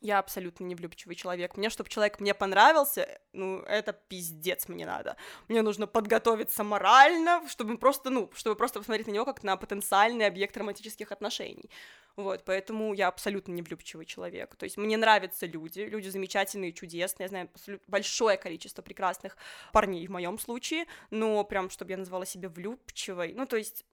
Я 0.03 0.19
абсолютно 0.19 0.65
не 0.65 0.75
влюбчивый 0.75 1.15
человек. 1.15 1.57
Мне, 1.57 1.71
чтобы 1.71 1.88
человек 1.88 2.19
мне 2.19 2.35
понравился, 2.35 3.21
ну, 3.33 3.61
это 3.61 3.93
пиздец 3.93 4.69
мне 4.69 4.85
надо. 4.85 5.17
Мне 5.49 5.62
нужно 5.62 5.87
подготовиться 5.87 6.65
морально, 6.65 7.41
чтобы 7.49 7.79
просто, 7.79 8.11
ну, 8.11 8.29
чтобы 8.35 8.57
просто 8.57 8.81
посмотреть 8.81 9.07
на 9.07 9.12
него 9.12 9.25
как 9.25 9.45
на 9.45 9.57
потенциальный 9.57 10.27
объект 10.27 10.57
романтических 10.57 11.12
отношений. 11.12 11.71
Вот, 12.17 12.45
поэтому 12.45 12.93
я 12.95 13.09
абсолютно 13.09 13.53
не 13.53 13.62
влюбчивый 13.62 14.05
человек. 14.05 14.57
То 14.57 14.65
есть 14.65 14.77
мне 14.77 14.97
нравятся 14.97 15.47
люди, 15.47 15.81
люди 15.81 16.09
замечательные, 16.09 16.73
чудесные, 16.73 17.27
я 17.27 17.29
знаю 17.29 17.49
большое 17.87 18.37
количество 18.37 18.83
прекрасных 18.83 19.37
парней 19.73 20.07
в 20.07 20.11
моем 20.11 20.38
случае, 20.38 20.87
но 21.11 21.45
прям, 21.45 21.71
чтобы 21.71 21.93
я 21.93 21.97
назвала 21.97 22.27
себя 22.27 22.49
влюбчивой, 22.49 23.35
ну, 23.35 23.47
то 23.47 23.57
есть 23.57 23.85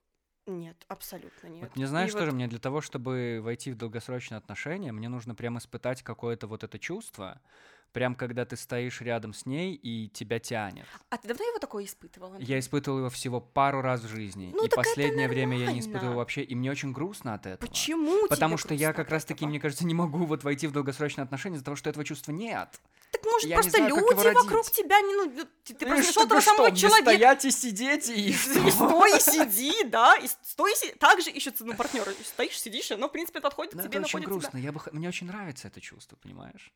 нет, 0.49 0.85
абсолютно 0.87 1.47
нет. 1.47 1.61
Вот 1.61 1.75
не 1.75 1.85
знаешь, 1.85 2.09
что 2.09 2.19
вот... 2.19 2.25
же 2.25 2.31
мне 2.31 2.47
для 2.47 2.59
того, 2.59 2.81
чтобы 2.81 3.39
войти 3.41 3.71
в 3.71 3.77
долгосрочные 3.77 4.37
отношения, 4.37 4.91
мне 4.91 5.09
нужно 5.09 5.35
прям 5.35 5.57
испытать 5.57 6.03
какое-то 6.03 6.47
вот 6.47 6.63
это 6.63 6.77
чувство, 6.79 7.39
прям 7.91 8.15
когда 8.15 8.45
ты 8.45 8.55
стоишь 8.55 9.01
рядом 9.01 9.33
с 9.33 9.45
ней 9.45 9.73
и 9.73 10.09
тебя 10.09 10.39
тянет. 10.39 10.85
А 11.09 11.17
ты 11.17 11.27
давно 11.27 11.45
его 11.45 11.59
такое 11.59 11.85
испытывала? 11.85 12.37
Я 12.39 12.59
испытывал 12.59 12.99
его 12.99 13.09
всего 13.09 13.41
пару 13.41 13.81
раз 13.81 14.01
в 14.01 14.07
жизни. 14.07 14.51
Ну, 14.55 14.65
и 14.65 14.69
последнее 14.69 15.27
время 15.27 15.57
я 15.57 15.71
не 15.71 15.79
испытывал 15.79 16.15
вообще, 16.15 16.43
и 16.43 16.55
мне 16.55 16.71
очень 16.71 16.91
грустно 16.91 17.33
от 17.33 17.45
этого. 17.45 17.69
Почему? 17.69 18.27
Потому 18.27 18.57
что 18.57 18.73
я 18.73 18.93
как 18.93 19.09
раз-таки, 19.09 19.45
мне 19.45 19.59
кажется, 19.59 19.85
не 19.85 19.93
могу 19.93 20.25
вот 20.25 20.43
войти 20.43 20.67
в 20.67 20.71
долгосрочные 20.71 21.23
отношения 21.23 21.55
из-за 21.55 21.65
того, 21.65 21.75
что 21.75 21.89
этого 21.89 22.05
чувства 22.05 22.31
нет. 22.31 22.79
Так 23.11 23.25
может 23.25 23.49
я 23.49 23.55
просто 23.55 23.71
знаю, 23.71 23.95
люди 23.95 24.33
вокруг 24.33 24.71
тебя 24.71 25.01
не 25.01 25.15
ну 25.15 25.47
ты, 25.63 25.73
ты 25.73 25.85
просто 25.85 26.05
нашел 26.05 26.27
того 26.27 26.41
самого 26.41 26.75
человека. 26.75 27.09
Стоять 27.09 27.45
и 27.45 27.51
сидеть 27.51 28.09
и 28.09 28.33
стой 28.71 29.17
и 29.17 29.19
сиди, 29.19 29.83
да, 29.85 30.15
и 30.15 30.27
стой 30.27 30.73
и 30.73 30.75
сиди. 30.75 30.93
Также 30.93 31.31
ищутся 31.31 31.65
ну 31.65 31.73
партнеры. 31.73 32.13
Стоишь, 32.23 32.59
сидишь, 32.59 32.89
но 32.91 33.09
в 33.09 33.11
принципе 33.11 33.41
подходит 33.41 33.73
к 33.73 33.81
тебе, 33.81 33.97
это 33.97 34.01
очень 34.01 34.19
грустно. 34.19 34.57
Я 34.57 34.71
бы 34.71 34.79
мне 34.91 35.07
очень 35.07 35.27
нравится 35.27 35.67
это 35.67 35.81
чувство, 35.81 36.17
понимаешь? 36.17 36.71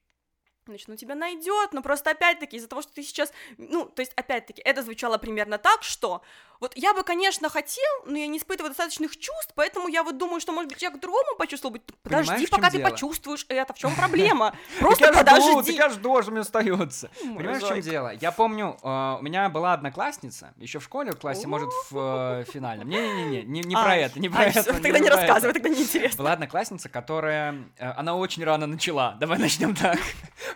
Значит, 0.65 0.87
ну 0.87 0.95
тебя 0.95 1.15
найдет, 1.15 1.73
но 1.73 1.81
просто 1.81 2.11
опять-таки 2.11 2.57
из-за 2.57 2.67
того, 2.67 2.81
что 2.81 2.93
ты 2.93 3.03
сейчас, 3.03 3.31
ну, 3.57 3.85
то 3.85 4.01
есть 4.01 4.13
опять-таки 4.15 4.61
это 4.61 4.83
звучало 4.83 5.17
примерно 5.17 5.57
так, 5.57 5.83
что 5.83 6.21
вот 6.63 6.71
я 6.77 6.93
бы, 6.93 7.03
конечно, 7.03 7.49
хотел, 7.49 7.83
но 8.05 8.17
я 8.17 8.25
не 8.25 8.37
испытываю 8.37 8.69
достаточных 8.69 9.17
чувств, 9.17 9.51
поэтому 9.53 9.89
я 9.89 10.01
вот 10.01 10.17
думаю, 10.17 10.39
что, 10.39 10.53
может 10.53 10.69
быть, 10.71 10.81
я 10.81 10.91
к 10.91 10.99
другому 11.01 11.35
почувствовал. 11.37 11.75
Подожди, 12.03 12.29
Понимаешь, 12.29 12.49
пока 12.49 12.69
ты 12.69 12.77
дело? 12.77 12.89
почувствуешь 12.89 13.45
это, 13.49 13.73
в 13.73 13.77
чем 13.77 13.93
проблема? 13.95 14.55
Просто 14.79 15.11
подожди. 15.11 15.73
Я 15.73 15.89
жду, 15.89 16.21
что 16.21 16.31
мне 16.31 16.39
остается. 16.39 17.09
Понимаешь, 17.21 17.63
в 17.63 17.67
чем 17.67 17.81
дело? 17.81 18.13
Я 18.13 18.31
помню, 18.31 18.77
э, 18.81 19.17
у 19.19 19.21
меня 19.21 19.49
была 19.49 19.73
одноклассница, 19.73 20.53
еще 20.55 20.79
в 20.79 20.85
школе, 20.85 21.11
в 21.11 21.19
классе, 21.19 21.47
может, 21.47 21.69
в 21.91 22.45
э, 22.45 22.45
финальном. 22.49 22.87
Не-не-не, 22.87 23.61
не 23.61 23.75
про 23.75 23.97
это, 23.97 24.19
не 24.21 24.29
про 24.29 24.45
это. 24.45 24.63
Тогда 24.63 24.99
не 24.99 25.09
рассказывай, 25.09 25.53
тогда 25.53 25.67
неинтересно. 25.67 26.17
Была 26.17 26.31
одноклассница, 26.31 26.87
которая, 26.87 27.55
э, 27.77 27.91
она 27.91 28.15
очень 28.15 28.41
рано 28.45 28.67
начала. 28.67 29.17
Давай 29.19 29.37
начнем 29.37 29.75
так. 29.75 29.99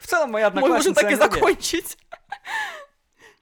В 0.02 0.08
целом, 0.08 0.32
моя 0.32 0.48
одноклассница... 0.48 0.90
Мы 0.90 0.94
можем 0.94 0.94
так 0.94 1.12
и 1.12 1.16
закончить. 1.16 1.98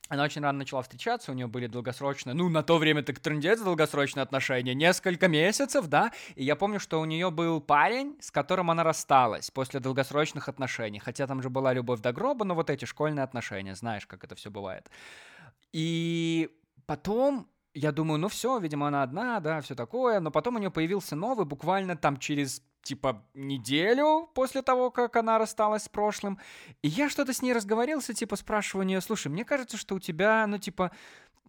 Она 0.08 0.24
очень 0.24 0.44
рано 0.44 0.60
начала 0.60 0.84
встречаться, 0.84 1.32
у 1.32 1.34
нее 1.34 1.48
были 1.48 1.66
долгосрочные, 1.66 2.36
ну, 2.36 2.48
на 2.48 2.62
то 2.62 2.78
время 2.78 3.02
так 3.02 3.20
трендец 3.20 3.60
долгосрочные 3.60 4.22
отношения, 4.22 4.76
несколько 4.76 5.28
месяцев, 5.28 5.88
да, 5.88 6.12
и 6.36 6.44
я 6.44 6.56
помню, 6.56 6.80
что 6.80 7.02
у 7.02 7.06
нее 7.06 7.32
был 7.32 7.60
парень, 7.60 8.16
с 8.22 8.30
которым 8.30 8.70
она 8.70 8.84
рассталась 8.84 9.50
после 9.50 9.80
долгосрочных 9.80 10.48
отношений, 10.48 11.00
хотя 11.00 11.26
там 11.26 11.42
же 11.42 11.50
была 11.50 11.74
любовь 11.74 12.02
до 12.02 12.14
гроба, 12.14 12.46
но 12.46 12.54
вот 12.54 12.70
эти 12.70 12.86
школьные 12.86 13.24
отношения, 13.24 13.74
знаешь, 13.74 14.06
как 14.06 14.24
это 14.24 14.36
все 14.36 14.52
бывает. 14.52 14.92
И 15.74 16.52
потом 16.86 17.50
я 17.74 17.92
думаю, 17.92 18.20
ну 18.20 18.28
все, 18.28 18.60
видимо, 18.60 18.88
она 18.88 19.02
одна, 19.02 19.40
да, 19.40 19.60
все 19.62 19.74
такое, 19.74 20.20
но 20.20 20.30
потом 20.30 20.56
у 20.56 20.60
нее 20.60 20.72
появился 20.72 21.16
новый, 21.16 21.46
буквально 21.46 21.98
там 21.98 22.18
через 22.18 22.62
типа 22.86 23.26
неделю 23.34 24.30
после 24.36 24.62
того, 24.62 24.92
как 24.92 25.16
она 25.16 25.40
рассталась 25.40 25.84
с 25.84 25.90
прошлым. 25.90 26.40
И 26.84 26.88
я 26.88 27.10
что-то 27.10 27.34
с 27.34 27.42
ней 27.42 27.52
разговорился, 27.52 28.14
типа 28.14 28.36
спрашиваю 28.36 28.86
у 28.86 28.88
нее, 28.88 29.02
слушай, 29.02 29.28
мне 29.28 29.44
кажется, 29.44 29.76
что 29.76 29.96
у 29.96 30.00
тебя, 30.00 30.46
ну 30.48 30.60
типа, 30.60 30.92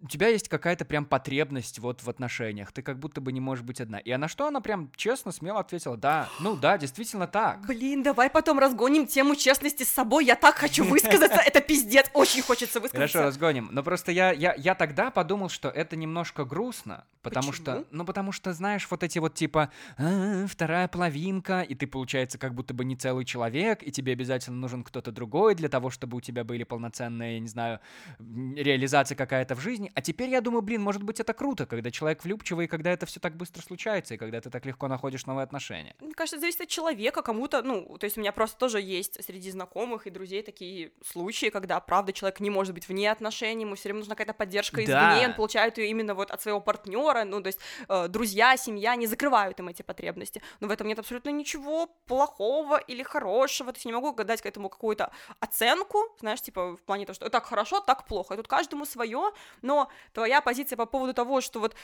у 0.02 0.09
тебя 0.09 0.28
есть 0.28 0.48
какая-то 0.48 0.85
прям 0.85 1.06
потребность 1.06 1.78
вот 1.78 2.02
в 2.02 2.09
отношениях, 2.09 2.70
ты 2.72 2.82
как 2.82 2.98
будто 2.98 3.20
бы 3.20 3.32
не 3.32 3.40
можешь 3.40 3.64
быть 3.64 3.80
одна. 3.80 3.98
И 3.98 4.11
она 4.11 4.28
что, 4.28 4.46
она 4.46 4.61
прям 4.61 4.90
честно, 4.94 5.32
смело 5.32 5.61
ответила, 5.61 5.96
да, 5.96 6.28
ну 6.40 6.54
да, 6.54 6.76
действительно 6.76 7.26
так. 7.26 7.66
Блин, 7.66 8.02
давай 8.02 8.28
потом 8.28 8.59
разгоним 8.59 9.06
тему 9.06 9.37
честности 9.37 9.85
с 9.85 9.88
собой, 9.88 10.26
я 10.26 10.37
так 10.37 10.56
хочу 10.56 10.85
высказаться, 10.85 11.40
это 11.40 11.61
пиздец, 11.61 12.11
очень 12.12 12.42
хочется 12.42 12.80
высказаться. 12.80 13.18
Хорошо, 13.18 13.26
разгоним, 13.26 13.70
но 13.72 13.82
просто 13.82 14.12
я, 14.12 14.32
я, 14.32 14.54
я 14.56 14.74
тогда 14.74 15.11
подумал, 15.11 15.48
что 15.48 15.68
это 15.68 15.96
немножко 15.96 16.44
грустно, 16.44 17.04
потому 17.22 17.52
что, 17.52 17.85
ну 17.90 18.04
потому 18.04 18.32
что, 18.32 18.52
знаешь, 18.52 18.87
вот 18.90 19.02
эти 19.02 19.18
вот 19.18 19.35
типа, 19.35 19.70
«А, 19.96 20.46
вторая 20.46 20.88
половинка, 20.88 21.62
и 21.62 21.74
ты, 21.74 21.87
получается, 21.87 22.38
как 22.38 22.54
будто 22.54 22.74
бы 22.74 22.85
не 22.85 22.96
целый 22.96 23.24
человек, 23.24 23.82
и 23.82 23.90
тебе 23.90 24.12
обязательно 24.12 24.56
нужен 24.56 24.85
кто-то 24.85 25.11
другой 25.11 25.54
для 25.54 25.68
того, 25.68 25.90
чтобы 25.90 26.18
у 26.18 26.20
тебя 26.20 26.44
были 26.44 26.64
полноценные, 26.64 27.35
я 27.35 27.40
не 27.40 27.48
знаю, 27.48 27.80
реализация 28.18 29.16
какая-то 29.16 29.54
в 29.54 29.61
жизни, 29.61 29.86
жизни. 29.87 29.92
А 29.94 30.03
теперь 30.03 30.31
я 30.31 30.40
думаю, 30.40 30.62
блин, 30.62 30.83
может 30.83 31.03
быть, 31.03 31.20
это 31.20 31.33
круто, 31.33 31.66
когда 31.66 31.90
человек 31.90 32.25
влюбчивый, 32.25 32.66
и 32.66 32.68
когда 32.68 32.90
это 32.90 33.07
все 33.07 33.20
так 33.20 33.37
быстро 33.37 33.62
случается, 33.62 34.14
и 34.14 34.16
когда 34.16 34.40
ты 34.40 34.51
так 34.51 34.66
легко 34.66 34.88
находишь 34.88 35.27
новые 35.27 35.44
отношения. 35.44 35.94
Мне 36.01 36.14
кажется, 36.14 36.37
это 36.37 36.42
зависит 36.42 36.61
от 36.62 36.68
человека, 36.68 37.22
кому-то, 37.22 37.62
ну, 37.62 37.96
то 37.99 38.05
есть 38.05 38.16
у 38.16 38.20
меня 38.20 38.33
просто 38.33 38.59
тоже 38.59 38.81
есть 38.81 39.25
среди 39.25 39.51
знакомых 39.51 40.07
и 40.07 40.11
друзей 40.11 40.42
такие 40.42 40.90
случаи, 41.05 41.51
когда, 41.51 41.81
правда, 41.81 42.12
человек 42.12 42.40
не 42.40 42.51
может 42.51 42.75
быть 42.75 42.88
вне 42.88 43.11
отношений, 43.11 43.64
ему 43.64 43.75
все 43.75 43.85
время 43.85 44.01
нужна 44.01 44.14
какая-то 44.14 44.35
поддержка 44.35 44.83
извне, 44.83 44.94
да. 44.94 45.22
он 45.27 45.35
получает 45.35 45.79
ее 45.79 45.88
именно 45.88 46.14
вот 46.14 46.31
от 46.31 46.42
своего 46.42 46.61
партнера, 46.61 47.25
ну, 47.25 47.40
то 47.40 47.49
есть 47.49 47.59
э, 47.88 48.09
друзья, 48.09 48.57
семья 48.57 48.96
не 48.96 49.07
закрывают 49.07 49.59
им 49.61 49.68
эти 49.68 49.83
потребности. 49.83 50.42
Но 50.61 50.68
в 50.68 50.70
этом 50.70 50.87
нет 50.87 50.99
абсолютно 50.99 51.31
ничего 51.31 51.87
плохого 52.07 52.79
или 52.79 53.03
хорошего, 53.03 53.72
то 53.72 53.77
есть 53.77 53.87
не 53.87 53.92
могу 53.92 54.12
дать 54.12 54.42
к 54.42 54.46
этому 54.46 54.68
какую-то 54.68 55.11
оценку, 55.40 55.99
знаешь, 56.20 56.40
типа 56.40 56.77
в 56.77 56.83
плане 56.83 57.07
того, 57.07 57.14
что 57.14 57.29
так 57.29 57.46
хорошо, 57.46 57.81
так 57.81 58.07
плохо, 58.07 58.35
и 58.35 58.37
тут 58.37 58.49
каждому 58.49 58.85
свое, 58.87 59.33
но 59.62 59.75
но 59.76 59.90
твоя 60.12 60.40
позиция 60.40 60.76
по 60.76 60.86
поводу 60.86 61.12
того, 61.12 61.40
что 61.40 61.60
вот 61.60 61.74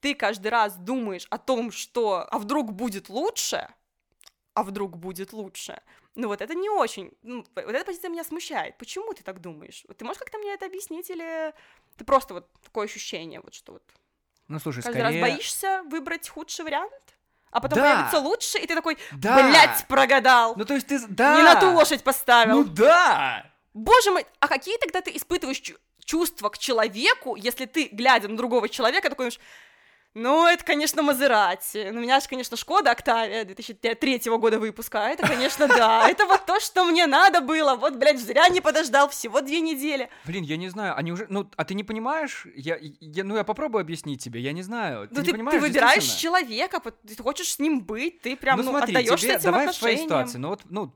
ты 0.00 0.14
каждый 0.14 0.48
раз 0.48 0.76
думаешь 0.76 1.26
о 1.30 1.38
том, 1.38 1.70
что 1.70 2.26
а 2.30 2.38
вдруг 2.38 2.72
будет 2.72 3.08
лучше, 3.08 3.68
а 4.54 4.62
вдруг 4.62 4.96
будет 4.96 5.32
лучше, 5.32 5.82
ну 6.14 6.28
вот 6.28 6.40
это 6.40 6.54
не 6.54 6.70
очень, 6.70 7.12
ну, 7.22 7.44
вот 7.54 7.74
эта 7.74 7.84
позиция 7.84 8.10
меня 8.10 8.24
смущает. 8.24 8.78
Почему 8.78 9.12
ты 9.12 9.22
так 9.22 9.40
думаешь? 9.40 9.84
Ты 9.96 10.04
можешь 10.04 10.18
как-то 10.18 10.38
мне 10.38 10.54
это 10.54 10.66
объяснить 10.66 11.10
или 11.10 11.52
ты 11.96 12.04
просто 12.04 12.34
вот 12.34 12.52
такое 12.64 12.86
ощущение, 12.86 13.40
вот 13.40 13.54
что 13.54 13.72
вот 13.72 13.82
ну, 14.48 14.58
слушай, 14.58 14.82
каждый 14.82 15.00
скорее... 15.00 15.22
раз 15.22 15.30
боишься 15.30 15.82
выбрать 15.90 16.28
худший 16.28 16.64
вариант? 16.64 16.92
А 17.50 17.60
потом 17.60 17.78
да. 17.78 17.94
появится 17.94 18.18
лучше, 18.18 18.58
и 18.58 18.66
ты 18.66 18.74
такой, 18.74 18.96
да. 19.12 19.50
блядь, 19.50 19.86
прогадал. 19.86 20.54
Ну, 20.56 20.64
то 20.64 20.74
есть 20.74 20.86
ты, 20.86 20.98
да. 21.06 21.36
Не 21.36 21.42
на 21.42 21.60
ту 21.60 21.70
лошадь 21.72 22.02
поставил. 22.02 22.56
Ну, 22.56 22.64
да. 22.64 23.46
Боже 23.74 24.10
мой, 24.10 24.26
а 24.40 24.48
какие 24.48 24.78
тогда 24.78 25.00
ты 25.00 25.14
испытываешь 25.14 25.60
чувства 26.04 26.48
к 26.48 26.58
человеку, 26.58 27.36
если 27.36 27.66
ты, 27.66 27.88
глядя 27.92 28.28
на 28.28 28.36
другого 28.36 28.68
человека, 28.68 29.08
такой 29.08 29.26
думаешь, 29.26 29.40
Ну, 30.14 30.46
это, 30.46 30.62
конечно, 30.62 31.02
Мазерати. 31.02 31.88
Ну, 31.90 31.98
у 31.98 32.02
меня 32.02 32.20
же, 32.20 32.28
конечно, 32.28 32.54
Шкода 32.54 32.90
Октавия 32.90 33.46
2003 33.46 34.20
года 34.36 34.58
выпуска. 34.58 35.06
А 35.06 35.08
это, 35.08 35.26
конечно, 35.26 35.66
да. 35.68 36.06
Это 36.06 36.26
вот 36.26 36.44
то, 36.44 36.60
что 36.60 36.84
мне 36.84 37.06
надо 37.06 37.40
было. 37.40 37.76
Вот, 37.76 37.96
блядь, 37.96 38.20
зря 38.20 38.46
не 38.50 38.60
подождал 38.60 39.08
всего 39.08 39.40
две 39.40 39.60
недели. 39.60 40.10
Блин, 40.26 40.44
я 40.44 40.58
не 40.58 40.68
знаю, 40.68 40.94
они 40.98 41.12
уже... 41.12 41.26
Ну, 41.30 41.48
а 41.56 41.64
ты 41.64 41.72
не 41.72 41.82
понимаешь? 41.82 42.46
Я, 42.54 42.76
я, 43.00 43.24
ну, 43.24 43.36
я 43.36 43.44
попробую 43.44 43.80
объяснить 43.80 44.22
тебе, 44.22 44.40
я 44.42 44.52
не 44.52 44.60
знаю. 44.62 45.08
Ты 45.08 45.14
Ну, 45.14 45.20
не 45.20 45.26
ты, 45.26 45.32
понимаешь, 45.32 45.60
ты 45.60 45.66
выбираешь 45.66 46.04
человека, 46.04 46.82
ты 47.06 47.22
хочешь 47.22 47.54
с 47.54 47.58
ним 47.58 47.80
быть, 47.80 48.20
ты 48.20 48.36
прям, 48.36 48.58
ну, 48.58 48.64
ну, 48.64 48.70
смотри, 48.72 48.94
отдаешься 48.94 49.26
тебе, 49.26 49.36
этим 49.36 49.44
давай 49.44 49.68
в 49.68 49.72
своей 49.74 49.94
отношениям. 49.94 50.26
ситуации. 50.26 50.38
Ну, 50.38 50.48
вот, 50.48 50.60
ну, 50.68 50.92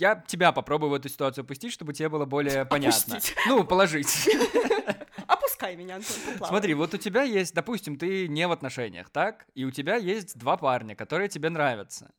я 0.00 0.16
тебя 0.26 0.52
попробую 0.52 0.90
в 0.90 0.94
эту 0.94 1.08
ситуацию 1.08 1.42
опустить, 1.42 1.72
чтобы 1.72 1.92
тебе 1.92 2.08
было 2.08 2.24
более 2.24 2.64
понятно. 2.66 3.16
Опустить. 3.16 3.36
Ну, 3.46 3.64
положить. 3.64 4.28
Опускай 5.26 5.76
меня, 5.76 5.96
Антон, 5.96 6.16
поплавай. 6.26 6.48
Смотри, 6.48 6.74
вот 6.74 6.94
у 6.94 6.96
тебя 6.96 7.22
есть, 7.22 7.54
допустим, 7.54 7.96
ты 7.96 8.26
не 8.28 8.46
в 8.48 8.52
отношениях, 8.52 9.10
так? 9.10 9.46
И 9.54 9.64
у 9.64 9.70
тебя 9.70 9.96
есть 9.96 10.38
два 10.38 10.56
парня, 10.56 10.96
которые 10.96 11.28
тебе 11.28 11.50
нравятся. 11.50 12.10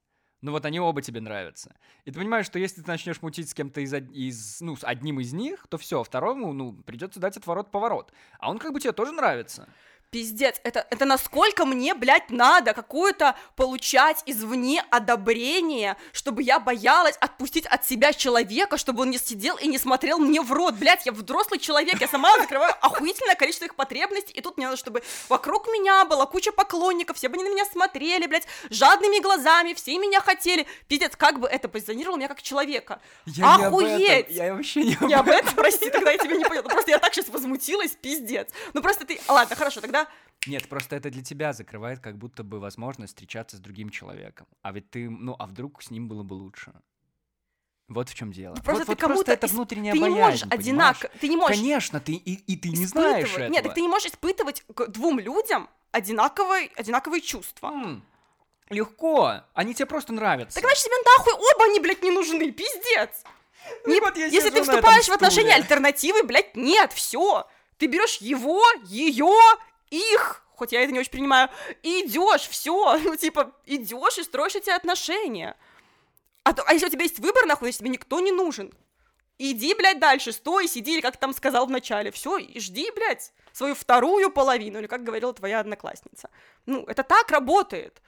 Ну 0.42 0.52
вот 0.52 0.66
они 0.66 0.80
оба 0.80 1.02
тебе 1.02 1.22
нравятся. 1.22 1.76
И 2.04 2.12
ты 2.12 2.20
понимаешь, 2.20 2.48
что 2.48 2.58
если 2.58 2.82
ты 2.82 2.88
начнешь 2.88 3.22
мутить 3.22 3.50
с 3.50 3.54
кем-то 3.54 3.82
из, 3.82 3.94
из 3.94 4.60
ну, 4.62 4.76
с 4.76 4.84
одним 4.84 5.20
из 5.20 5.34
них, 5.34 5.68
то 5.70 5.78
все, 5.78 6.04
второму, 6.04 6.52
ну, 6.52 6.74
придется 6.74 7.20
дать 7.20 7.38
отворот-поворот. 7.38 8.12
А 8.40 8.50
он 8.50 8.58
как 8.58 8.74
бы 8.74 8.80
тебе 8.80 8.92
тоже 8.92 9.12
нравится. 9.12 9.70
Пиздец, 10.12 10.60
это, 10.66 10.86
это 10.90 11.06
насколько 11.06 11.66
мне, 11.66 11.94
блядь, 11.94 12.32
надо 12.32 12.74
какое-то 12.74 13.38
получать 13.56 14.22
извне 14.26 14.84
одобрение, 14.90 15.96
чтобы 16.12 16.44
я 16.44 16.60
боялась 16.60 17.16
отпустить 17.22 17.66
от 17.66 17.86
себя 17.86 18.12
человека, 18.12 18.76
чтобы 18.76 19.04
он 19.04 19.10
не 19.10 19.18
сидел 19.18 19.56
и 19.56 19.70
не 19.70 19.78
смотрел 19.78 20.20
мне 20.20 20.42
в 20.42 20.52
рот. 20.52 20.74
Блядь, 20.74 21.06
я 21.06 21.14
взрослый 21.14 21.62
человек, 21.62 22.02
я 22.02 22.10
сама 22.10 22.38
закрываю 22.40 22.74
охуительное 22.82 23.36
количество 23.36 23.64
их 23.64 23.76
потребностей, 23.76 24.34
и 24.34 24.42
тут 24.42 24.58
мне 24.58 24.66
надо, 24.66 24.76
чтобы 24.76 25.02
вокруг 25.30 25.68
меня 25.68 26.04
была 26.04 26.26
куча 26.26 26.52
поклонников, 26.52 27.16
все 27.16 27.30
бы 27.30 27.36
они 27.36 27.46
на 27.46 27.54
меня 27.54 27.64
смотрели, 27.64 28.28
блядь, 28.28 28.48
жадными 28.70 29.22
глазами, 29.22 29.74
все 29.74 29.98
меня 29.98 30.20
хотели. 30.20 30.68
Пиздец, 30.90 31.16
как 31.16 31.40
бы 31.40 31.48
это 31.48 31.70
позиционировало 31.70 32.18
меня 32.18 32.28
как 32.28 32.42
человека. 32.42 33.00
Я 33.28 33.56
не 33.60 33.64
Охуеть! 33.64 34.26
Я 34.28 34.54
вообще 34.56 34.84
не 34.84 34.96
об 34.96 35.10
Я 35.10 35.20
об 35.22 35.30
этом, 35.30 35.54
прости, 35.56 35.90
тогда 35.90 36.12
я 36.12 36.18
тебя 36.18 36.36
не 36.36 36.44
поняла. 36.44 36.68
Просто 36.68 36.92
я 36.92 37.00
так 37.00 37.14
сейчас 37.14 37.30
возмутилась, 37.30 37.92
пиздец. 37.92 38.50
Ну 38.74 38.82
просто 38.82 39.06
ты... 39.06 39.18
Ладно, 39.30 39.56
хорошо, 39.56 39.80
тогда... 39.80 40.01
Нет, 40.48 40.68
просто 40.68 40.96
это 40.96 41.10
для 41.12 41.24
тебя 41.24 41.54
закрывает 41.54 42.00
как 42.00 42.18
будто 42.18 42.44
бы 42.44 42.60
возможность 42.60 43.14
встречаться 43.14 43.58
с 43.58 43.60
другим 43.60 43.90
человеком. 43.90 44.48
А 44.62 44.72
ведь 44.72 44.90
ты, 44.90 45.10
ну, 45.10 45.36
а 45.38 45.46
вдруг 45.46 45.84
с 45.84 45.92
ним 45.92 46.08
было 46.08 46.24
бы 46.24 46.34
лучше? 46.34 46.74
Вот 47.88 48.10
в 48.10 48.16
чем 48.16 48.32
дело. 48.32 48.56
Просто 48.56 48.86
вот, 48.86 48.86
ты 48.86 48.92
вот 48.92 49.00
кому-то 49.00 49.32
это 49.34 49.48
ис- 49.48 49.52
внутренняя 49.52 49.94
Ты 49.94 50.00
не 50.00 50.10
можешь 50.10 50.44
одинаково... 50.50 51.12
Ты 51.20 51.28
не 51.28 51.36
можешь 51.36 51.58
Конечно, 51.58 52.00
ты 52.00 52.14
и, 52.14 52.34
и 52.36 52.56
ты 52.56 52.70
не 52.70 52.86
знаешь 52.86 53.34
этого. 53.34 53.50
Нет, 53.50 53.64
так 53.64 53.74
ты 53.74 53.82
не 53.82 53.90
можешь 53.90 54.12
испытывать 54.12 54.64
к 54.74 54.88
двум 54.88 55.20
людям 55.20 55.70
одинаковые, 55.92 56.72
одинаковые 56.76 57.22
чувства. 57.22 57.68
М, 57.68 58.04
Легко. 58.70 59.42
Они 59.54 59.74
тебе 59.74 59.86
просто 59.86 60.14
нравятся. 60.14 60.56
Так 60.56 60.64
значит, 60.64 60.86
тебе 60.86 60.96
нахуй 61.18 61.34
оба 61.34 61.66
они, 61.66 61.80
блядь, 61.82 62.02
не 62.02 62.12
нужны, 62.12 62.52
пиздец. 62.52 63.24
Ну 63.86 63.94
Не- 63.94 64.00
вот 64.00 64.16
Если 64.16 64.50
ты 64.50 64.64
вступаешь 64.64 65.08
в 65.08 65.12
отношения 65.12 65.54
альтернативы, 65.56 66.24
блядь, 66.24 66.56
нет, 66.56 66.94
все. 66.94 67.46
Ты 67.78 67.88
берешь 67.88 68.18
его, 68.18 68.64
ее, 68.86 69.36
их, 69.92 70.44
хоть 70.56 70.72
я 70.72 70.82
это 70.82 70.92
не 70.92 71.00
очень 71.00 71.12
принимаю, 71.12 71.50
идешь, 71.84 72.48
все, 72.48 72.98
ну 73.04 73.16
типа 73.16 73.54
идешь 73.66 74.18
и 74.18 74.24
строишь 74.24 74.56
эти 74.56 74.72
отношения. 74.72 75.56
А, 76.44 76.54
то- 76.54 76.64
а 76.64 76.74
если 76.74 76.88
у 76.88 76.90
тебя 76.90 77.04
есть 77.04 77.20
выбор, 77.20 77.46
нахуй, 77.46 77.68
если 77.70 77.80
тебе 77.80 77.92
никто 77.92 78.20
не 78.20 78.32
нужен, 78.32 78.74
иди, 79.38 79.74
блядь, 79.76 80.00
дальше, 80.00 80.32
стой, 80.32 80.68
сиди, 80.68 80.94
или 80.94 81.02
как 81.02 81.14
ты 81.14 81.20
там 81.20 81.34
сказал 81.34 81.68
в 81.68 81.72
начале, 81.72 82.12
все, 82.12 82.38
и 82.38 82.60
жди, 82.60 82.90
блядь, 82.92 83.32
свою 83.54 83.76
вторую 83.76 84.32
половину, 84.32 84.80
или 84.80 84.88
как 84.88 85.04
говорила 85.04 85.34
твоя 85.34 85.60
одноклассница. 85.60 86.30
Ну, 86.66 86.84
это 86.88 87.04
так 87.04 87.30
работает. 87.32 88.02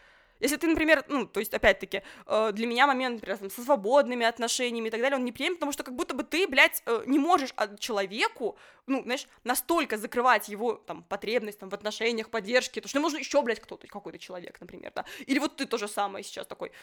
Если 0.44 0.58
ты, 0.58 0.68
например, 0.68 1.06
ну, 1.08 1.26
то 1.26 1.40
есть, 1.40 1.54
опять-таки, 1.54 2.04
э, 2.26 2.52
для 2.52 2.68
меня 2.68 2.86
момент, 2.86 3.16
например, 3.16 3.38
там, 3.38 3.50
со 3.50 3.64
свободными 3.64 4.26
отношениями 4.26 4.90
и 4.90 4.92
так 4.92 5.00
далее, 5.00 5.18
он 5.18 5.24
неприемлем, 5.24 5.56
потому 5.56 5.72
что 5.72 5.84
как 5.84 5.96
будто 5.96 6.14
бы 6.14 6.24
ты, 6.24 6.48
блядь, 6.48 6.84
э, 6.86 7.04
не 7.06 7.18
можешь 7.18 7.54
человеку, 7.80 8.58
ну, 8.86 9.02
знаешь, 9.04 9.26
настолько 9.46 9.98
закрывать 9.98 10.50
его, 10.50 10.74
там, 10.74 11.04
потребность, 11.04 11.60
там, 11.60 11.70
в 11.70 11.74
отношениях, 11.74 12.30
поддержке, 12.30 12.82
то 12.82 12.90
что 12.90 13.00
нужно 13.00 13.20
еще, 13.20 13.42
блядь, 13.42 13.62
кто-то, 13.62 13.88
какой-то 13.88 14.20
человек, 14.20 14.60
например, 14.60 14.92
да. 14.94 15.06
Или 15.28 15.40
вот 15.40 15.56
ты 15.56 15.66
то 15.66 15.78
же 15.78 15.88
самое 15.88 16.26
сейчас 16.26 16.46
такой, 16.46 16.74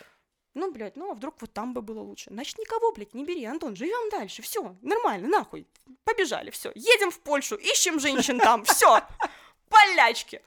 ну, 0.54 0.72
блядь, 0.72 0.96
ну, 0.96 1.10
а 1.10 1.14
вдруг 1.14 1.34
вот 1.42 1.52
там 1.52 1.74
бы 1.74 1.82
было 1.82 2.00
лучше. 2.00 2.30
Значит, 2.30 2.58
никого, 2.58 2.92
блядь, 2.92 3.12
не 3.12 3.24
бери, 3.24 3.44
Антон, 3.44 3.76
живем 3.76 4.08
дальше, 4.10 4.40
все, 4.40 4.74
нормально, 4.80 5.28
нахуй, 5.28 5.66
побежали, 6.04 6.50
все, 6.50 6.72
едем 6.74 7.10
в 7.10 7.20
Польшу, 7.20 7.56
ищем 7.56 8.00
женщин 8.00 8.40
там, 8.40 8.64
все, 8.64 9.02
полячки. 9.68 10.40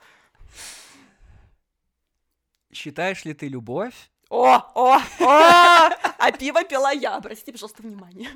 Считаешь 2.74 3.26
ли 3.26 3.34
ты 3.34 3.48
любовь? 3.48 3.94
О, 4.30 4.56
о, 4.76 4.98
о! 5.20 5.90
А 6.18 6.32
пиво 6.32 6.64
пила 6.64 6.92
я. 6.92 7.16
Обратите, 7.18 7.52
пожалуйста, 7.52 7.84
внимание. 7.84 8.30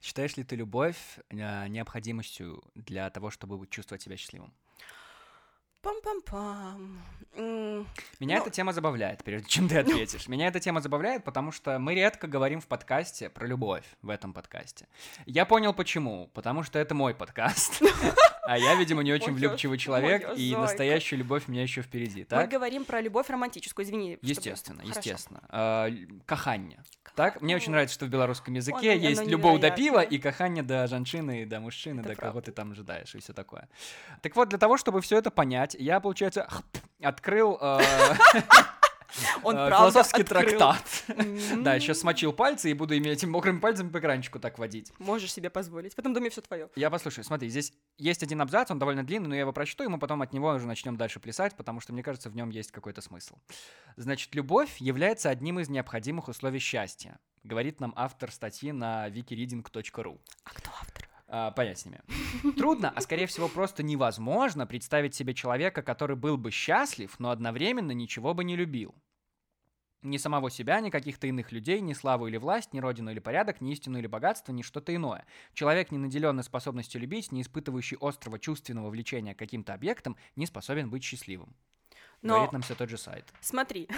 Считаешь 0.00 0.36
ли 0.36 0.44
ты 0.44 0.56
любовь 0.56 0.96
э, 1.30 1.68
необходимостью 1.68 2.62
для 2.74 3.08
того, 3.10 3.30
чтобы 3.30 3.66
чувствовать 3.66 4.02
себя 4.02 4.16
счастливым? 4.16 4.52
Пам-пам-пам. 5.82 6.98
Меня 7.36 7.84
Ну- 8.36 8.42
эта 8.42 8.50
тема 8.50 8.72
забавляет, 8.72 9.24
прежде 9.24 9.48
чем 9.48 9.68
ты 9.68 9.78
ответишь. 9.78 10.28
Меня 10.28 10.46
эта 10.46 10.60
тема 10.60 10.80
забавляет, 10.80 11.24
потому 11.24 11.50
что 11.50 11.78
мы 11.80 11.94
редко 11.94 12.28
говорим 12.28 12.60
в 12.60 12.66
подкасте 12.68 13.30
про 13.30 13.46
любовь 13.46 13.84
в 14.00 14.10
этом 14.10 14.32
подкасте. 14.32 14.86
Я 15.26 15.44
понял 15.44 15.72
почему. 15.74 16.28
Потому 16.34 16.62
что 16.62 16.78
это 16.78 16.94
мой 16.94 17.14
подкаст. 17.14 17.82
А 18.44 18.58
я, 18.58 18.74
видимо, 18.74 19.02
не 19.02 19.12
очень 19.12 19.32
влюбчивый 19.32 19.78
человек, 19.78 20.28
ой, 20.28 20.36
и 20.36 20.56
настоящая 20.56 21.16
любовь 21.16 21.44
у 21.46 21.52
меня 21.52 21.62
еще 21.62 21.82
впереди, 21.82 22.20
Мы 22.20 22.24
так? 22.26 22.50
говорим 22.50 22.84
про 22.84 23.00
любовь 23.00 23.30
романтическую, 23.30 23.86
извини. 23.86 24.18
Естественно, 24.20 24.82
естественно. 24.82 25.40
А, 25.48 25.88
Каханье. 26.26 26.82
Так? 27.14 27.40
Мне 27.42 27.54
очень 27.54 27.72
нравится, 27.72 27.94
что 27.94 28.06
в 28.06 28.08
белорусском 28.08 28.54
языке 28.54 28.90
Ой, 28.90 28.98
оно 28.98 29.08
есть 29.08 29.26
любовь 29.26 29.60
до 29.60 29.70
пива 29.70 30.00
и 30.00 30.18
каханье 30.18 30.62
до 30.62 30.86
женщины, 30.86 31.44
до 31.44 31.60
мужчины, 31.60 32.00
Это 32.00 32.10
до 32.10 32.16
кого 32.16 32.40
ты 32.40 32.52
там 32.52 32.72
ожидаешь 32.72 33.14
и 33.14 33.20
все 33.20 33.32
такое. 33.32 33.68
Так 34.22 34.34
вот, 34.34 34.48
для 34.48 34.58
того, 34.58 34.76
чтобы 34.78 35.02
все 35.02 35.18
это 35.18 35.30
понять, 35.30 35.76
я, 35.78 36.00
получается, 36.00 36.48
открыл 37.02 37.58
э, 37.60 37.80
Он 39.42 39.56
э, 39.56 39.68
правда 39.68 39.76
философский 39.76 40.22
открыл. 40.22 40.58
трактат. 40.58 41.04
Да, 41.62 41.78
сейчас 41.80 42.00
смочил 42.00 42.32
пальцы 42.32 42.70
и 42.70 42.74
буду 42.74 42.94
этим 42.94 43.30
мокрыми 43.30 43.58
пальцами 43.58 43.90
по 43.90 43.98
экранчику 43.98 44.38
так 44.38 44.58
водить. 44.58 44.92
Можешь 44.98 45.32
себе 45.32 45.50
позволить. 45.50 45.94
В 45.94 45.98
этом 45.98 46.12
доме 46.14 46.30
все 46.30 46.40
твое. 46.40 46.68
Я 46.76 46.90
послушаю, 46.90 47.24
смотри, 47.24 47.48
здесь 47.48 47.72
есть 47.98 48.22
один 48.22 48.40
абзац, 48.40 48.70
он 48.70 48.78
довольно 48.78 49.04
длинный, 49.04 49.28
но 49.28 49.34
я 49.34 49.42
его 49.42 49.52
прочту, 49.52 49.84
и 49.84 49.88
мы 49.88 49.98
потом 49.98 50.22
от 50.22 50.32
него 50.32 50.48
уже 50.50 50.66
начнем 50.66 50.96
дальше 50.96 51.20
плясать, 51.20 51.56
потому 51.56 51.80
что, 51.80 51.92
мне 51.92 52.02
кажется, 52.02 52.30
в 52.30 52.36
нем 52.36 52.50
есть 52.50 52.72
какой-то 52.72 53.00
смысл. 53.00 53.36
Значит, 53.96 54.34
любовь 54.34 54.76
является 54.78 55.30
одним 55.30 55.60
из 55.60 55.68
необходимых 55.68 56.28
условий 56.28 56.58
счастья, 56.58 57.18
говорит 57.44 57.80
нам 57.80 57.92
автор 57.96 58.30
статьи 58.30 58.72
на 58.72 59.08
wikireading.ru. 59.08 60.20
А 60.44 60.50
кто 60.50 60.70
автор? 60.80 61.11
А, 61.34 61.50
понять 61.50 61.78
с 61.78 61.86
ними. 61.86 62.00
Трудно, 62.58 62.92
а 62.94 63.00
скорее 63.00 63.26
всего 63.26 63.48
просто 63.48 63.82
невозможно 63.82 64.66
представить 64.66 65.14
себе 65.14 65.32
человека, 65.32 65.80
который 65.80 66.14
был 66.14 66.36
бы 66.36 66.50
счастлив, 66.50 67.18
но 67.18 67.30
одновременно 67.30 67.92
ничего 67.92 68.34
бы 68.34 68.44
не 68.44 68.54
любил. 68.54 68.94
Ни 70.02 70.18
самого 70.18 70.50
себя, 70.50 70.78
ни 70.80 70.90
каких-то 70.90 71.26
иных 71.26 71.50
людей, 71.50 71.80
ни 71.80 71.94
славу 71.94 72.26
или 72.26 72.36
власть, 72.36 72.74
ни 72.74 72.80
родину 72.80 73.10
или 73.10 73.18
порядок, 73.18 73.62
ни 73.62 73.72
истину 73.72 73.98
или 73.98 74.06
богатство, 74.06 74.52
ни 74.52 74.60
что-то 74.60 74.94
иное. 74.94 75.24
Человек, 75.54 75.90
не 75.90 75.96
наделенный 75.96 76.42
способностью 76.42 77.00
любить, 77.00 77.32
не 77.32 77.40
испытывающий 77.40 77.96
острого 77.98 78.38
чувственного 78.38 78.90
влечения 78.90 79.34
к 79.34 79.38
каким-то 79.38 79.72
объектам, 79.72 80.18
не 80.36 80.44
способен 80.44 80.90
быть 80.90 81.02
счастливым. 81.02 81.56
Но 82.20 82.34
Говорит 82.34 82.52
нам 82.52 82.60
все 82.62 82.74
тот 82.74 82.90
же 82.90 82.98
сайт. 82.98 83.32
смотри, 83.40 83.88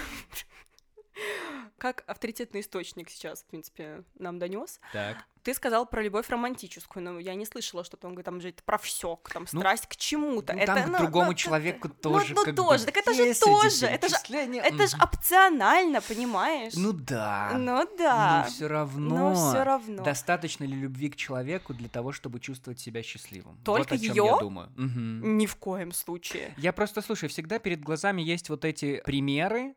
как 1.77 2.03
авторитетный 2.07 2.61
источник 2.61 3.09
сейчас, 3.09 3.41
в 3.41 3.45
принципе, 3.45 4.03
нам 4.17 4.39
донес. 4.39 4.79
Так. 4.93 5.17
Ты 5.43 5.53
сказал 5.53 5.85
про 5.85 6.01
любовь 6.01 6.27
романтическую, 6.29 7.03
но 7.03 7.19
я 7.19 7.35
не 7.35 7.45
слышала, 7.45 7.83
что 7.83 7.99
он 8.01 8.13
говорит 8.13 8.25
там 8.25 8.41
же 8.41 8.49
это 8.49 8.63
про 8.63 8.79
все, 8.79 9.19
там 9.31 9.45
Ну, 9.51 9.59
страсть 9.59 9.85
к 9.85 9.95
чему-то. 9.95 10.53
Ну, 10.53 10.59
это, 10.59 10.73
там 10.73 10.83
к 10.85 10.87
ну, 10.87 10.97
другому 10.97 11.27
ну, 11.27 11.33
человеку 11.35 11.87
ну, 11.87 11.93
тоже 11.93 12.33
ну, 12.33 12.43
как 12.43 12.55
бы 12.55 12.63
тоже, 12.63 12.85
так 12.85 12.97
это 12.97 13.13
же 13.13 13.35
тоже, 13.35 13.85
это 13.85 14.09
же-. 14.09 14.15
Это 14.57 14.87
же 14.87 14.97
опционально, 14.99 16.01
понимаешь? 16.01 16.73
Ну 16.75 16.93
да. 16.93 17.51
Ну 17.55 17.87
да. 17.95 18.41
Но 18.43 18.49
все 18.49 18.67
равно. 18.67 19.15
Но 19.15 19.35
все 19.35 19.63
равно. 19.63 20.03
Достаточно 20.03 20.63
ли 20.63 20.73
любви 20.73 21.09
к 21.09 21.15
человеку 21.15 21.75
для 21.75 21.89
того, 21.89 22.11
чтобы 22.11 22.39
чувствовать 22.39 22.79
себя 22.79 23.03
счастливым? 23.03 23.57
Только 23.63 23.93
вот 23.93 24.01
о 24.01 24.03
чем 24.03 24.13
её? 24.13 24.25
я 24.25 24.37
думаю. 24.37 24.71
Мгм. 24.75 25.37
Ни 25.37 25.45
в 25.45 25.57
коем 25.57 25.91
случае. 25.91 26.55
Я 26.57 26.73
просто, 26.73 27.03
слушай, 27.03 27.29
всегда 27.29 27.59
перед 27.59 27.81
глазами 27.81 28.23
есть 28.23 28.49
вот 28.49 28.65
эти 28.65 29.03
примеры 29.05 29.75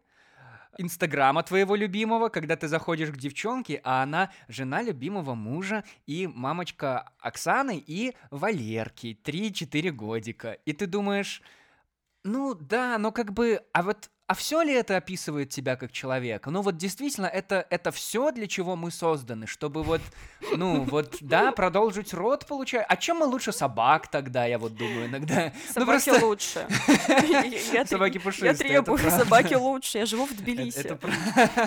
Инстаграма 0.79 1.43
твоего 1.43 1.75
любимого, 1.75 2.29
когда 2.29 2.57
ты 2.57 2.69
заходишь 2.69 3.11
к 3.11 3.17
девчонке, 3.17 3.81
а 3.85 4.03
она 4.03 4.31
жена 4.47 4.81
любимого 4.81 5.35
мужа 5.35 5.85
и 6.07 6.29
мамочка 6.29 7.13
Оксаны 7.19 7.83
и 7.85 8.15
Валерки, 8.31 9.19
3-4 9.25 9.91
годика. 9.91 10.53
И 10.53 10.73
ты 10.73 10.87
думаешь, 10.87 11.43
ну 12.25 12.55
да, 12.55 12.97
но 12.99 13.11
как 13.11 13.33
бы, 13.33 13.61
а 13.73 13.83
вот 13.83 14.11
а 14.29 14.35
все 14.35 14.61
ли 14.61 14.75
это 14.75 14.99
описывает 14.99 15.49
тебя 15.49 15.77
как 15.77 15.91
человека? 15.91 16.51
Ну 16.51 16.61
вот 16.61 16.77
действительно, 16.77 17.25
это, 17.25 17.67
это 17.71 17.91
все, 17.91 18.31
для 18.31 18.47
чего 18.47 18.77
мы 18.77 18.91
созданы, 18.91 19.47
чтобы 19.47 19.83
вот, 19.83 20.03
ну 20.55 20.83
вот, 20.83 21.17
да, 21.23 21.51
продолжить 21.53 22.13
род 22.13 22.47
получать. 22.47 22.85
А 22.87 22.97
чем 22.99 23.17
мы 23.17 23.27
лучше 23.27 23.53
собак 23.53 24.09
тогда, 24.09 24.45
я 24.45 24.59
вот 24.59 24.75
думаю 24.75 25.07
иногда. 25.07 25.51
Ну, 25.55 25.73
собаки 25.73 26.11
ну, 26.11 26.19
просто... 26.19 26.27
лучше. 26.27 26.69
Собаки 27.87 28.19
пушистые. 28.19 28.51
Я 28.51 28.55
требую, 28.55 28.99
собаки 28.99 29.55
лучше. 29.55 29.97
Я 29.97 30.05
живу 30.05 30.27
в 30.27 30.37
Тбилиси. 30.37 30.81
Это, 30.81 30.99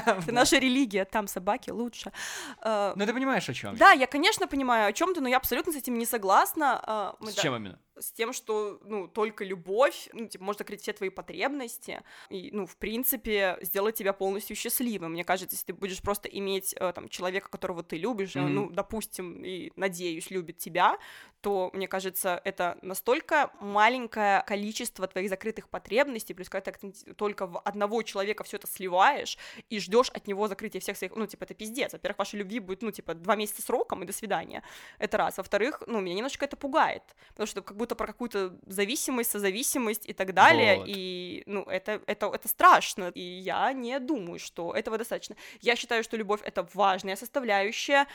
это 0.05 0.31
наша 0.31 0.59
религия, 0.59 1.05
там 1.05 1.27
собаки 1.27 1.71
лучше. 1.71 2.11
А, 2.59 2.93
ну 2.95 3.07
ты 3.07 3.13
понимаешь, 3.13 3.49
о 3.49 3.53
чем? 3.55 3.75
Да, 3.75 3.93
я, 3.93 4.05
конечно, 4.05 4.47
понимаю 4.47 4.87
о 4.87 4.93
чем 4.93 5.15
ты, 5.15 5.21
но 5.21 5.29
я 5.29 5.37
абсолютно 5.37 5.73
с 5.73 5.75
этим 5.77 5.97
не 5.97 6.05
согласна. 6.05 6.79
А, 6.83 7.15
с 7.25 7.33
чем 7.33 7.55
именно? 7.55 7.79
С 8.01 8.11
тем, 8.11 8.33
что, 8.33 8.79
ну, 8.83 9.07
только 9.07 9.45
любовь, 9.45 10.09
ну, 10.13 10.27
типа, 10.27 10.43
может 10.43 10.59
закрыть 10.59 10.81
все 10.81 10.93
твои 10.93 11.09
потребности 11.09 12.01
и, 12.29 12.49
ну, 12.51 12.65
в 12.65 12.75
принципе, 12.77 13.57
сделать 13.61 13.95
тебя 13.95 14.13
полностью 14.13 14.55
счастливым. 14.55 15.13
Мне 15.13 15.23
кажется, 15.23 15.55
если 15.55 15.67
ты 15.67 15.73
будешь 15.73 16.01
просто 16.01 16.27
иметь, 16.27 16.73
э, 16.77 16.91
там, 16.93 17.09
человека, 17.09 17.49
которого 17.49 17.83
ты 17.83 17.97
любишь, 17.97 18.35
mm-hmm. 18.35 18.47
ну, 18.47 18.69
допустим, 18.69 19.43
и, 19.43 19.71
надеюсь, 19.75 20.31
любит 20.31 20.57
тебя, 20.57 20.97
то, 21.41 21.71
мне 21.73 21.87
кажется, 21.87 22.39
это 22.43 22.77
настолько 22.81 23.51
маленькое 23.59 24.43
количество 24.45 25.07
твоих 25.07 25.29
закрытых 25.29 25.69
потребностей, 25.69 26.33
плюс 26.33 26.49
когда 26.49 26.71
ты 26.71 26.91
только 27.15 27.47
в 27.47 27.59
одного 27.59 28.03
человека 28.03 28.43
все 28.43 28.57
это 28.57 28.67
сливаешь 28.67 29.37
и 29.69 29.79
ждешь 29.79 30.09
от 30.09 30.27
него 30.27 30.47
закрытия 30.47 30.79
всех 30.79 30.97
своих, 30.97 31.15
ну, 31.15 31.25
типа, 31.27 31.43
это 31.43 31.53
пиздец. 31.53 31.93
Во-первых, 31.93 32.19
вашей 32.19 32.39
любви 32.39 32.59
будет, 32.59 32.81
ну, 32.81 32.91
типа, 32.91 33.15
два 33.15 33.35
месяца 33.35 33.61
сроком, 33.61 34.03
и 34.03 34.05
до 34.05 34.13
свидания. 34.13 34.63
Это 34.99 35.17
раз. 35.17 35.37
Во-вторых, 35.37 35.81
ну, 35.87 35.99
меня 35.99 36.15
немножко 36.15 36.45
это 36.45 36.55
пугает, 36.55 37.03
потому 37.29 37.47
что 37.47 37.61
как 37.61 37.75
будто 37.75 37.90
про 37.95 38.07
какую-то 38.07 38.57
зависимость, 38.65 39.31
созависимость 39.31 40.09
и 40.09 40.13
так 40.13 40.33
далее, 40.33 40.77
вот. 40.77 40.85
и, 40.87 41.43
ну, 41.45 41.63
это, 41.63 42.01
это, 42.07 42.27
это 42.27 42.47
страшно, 42.47 43.11
и 43.15 43.21
я 43.21 43.71
не 43.73 43.99
думаю, 43.99 44.39
что 44.39 44.73
этого 44.73 44.97
достаточно. 44.97 45.35
Я 45.61 45.75
считаю, 45.75 46.03
что 46.03 46.17
любовь— 46.17 46.41
это 46.43 46.67
важная 46.73 47.15
составляющая, 47.15 48.07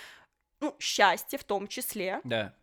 ну, 0.60 0.74
счастье 0.78 1.38
в 1.38 1.44
том 1.44 1.68
числе. 1.68 2.20
Да. 2.24 2.54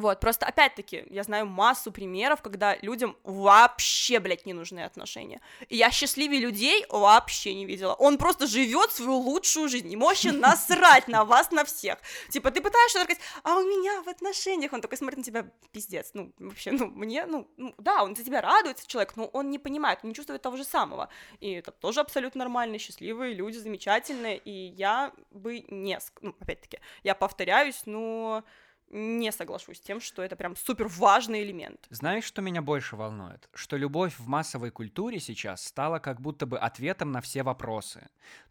Вот, 0.00 0.20
просто 0.20 0.46
опять-таки, 0.46 1.04
я 1.10 1.22
знаю 1.22 1.46
массу 1.46 1.92
примеров, 1.92 2.42
когда 2.42 2.76
людям 2.82 3.16
вообще, 3.24 4.20
блядь, 4.20 4.46
не 4.46 4.52
нужны 4.52 4.80
отношения. 4.80 5.40
И 5.68 5.76
я 5.76 5.90
счастливее 5.90 6.40
людей 6.40 6.84
вообще 6.88 7.54
не 7.54 7.66
видела. 7.66 7.94
Он 7.94 8.18
просто 8.18 8.46
живет 8.46 8.90
свою 8.92 9.18
лучшую 9.18 9.68
жизнь. 9.68 9.88
Ему 9.88 10.06
вообще 10.06 10.32
насрать 10.48 11.08
на 11.08 11.24
вас, 11.24 11.50
на 11.50 11.64
всех. 11.64 11.98
Типа, 12.30 12.50
ты 12.50 12.60
пытаешься 12.60 13.02
сказать, 13.02 13.20
а 13.42 13.56
у 13.56 13.62
меня 13.62 14.02
в 14.02 14.08
отношениях, 14.08 14.72
он 14.72 14.80
такой 14.80 14.98
смотрит 14.98 15.18
на 15.18 15.24
тебя, 15.24 15.50
пиздец. 15.72 16.10
Ну, 16.14 16.32
вообще, 16.38 16.72
ну, 16.72 16.86
мне, 16.86 17.26
ну, 17.26 17.48
ну 17.56 17.74
да, 17.78 18.02
он 18.02 18.16
за 18.16 18.24
тебя 18.24 18.40
радуется, 18.40 18.86
человек, 18.86 19.16
но 19.16 19.26
он 19.26 19.50
не 19.50 19.58
понимает, 19.58 20.00
он 20.02 20.10
не 20.10 20.14
чувствует 20.14 20.42
того 20.42 20.56
же 20.56 20.64
самого. 20.64 21.08
И 21.40 21.52
это 21.52 21.70
тоже 21.70 22.00
абсолютно 22.00 22.38
нормально, 22.38 22.78
счастливые 22.78 23.34
люди, 23.34 23.56
замечательные, 23.58 24.38
и 24.38 24.50
я 24.50 25.12
бы 25.30 25.64
не, 25.68 25.98
ну, 26.20 26.34
опять-таки, 26.40 26.80
я 27.02 27.14
повторяюсь, 27.14 27.82
но 27.86 28.44
не 28.90 29.32
соглашусь 29.32 29.78
с 29.78 29.80
тем, 29.80 30.00
что 30.00 30.22
это 30.22 30.36
прям 30.36 30.56
супер 30.56 30.88
важный 30.88 31.42
элемент. 31.42 31.86
Знаешь, 31.90 32.24
что 32.24 32.42
меня 32.42 32.62
больше 32.62 32.96
волнует? 32.96 33.48
Что 33.54 33.76
любовь 33.76 34.18
в 34.18 34.26
массовой 34.26 34.70
культуре 34.70 35.20
сейчас 35.20 35.64
стала 35.64 35.98
как 35.98 36.20
будто 36.20 36.46
бы 36.46 36.58
ответом 36.58 37.12
на 37.12 37.20
все 37.20 37.42
вопросы. 37.42 38.08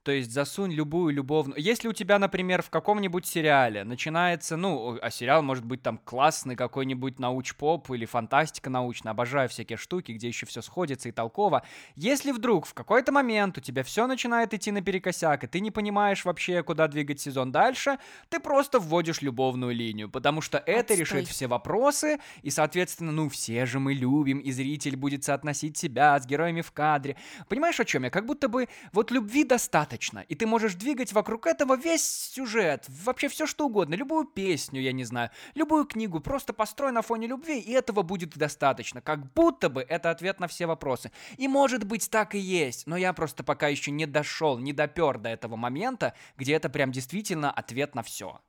То 0.08 0.14
есть 0.14 0.32
засунь 0.32 0.72
любую 0.72 1.14
любовную... 1.14 1.62
Если 1.62 1.90
у 1.90 1.92
тебя, 1.92 2.18
например, 2.18 2.62
в 2.62 2.70
каком-нибудь 2.70 3.26
сериале 3.28 3.84
начинается, 3.84 4.56
ну, 4.56 4.98
а 5.02 5.12
сериал 5.12 5.44
может 5.44 5.66
быть 5.66 5.82
там 5.82 5.98
классный 5.98 6.56
какой-нибудь 6.56 7.20
науч-поп 7.20 7.92
или 7.92 8.06
фантастика 8.06 8.70
научная, 8.70 9.12
обожаю 9.12 9.50
всякие 9.50 9.76
штуки, 9.76 10.14
где 10.14 10.30
еще 10.30 10.46
все 10.46 10.62
сходится 10.62 11.10
и 11.10 11.12
толково. 11.12 11.64
Если 11.98 12.32
вдруг 12.32 12.68
в 12.68 12.74
какой-то 12.74 13.12
момент 13.12 13.58
у 13.58 13.60
тебя 13.60 13.84
все 13.84 14.08
начинает 14.08 14.54
идти 14.54 14.72
наперекосяк, 14.72 15.44
и 15.44 15.48
ты 15.48 15.60
не 15.60 15.72
понимаешь 15.72 16.24
вообще, 16.24 16.64
куда 16.64 16.88
двигать 16.88 17.20
сезон 17.20 17.52
дальше, 17.52 17.98
ты 18.30 18.40
просто 18.40 18.80
вводишь 18.80 19.22
любовную 19.22 19.76
линию, 19.76 20.10
потому 20.10 20.40
что 20.40 20.58
это 20.58 20.94
Отстой. 20.94 21.00
решит 21.00 21.28
все 21.28 21.48
вопросы, 21.48 22.18
и, 22.44 22.50
соответственно, 22.50 23.12
ну, 23.12 23.28
все 23.28 23.66
же 23.66 23.82
мы 23.82 23.94
любим, 23.94 24.40
и 24.40 24.54
зритель 24.54 24.96
будет 24.96 25.26
соотносить 25.26 25.76
себя 25.76 26.18
с 26.18 26.26
героями 26.26 26.62
в 26.62 26.72
кадре. 26.72 27.18
Понимаешь, 27.50 27.82
о 27.82 27.84
чем 27.84 28.06
я? 28.06 28.10
Как 28.10 28.26
будто 28.26 28.48
бы 28.48 28.70
вот 28.94 29.12
любви 29.12 29.44
достаточно 29.44 29.97
достаточно. 29.98 30.20
И 30.20 30.36
ты 30.36 30.46
можешь 30.46 30.76
двигать 30.76 31.14
вокруг 31.14 31.48
этого 31.48 31.76
весь 31.76 32.06
сюжет, 32.06 32.86
вообще 32.88 33.28
все 33.28 33.46
что 33.46 33.66
угодно, 33.66 33.96
любую 33.96 34.26
песню, 34.26 34.82
я 34.82 34.92
не 34.92 35.04
знаю, 35.04 35.30
любую 35.56 35.86
книгу, 35.86 36.20
просто 36.20 36.54
построй 36.54 36.92
на 36.92 37.02
фоне 37.02 37.28
любви, 37.28 37.60
и 37.60 37.72
этого 37.72 38.04
будет 38.04 38.38
достаточно. 38.38 39.02
Как 39.02 39.34
будто 39.34 39.70
бы 39.70 39.82
это 39.82 40.12
ответ 40.12 40.40
на 40.40 40.48
все 40.48 40.66
вопросы. 40.66 41.12
И 41.38 41.48
может 41.48 41.84
быть 41.84 42.10
так 42.10 42.36
и 42.36 42.40
есть, 42.40 42.88
но 42.88 42.98
я 42.98 43.14
просто 43.14 43.44
пока 43.44 43.68
еще 43.68 43.92
не 43.92 44.06
дошел, 44.06 44.60
не 44.60 44.74
допер 44.74 45.18
до 45.18 45.30
этого 45.30 45.56
момента, 45.56 46.14
где 46.38 46.54
это 46.54 46.70
прям 46.70 46.92
действительно 46.92 47.52
ответ 47.52 47.96
на 47.96 48.04
все. 48.04 48.40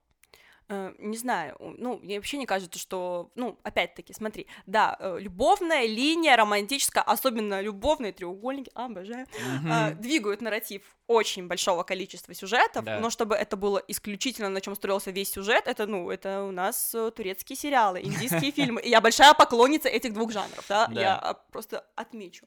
Э, 0.70 0.92
не 0.98 1.16
знаю, 1.16 1.56
ну, 1.78 1.98
мне 2.02 2.16
вообще 2.16 2.36
не 2.36 2.44
кажется, 2.44 2.78
что, 2.78 3.30
ну, 3.34 3.58
опять-таки, 3.62 4.12
смотри, 4.12 4.46
да, 4.66 4.96
э, 5.00 5.16
любовная 5.18 5.86
линия 5.86 6.36
романтическая, 6.36 7.02
особенно 7.02 7.62
любовные 7.62 8.12
треугольники, 8.12 8.70
обожаю, 8.74 9.26
mm-hmm. 9.26 9.94
двигают 9.94 10.42
нарратив 10.42 10.82
очень 11.06 11.46
большого 11.48 11.84
количества 11.84 12.34
сюжетов, 12.34 12.84
да. 12.84 13.00
но 13.00 13.08
чтобы 13.08 13.34
это 13.34 13.56
было 13.56 13.82
исключительно 13.88 14.50
на 14.50 14.60
чем 14.60 14.74
строился 14.74 15.10
весь 15.10 15.30
сюжет, 15.30 15.66
это, 15.66 15.86
ну, 15.86 16.10
это 16.10 16.42
у 16.42 16.50
нас 16.50 16.94
э, 16.94 17.10
турецкие 17.12 17.56
сериалы, 17.56 18.02
индийские 18.02 18.50
фильмы, 18.52 18.82
и 18.82 18.90
я 18.90 19.00
большая 19.00 19.32
поклонница 19.32 19.88
этих 19.88 20.12
двух 20.12 20.32
жанров, 20.32 20.66
да, 20.68 20.86
я 20.92 21.16
а, 21.16 21.32
просто 21.32 21.86
отмечу. 21.94 22.46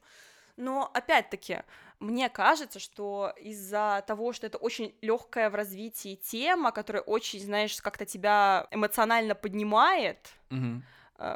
Но 0.57 0.91
опять-таки, 0.93 1.63
мне 2.01 2.29
кажется, 2.29 2.79
что 2.79 3.31
из-за 3.37 4.03
того, 4.07 4.33
что 4.33 4.47
это 4.47 4.57
очень 4.57 4.95
легкая 5.01 5.49
в 5.49 5.55
развитии 5.55 6.15
тема, 6.15 6.71
которая 6.71 7.03
очень, 7.03 7.39
знаешь, 7.39 7.79
как-то 7.79 8.05
тебя 8.05 8.67
эмоционально 8.71 9.35
поднимает, 9.35 10.33
угу. 10.49 10.81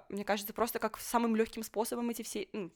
мне 0.10 0.26
кажется, 0.26 0.54
просто 0.54 0.80
как 0.80 0.98
самым 0.98 1.36
легким 1.36 1.62
способом 1.62 2.10
эти 2.10 2.24
все 2.24 2.48
ну, 2.52 2.72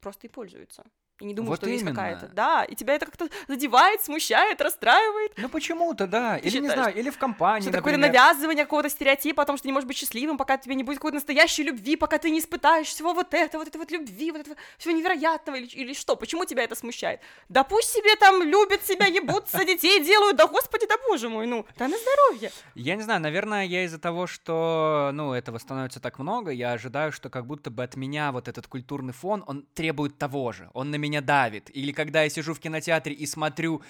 просто 0.00 0.26
и 0.26 0.30
пользуются 0.30 0.84
и 1.20 1.24
не 1.24 1.34
думаю, 1.34 1.50
вот 1.50 1.58
что 1.58 1.66
именно. 1.66 1.88
есть 1.88 1.96
какая-то. 1.96 2.28
Да, 2.28 2.64
и 2.64 2.74
тебя 2.76 2.94
это 2.94 3.06
как-то 3.06 3.28
задевает, 3.48 4.02
смущает, 4.02 4.60
расстраивает. 4.60 5.32
Ну 5.36 5.48
почему-то, 5.48 6.06
да. 6.06 6.34
Ты 6.34 6.42
или 6.42 6.48
считаешь, 6.48 6.62
не 6.62 6.70
знаю, 6.70 6.96
или 6.96 7.10
в 7.10 7.18
компании. 7.18 7.62
Что 7.62 7.72
такое 7.72 7.96
навязывание 7.96 8.64
какого-то 8.64 8.88
стереотипа 8.88 9.42
о 9.42 9.46
том, 9.46 9.56
что 9.56 9.64
ты 9.64 9.68
не 9.68 9.72
можешь 9.72 9.88
быть 9.88 9.96
счастливым, 9.96 10.38
пока 10.38 10.58
тебе 10.58 10.76
не 10.76 10.84
будет 10.84 10.98
какой-то 10.98 11.16
настоящей 11.16 11.64
любви, 11.64 11.96
пока 11.96 12.18
ты 12.18 12.30
не 12.30 12.38
испытаешь 12.38 12.86
всего 12.86 13.14
вот 13.14 13.34
этого, 13.34 13.62
вот 13.62 13.68
этой 13.68 13.78
вот 13.78 13.90
любви, 13.90 14.30
вот 14.30 14.42
этого 14.42 14.56
всего 14.78 14.94
невероятного, 14.94 15.56
или, 15.56 15.66
или 15.66 15.92
что? 15.92 16.14
Почему 16.14 16.44
тебя 16.44 16.62
это 16.62 16.76
смущает? 16.76 17.20
Да 17.48 17.64
пусть 17.64 17.88
себе 17.88 18.14
там 18.14 18.42
любят 18.42 18.86
себя, 18.86 19.06
ебутся, 19.06 19.64
детей 19.64 20.04
делают, 20.04 20.36
да 20.36 20.46
господи, 20.46 20.86
да 20.86 20.94
боже 21.08 21.28
мой, 21.28 21.46
ну, 21.46 21.66
да 21.76 21.88
на 21.88 21.96
здоровье. 21.98 22.52
Я 22.76 22.94
не 22.94 23.02
знаю, 23.02 23.20
наверное, 23.20 23.64
я 23.64 23.84
из-за 23.84 23.98
того, 23.98 24.28
что, 24.28 25.10
ну, 25.12 25.32
этого 25.32 25.58
становится 25.58 25.98
так 25.98 26.20
много, 26.20 26.52
я 26.52 26.72
ожидаю, 26.72 27.10
что 27.10 27.28
как 27.28 27.46
будто 27.46 27.70
бы 27.70 27.82
от 27.82 27.96
меня 27.96 28.30
вот 28.30 28.46
этот 28.46 28.68
культурный 28.68 29.12
фон, 29.12 29.42
он 29.48 29.66
требует 29.74 30.16
того 30.16 30.52
же, 30.52 30.70
он 30.74 30.92
на 30.92 30.96
меня 30.96 31.07
давит, 31.20 31.70
или 31.74 31.92
когда 31.92 32.22
я 32.22 32.28
сижу 32.28 32.54
в 32.54 32.60
кинотеатре 32.60 33.14
и 33.14 33.26
смотрю, 33.26 33.82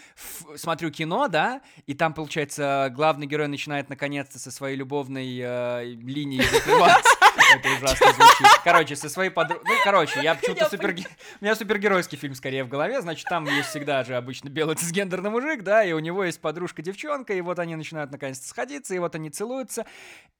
смотрю 0.57 0.91
кино, 0.91 1.29
да, 1.29 1.61
и 1.87 1.95
там, 1.95 2.15
получается, 2.15 2.91
главный 2.95 3.27
герой 3.27 3.49
начинает 3.49 3.91
наконец-то 3.91 4.39
со 4.39 4.51
своей 4.51 4.77
любовной 4.77 5.39
э, 5.41 5.85
линией 5.85 6.43
закрываться. 6.43 7.11
Это 7.59 7.68
ужасно 7.77 8.12
звучит. 8.12 8.61
Короче, 8.64 8.97
со 8.97 9.09
своей 9.09 9.31
подругой... 9.31 9.64
Ну, 9.66 9.75
короче, 9.85 10.21
я 10.23 10.35
почему-то 10.35 10.68
супер... 10.68 10.94
У 11.40 11.44
меня 11.44 11.55
супергеройский 11.55 12.18
фильм 12.18 12.35
скорее 12.35 12.64
в 12.64 12.68
голове, 12.68 13.01
значит, 13.01 13.27
там 13.29 13.44
есть 13.44 13.71
всегда 13.71 14.05
же 14.05 14.16
обычно 14.16 14.49
белый 14.49 14.77
цисгендерный 14.77 15.31
мужик, 15.31 15.62
да, 15.62 15.85
и 15.85 15.92
у 15.92 15.99
него 15.99 16.25
есть 16.25 16.40
подружка-девчонка, 16.40 17.33
и 17.35 17.40
вот 17.40 17.59
они 17.59 17.77
начинают 17.77 18.11
наконец-то 18.11 18.47
сходиться, 18.47 18.94
и 18.94 18.99
вот 18.99 19.14
они 19.14 19.31
целуются, 19.31 19.87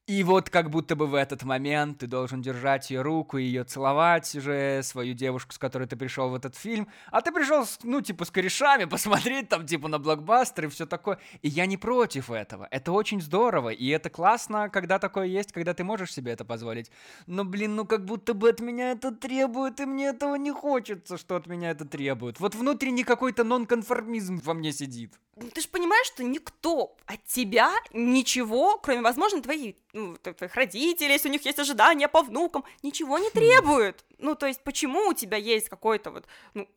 и 0.09 0.23
вот 0.23 0.49
как 0.49 0.71
будто 0.71 0.95
бы 0.95 1.05
в 1.05 1.13
этот 1.13 1.43
момент 1.43 1.99
ты 1.99 2.07
должен 2.07 2.41
держать 2.41 2.89
ее 2.89 3.03
руку 3.03 3.37
и 3.37 3.43
ее 3.43 3.63
целовать 3.63 4.33
уже, 4.33 4.81
свою 4.81 5.13
девушку, 5.13 5.53
с 5.53 5.59
которой 5.59 5.87
ты 5.87 5.95
пришел 5.95 6.29
в 6.29 6.33
этот 6.33 6.55
фильм. 6.55 6.87
А 7.11 7.21
ты 7.21 7.31
пришел, 7.31 7.63
ну, 7.83 8.01
типа, 8.01 8.25
с 8.25 8.31
корешами 8.31 8.85
посмотреть 8.85 9.49
там, 9.49 9.67
типа, 9.67 9.87
на 9.87 9.99
блокбастер 9.99 10.65
и 10.65 10.67
все 10.69 10.87
такое. 10.87 11.19
И 11.43 11.47
я 11.47 11.67
не 11.67 11.77
против 11.77 12.31
этого. 12.31 12.67
Это 12.71 12.91
очень 12.91 13.21
здорово. 13.21 13.69
И 13.69 13.87
это 13.89 14.09
классно, 14.09 14.69
когда 14.69 14.97
такое 14.97 15.27
есть, 15.27 15.51
когда 15.51 15.75
ты 15.75 15.83
можешь 15.83 16.11
себе 16.11 16.31
это 16.31 16.43
позволить. 16.43 16.89
Но, 17.27 17.45
блин, 17.45 17.75
ну 17.75 17.85
как 17.85 18.05
будто 18.05 18.33
бы 18.33 18.49
от 18.49 18.59
меня 18.59 18.91
это 18.91 19.11
требует, 19.11 19.79
и 19.79 19.85
мне 19.85 20.07
этого 20.07 20.35
не 20.35 20.51
хочется, 20.51 21.17
что 21.17 21.35
от 21.35 21.47
меня 21.47 21.71
это 21.71 21.85
требует. 21.85 22.39
Вот 22.39 22.55
внутренний 22.55 23.03
какой-то 23.03 23.43
нонконформизм 23.43 24.41
во 24.43 24.53
мне 24.53 24.71
сидит. 24.71 25.13
Ну, 25.35 25.49
ты 25.49 25.61
же 25.61 25.67
понимаешь, 25.69 26.07
что 26.07 26.23
никто 26.23 26.97
от 27.05 27.23
тебя 27.25 27.71
ничего, 27.93 28.77
кроме, 28.77 29.01
возможно, 29.01 29.41
твоей, 29.41 29.77
ну, 29.93 30.17
твоих 30.17 30.55
родителей, 30.55 31.13
если 31.13 31.29
у 31.29 31.31
них 31.31 31.45
есть 31.45 31.59
ожидания 31.59 32.07
по 32.07 32.21
внукам, 32.21 32.63
ничего 32.83 33.17
не 33.19 33.29
хм. 33.29 33.33
требует. 33.33 34.05
Ну, 34.17 34.35
то 34.35 34.47
есть, 34.47 34.61
почему 34.63 35.07
у 35.07 35.13
тебя 35.13 35.37
есть 35.37 35.69
какой-то 35.69 36.11
вот, 36.11 36.25
ну, 36.53 36.67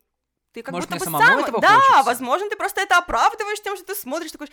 ты 0.53 0.61
как 0.61 0.73
Может, 0.73 0.89
будто 0.89 1.03
бы 1.05 1.17
сам... 1.17 1.61
да, 1.61 1.79
хочется? 1.79 2.03
возможно, 2.03 2.49
ты 2.49 2.55
просто 2.55 2.81
это 2.81 2.97
оправдываешь 2.99 3.59
тем, 3.61 3.75
что 3.75 3.85
ты 3.85 3.95
смотришь 3.95 4.31
такой, 4.31 4.49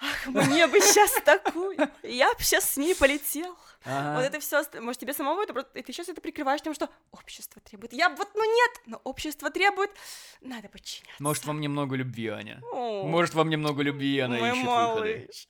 Ах, 0.00 0.26
мне 0.26 0.66
бы 0.66 0.80
сейчас 0.80 1.12
такую, 1.24 1.76
я 2.02 2.32
бы 2.34 2.42
сейчас 2.42 2.70
с 2.72 2.76
ней 2.76 2.94
полетел. 2.94 3.56
Ага. 3.84 4.16
Вот 4.16 4.24
это 4.26 4.40
все, 4.40 4.62
может, 4.80 5.00
тебе 5.00 5.12
самому 5.14 5.42
это 5.42 5.52
просто, 5.54 5.78
и 5.78 5.82
ты 5.82 5.92
сейчас 5.92 6.08
это 6.08 6.20
прикрываешь 6.20 6.60
тем, 6.60 6.74
что 6.74 6.88
общество 7.12 7.60
требует. 7.62 7.92
Я 7.92 8.10
вот, 8.10 8.28
ну 8.34 8.44
нет, 8.44 8.80
но 8.86 9.00
общество 9.04 9.50
требует, 9.50 9.90
надо 10.40 10.68
подчиняться. 10.68 11.22
Может, 11.22 11.44
вам 11.46 11.60
немного 11.60 11.96
любви, 11.96 12.28
Аня? 12.28 12.60
О, 12.72 13.04
Может, 13.06 13.34
вам 13.34 13.48
немного 13.48 13.82
любви, 13.82 14.18
она 14.20 14.36
мой 14.36 14.50
ищет 14.50 14.64
выходы. 14.66 15.26
малыш. 15.26 15.48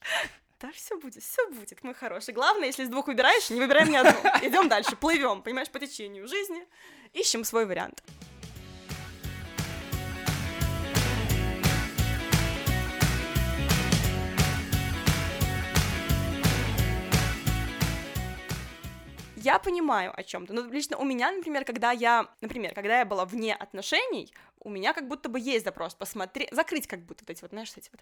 Да, 0.61 0.71
все 0.73 0.97
будет, 0.97 1.23
все 1.23 1.47
будет, 1.49 1.83
мой 1.83 1.93
хороший. 1.93 2.33
Главное, 2.33 2.67
если 2.67 2.83
из 2.83 2.89
двух 2.89 3.07
выбираешь, 3.07 3.49
не 3.49 3.59
выбираем 3.59 3.89
ни 3.89 3.95
одну. 3.95 4.11
Идем 4.47 4.69
дальше, 4.69 4.95
плывем, 4.95 5.41
понимаешь, 5.41 5.69
по 5.69 5.79
течению 5.79 6.27
жизни, 6.27 6.65
ищем 7.13 7.43
свой 7.43 7.65
вариант. 7.65 8.03
Я 19.41 19.59
понимаю 19.59 20.11
о 20.15 20.23
чем-то. 20.23 20.53
Ну, 20.53 20.69
лично 20.69 20.97
у 20.97 21.03
меня, 21.03 21.31
например, 21.31 21.65
когда 21.65 21.91
я, 21.91 22.27
например, 22.41 22.73
когда 22.73 22.99
я 22.99 23.05
была 23.05 23.25
вне 23.25 23.55
отношений, 23.55 24.31
у 24.59 24.69
меня 24.69 24.93
как 24.93 25.07
будто 25.07 25.29
бы 25.29 25.39
есть 25.39 25.65
запрос 25.65 25.95
посмотреть, 25.95 26.49
закрыть 26.51 26.87
как 26.87 27.03
будто 27.05 27.23
вот 27.23 27.29
эти 27.31 27.41
вот, 27.41 27.51
знаешь, 27.51 27.71
эти 27.75 27.89
вот, 27.91 28.01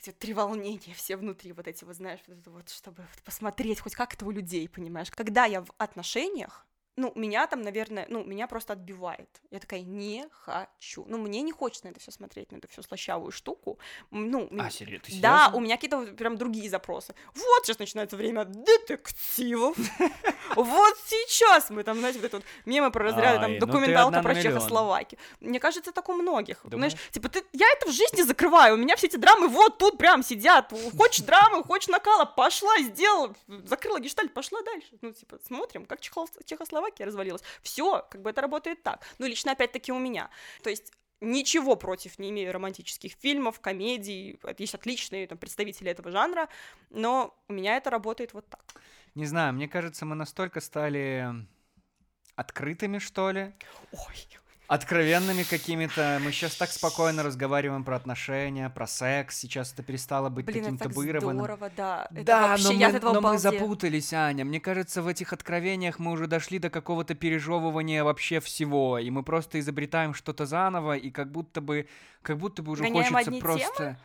эти 0.00 0.08
вот 0.08 0.18
три 0.18 0.32
волнения 0.32 0.94
все 0.94 1.16
внутри, 1.16 1.52
вот 1.52 1.68
эти 1.68 1.84
вот, 1.84 1.96
знаешь, 1.96 2.20
вот 2.26 2.46
вот, 2.46 2.70
чтобы 2.70 3.06
посмотреть 3.24 3.80
хоть 3.80 3.94
как 3.94 4.14
это 4.14 4.24
у 4.24 4.30
людей, 4.30 4.68
понимаешь. 4.68 5.10
Когда 5.10 5.44
я 5.44 5.60
в 5.60 5.70
отношениях, 5.78 6.66
ну, 6.96 7.12
меня 7.14 7.46
там, 7.46 7.62
наверное, 7.62 8.06
ну, 8.08 8.22
меня 8.24 8.46
просто 8.46 8.74
отбивает. 8.74 9.28
Я 9.50 9.60
такая, 9.60 9.80
не 9.80 10.26
хочу. 10.30 11.04
Ну, 11.08 11.18
мне 11.18 11.40
не 11.42 11.52
хочется 11.52 11.86
на 11.86 11.90
это 11.90 12.00
все 12.00 12.10
смотреть, 12.10 12.52
на 12.52 12.56
эту 12.56 12.68
всю 12.68 12.82
слащавую 12.82 13.32
штуку. 13.32 13.78
Ну, 14.10 14.48
А, 14.58 14.70
серьезно? 14.70 15.06
Ты 15.06 15.20
да, 15.20 15.50
у 15.54 15.60
меня 15.60 15.76
какие-то 15.76 16.02
прям 16.14 16.36
другие 16.36 16.68
запросы. 16.68 17.14
Вот 17.34 17.64
сейчас 17.64 17.78
начинается 17.78 18.16
время 18.16 18.44
детективов. 18.44 19.76
Вот 20.54 20.98
сейчас 21.06 21.70
мы 21.70 21.82
там, 21.82 21.98
знаете, 21.98 22.18
вот 22.18 22.26
это 22.26 22.36
вот 22.36 22.46
мемы 22.66 22.90
про 22.90 23.04
разряды, 23.04 23.40
там 23.40 23.52
ну 23.54 23.58
документалка 23.58 24.20
про. 24.22 24.34
Чехословакию. 24.42 25.18
Мне 25.40 25.58
кажется, 25.60 25.92
так 25.92 26.08
у 26.10 26.12
многих. 26.12 26.58
Знаешь, 26.64 26.92
типа, 27.10 27.28
ты, 27.30 27.42
я 27.52 27.66
это 27.72 27.88
в 27.88 27.92
жизни 27.92 28.20
закрываю, 28.22 28.74
у 28.74 28.76
меня 28.76 28.96
все 28.96 29.06
эти 29.06 29.16
драмы 29.16 29.48
вот 29.48 29.78
тут 29.78 29.96
прям 29.96 30.22
сидят. 30.22 30.70
Хочешь 30.98 31.24
драмы, 31.24 31.64
хочешь 31.64 31.88
накала, 31.88 32.26
пошла, 32.26 32.78
сделала, 32.80 33.34
закрыла 33.64 33.98
гештальт, 33.98 34.34
пошла 34.34 34.60
дальше. 34.62 34.88
Ну, 35.00 35.12
типа, 35.12 35.38
смотрим, 35.46 35.86
как 35.86 36.00
Чехол- 36.00 36.28
Чехословакия 36.82 37.06
развалилась. 37.06 37.42
Все, 37.62 38.06
как 38.10 38.22
бы 38.22 38.30
это 38.30 38.40
работает 38.40 38.82
так. 38.82 39.04
Ну, 39.18 39.26
лично 39.26 39.52
опять-таки 39.52 39.92
у 39.92 39.98
меня. 39.98 40.30
То 40.62 40.70
есть 40.70 40.92
ничего 41.20 41.76
против 41.76 42.18
не 42.18 42.30
имею 42.30 42.52
романтических 42.52 43.12
фильмов, 43.12 43.60
комедий, 43.60 44.38
есть 44.58 44.74
отличные 44.74 45.26
там, 45.26 45.38
представители 45.38 45.90
этого 45.90 46.10
жанра, 46.10 46.48
но 46.90 47.34
у 47.48 47.52
меня 47.52 47.76
это 47.76 47.90
работает 47.90 48.34
вот 48.34 48.48
так. 48.48 48.64
Не 49.14 49.26
знаю, 49.26 49.52
мне 49.52 49.68
кажется, 49.68 50.04
мы 50.04 50.14
настолько 50.14 50.60
стали 50.60 51.46
открытыми, 52.34 52.98
что 52.98 53.30
ли, 53.30 53.52
Ой, 53.92 54.28
откровенными 54.72 55.42
какими-то. 55.42 56.18
Мы 56.24 56.32
сейчас 56.32 56.54
так 56.54 56.70
спокойно 56.70 57.22
разговариваем 57.22 57.84
про 57.84 57.96
отношения, 57.96 58.70
про 58.70 58.86
секс. 58.86 59.36
Сейчас 59.36 59.70
это 59.74 59.82
перестало 59.82 60.30
быть 60.30 60.46
блин, 60.46 60.60
таким 60.60 60.74
это 60.76 60.84
так 60.84 60.92
табуированным. 60.92 61.44
здорово, 61.44 61.70
да. 61.76 62.08
Это 62.10 62.24
да, 62.24 62.48
вообще, 62.48 62.64
но, 62.64 62.72
я 62.72 62.78
мы, 62.78 62.84
от 62.86 62.94
этого 62.96 63.12
но 63.12 63.20
мы 63.20 63.38
запутались, 63.38 64.14
Аня. 64.14 64.46
Мне 64.46 64.60
кажется, 64.60 65.02
в 65.02 65.08
этих 65.08 65.34
откровениях 65.34 65.98
мы 65.98 66.12
уже 66.12 66.26
дошли 66.26 66.58
до 66.58 66.70
какого-то 66.70 67.14
пережевывания 67.14 68.02
вообще 68.02 68.40
всего, 68.40 68.98
и 68.98 69.10
мы 69.10 69.22
просто 69.22 69.60
изобретаем 69.60 70.14
что-то 70.14 70.46
заново, 70.46 70.96
и 70.96 71.10
как 71.10 71.30
будто 71.30 71.60
бы, 71.60 71.86
как 72.22 72.38
будто 72.38 72.62
бы 72.62 72.72
уже 72.72 72.84
Гоняем 72.84 73.12
хочется 73.12 73.40
просто, 73.40 73.98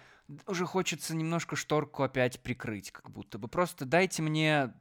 уже 0.48 0.66
хочется 0.66 1.16
немножко 1.16 1.56
шторку 1.56 2.04
опять 2.04 2.42
прикрыть, 2.42 2.92
как 2.92 3.10
будто 3.10 3.40
бы. 3.40 3.48
Просто 3.48 3.86
дайте 3.86 4.22
мне 4.22 4.74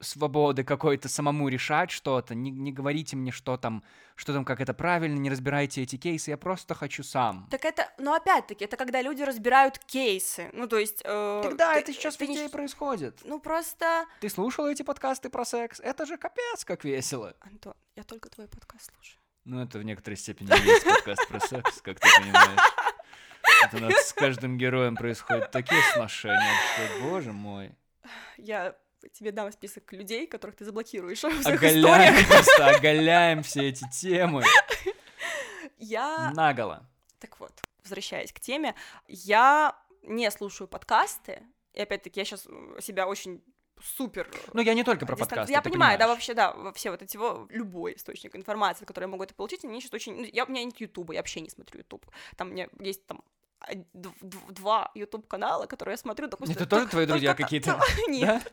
свободы 0.00 0.62
какой-то 0.64 1.08
самому 1.08 1.48
решать 1.48 1.90
что-то, 1.90 2.34
не, 2.34 2.50
не 2.50 2.72
говорите 2.72 3.16
мне, 3.16 3.32
что 3.32 3.56
там, 3.56 3.82
что 4.14 4.32
там, 4.32 4.44
как 4.44 4.60
это 4.60 4.72
правильно, 4.74 5.18
не 5.18 5.28
разбирайте 5.30 5.82
эти 5.82 5.96
кейсы, 5.96 6.30
я 6.30 6.36
просто 6.36 6.74
хочу 6.74 7.02
сам. 7.02 7.48
Так 7.50 7.64
это, 7.64 7.88
ну 7.98 8.14
опять-таки, 8.14 8.64
это 8.64 8.76
когда 8.76 9.02
люди 9.02 9.22
разбирают 9.22 9.78
кейсы. 9.78 10.50
Ну, 10.52 10.68
то 10.68 10.76
есть... 10.78 11.02
э, 11.04 11.40
Тогда 11.42 11.74
ты- 11.74 11.80
это 11.80 11.92
сейчас 11.92 12.16
ты 12.16 12.26
не 12.26 12.34
везде 12.34 12.46
щ- 12.48 12.52
происходит. 12.52 13.18
Ну, 13.24 13.40
просто... 13.40 14.06
Ты 14.20 14.28
слушала 14.28 14.68
эти 14.70 14.82
подкасты 14.82 15.30
про 15.30 15.44
секс? 15.44 15.80
Это 15.80 16.06
же 16.06 16.16
капец, 16.16 16.64
как 16.64 16.84
весело. 16.84 17.34
Антон, 17.40 17.74
я 17.96 18.02
только 18.04 18.28
твой 18.30 18.46
подкаст 18.48 18.92
слушаю. 18.94 19.18
Ну, 19.44 19.62
это 19.62 19.78
в 19.78 19.82
некоторой 19.82 20.16
степени 20.16 20.50
есть 20.64 20.84
подкаст 20.84 21.26
про 21.28 21.40
секс, 21.40 21.80
как 21.82 21.98
ты 21.98 22.08
понимаешь. 22.20 22.60
Это 23.64 23.76
у 23.78 23.80
нас 23.80 23.94
с 24.08 24.12
каждым 24.12 24.58
героем 24.58 24.94
происходят 24.94 25.50
такие 25.50 25.80
сношения, 25.94 26.52
что, 26.74 27.08
боже 27.08 27.32
мой. 27.32 27.74
Я 28.36 28.76
тебе 29.12 29.32
дам 29.32 29.50
список 29.52 29.92
людей, 29.92 30.26
которых 30.26 30.56
ты 30.56 30.64
заблокируешь 30.64 31.18
в 31.18 31.42
своих 31.42 31.62
историях. 31.62 31.62
Оголяем 31.82 32.26
просто, 32.28 32.66
оголяем 32.68 33.42
все 33.42 33.68
эти 33.68 33.88
темы. 33.90 34.42
Я... 35.78 36.32
Наголо. 36.34 36.86
Так 37.18 37.38
вот, 37.40 37.52
возвращаясь 37.82 38.32
к 38.32 38.40
теме, 38.40 38.74
я 39.06 39.76
не 40.02 40.30
слушаю 40.30 40.68
подкасты, 40.68 41.42
и 41.74 41.80
опять-таки 41.80 42.20
я 42.20 42.24
сейчас 42.24 42.42
себя 42.80 43.06
очень 43.06 43.42
супер... 43.80 44.28
Ну, 44.52 44.60
я 44.62 44.74
не 44.74 44.82
только 44.82 45.06
про 45.06 45.14
дистан- 45.14 45.18
подкасты, 45.20 45.52
Я 45.52 45.62
понимаю, 45.62 45.98
да, 45.98 46.04
понимаешь. 46.06 46.16
вообще, 46.18 46.34
да, 46.34 46.52
во- 46.52 46.72
все 46.72 46.90
вот 46.90 47.02
эти, 47.02 47.16
во- 47.16 47.46
любой 47.50 47.94
источник 47.94 48.34
информации, 48.34 48.84
который 48.84 49.04
я 49.04 49.08
могу 49.08 49.22
это 49.22 49.34
получить, 49.34 49.64
они 49.64 49.80
сейчас 49.80 49.94
очень... 49.94 50.16
ну, 50.16 50.24
Я, 50.32 50.44
у 50.44 50.50
меня 50.50 50.64
нет 50.64 50.80
Ютуба, 50.80 51.14
я 51.14 51.20
вообще 51.20 51.40
не 51.40 51.48
смотрю 51.50 51.78
Ютуб. 51.80 52.04
Там 52.36 52.48
у 52.48 52.50
меня 52.52 52.68
есть 52.80 53.06
там 53.06 53.22
два 54.48 54.90
YouTube-канала, 54.94 55.66
которые 55.66 55.94
я 55.94 55.96
смотрю, 55.96 56.28
допустим... 56.28 56.56
Это 56.56 56.66
тоже 56.66 56.86
тол- 56.86 56.90
твои 56.90 57.06
друзья 57.06 57.30
только 57.30 57.42
какие-то? 57.44 57.80
Нет, 58.08 58.52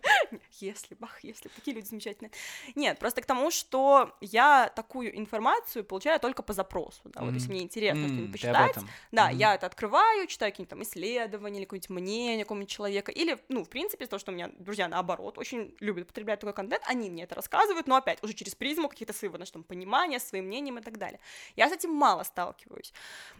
если 0.62 0.96
бы, 0.96 1.06
ах, 1.06 1.24
если 1.24 1.50
такие 1.50 1.76
люди 1.76 1.88
замечательные. 1.88 2.32
Нет, 2.76 3.00
просто 3.00 3.22
к 3.22 3.26
тому, 3.26 3.52
что 3.52 4.16
я 4.22 4.70
такую 4.76 5.18
информацию 5.18 5.84
получаю 5.84 6.20
только 6.20 6.44
по 6.44 6.54
запросу, 6.54 7.02
да, 7.06 7.24
вот 7.24 7.36
если 7.36 7.52
М. 7.52 7.54
мне 7.54 7.62
интересно 7.64 8.08
М, 8.08 8.08
что-нибудь 8.08 8.32
почитать, 8.32 8.86
да, 9.12 9.30
Мгм. 9.30 9.30
я 9.30 9.56
это 9.56 9.66
открываю, 9.66 10.28
читаю 10.28 10.52
какие-нибудь 10.52 10.70
там 10.70 10.84
исследования 10.84 11.60
или 11.60 11.66
какое-нибудь 11.66 11.90
мнение 11.90 12.46
какого-нибудь 12.46 12.70
человека, 12.70 13.12
или, 13.12 13.38
ну, 13.50 13.64
в 13.64 13.70
принципе, 13.70 14.06
то, 14.08 14.20
что 14.20 14.32
у 14.32 14.36
меня 14.36 14.50
друзья, 14.60 14.88
наоборот, 14.88 15.38
очень 15.38 15.76
любят 15.80 16.08
потреблять 16.08 16.40
такой 16.40 16.54
контент, 16.54 16.84
они 16.88 17.10
мне 17.10 17.24
это 17.24 17.36
рассказывают, 17.36 17.88
но 17.88 17.96
опять, 17.96 18.24
уже 18.24 18.34
через 18.34 18.56
призму 18.56 18.90
каких-то 18.90 19.14
своего, 19.14 19.38
значит, 19.38 19.54
там, 19.54 19.64
понимания, 19.64 20.20
своим 20.20 20.46
мнением 20.46 20.78
и 20.80 20.82
так 20.82 20.98
далее. 20.98 21.20
Я 21.56 21.70
с 21.70 21.74
этим 21.74 21.92
мало 21.92 22.24
сталкиваюсь, 22.24 22.94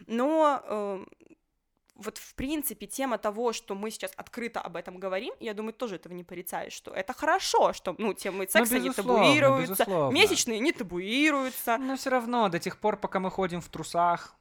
но 0.06 0.62
эм, 0.66 1.08
вот, 1.96 2.18
в 2.18 2.34
принципе, 2.34 2.86
тема 2.86 3.18
того, 3.18 3.52
что 3.52 3.74
мы 3.74 3.90
сейчас 3.90 4.12
открыто 4.16 4.60
об 4.60 4.76
этом 4.76 4.98
говорим, 4.98 5.34
я 5.40 5.54
думаю, 5.54 5.72
тоже 5.72 5.96
этого 5.96 6.12
не 6.12 6.24
порицаешь, 6.24 6.72
что 6.72 6.92
это 6.92 7.12
хорошо, 7.12 7.72
что, 7.72 7.94
ну, 7.98 8.12
темы 8.12 8.46
секса 8.48 8.78
не 8.78 8.90
табуируются, 8.90 9.84
безусловно. 9.84 10.14
месячные 10.14 10.58
не 10.60 10.72
табуируются, 10.72 11.78
Но 11.78 11.96
все 11.96 12.10
равно, 12.10 12.48
до 12.48 12.58
тех 12.58 12.78
пор, 12.78 12.96
пока 12.96 13.20
мы 13.20 13.30
ходим 13.30 13.60
в 13.60 13.68
трусах, 13.68 14.36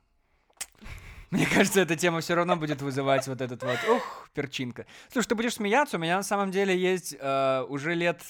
мне 1.32 1.46
кажется, 1.46 1.82
эта 1.82 1.96
тема 1.96 2.22
все 2.22 2.36
равно 2.36 2.56
будет 2.56 2.82
вызывать 2.82 3.28
вот 3.28 3.42
этот 3.42 3.64
вот, 3.64 3.78
ух, 3.90 4.30
перчинка. 4.34 4.86
Слушай, 5.12 5.30
ты 5.30 5.36
будешь 5.36 5.56
смеяться, 5.56 5.98
у 5.98 6.00
меня 6.00 6.18
на 6.18 6.24
самом 6.24 6.52
деле 6.52 6.78
есть 6.78 7.16
э, 7.20 7.66
уже 7.68 7.94
лет 7.94 8.22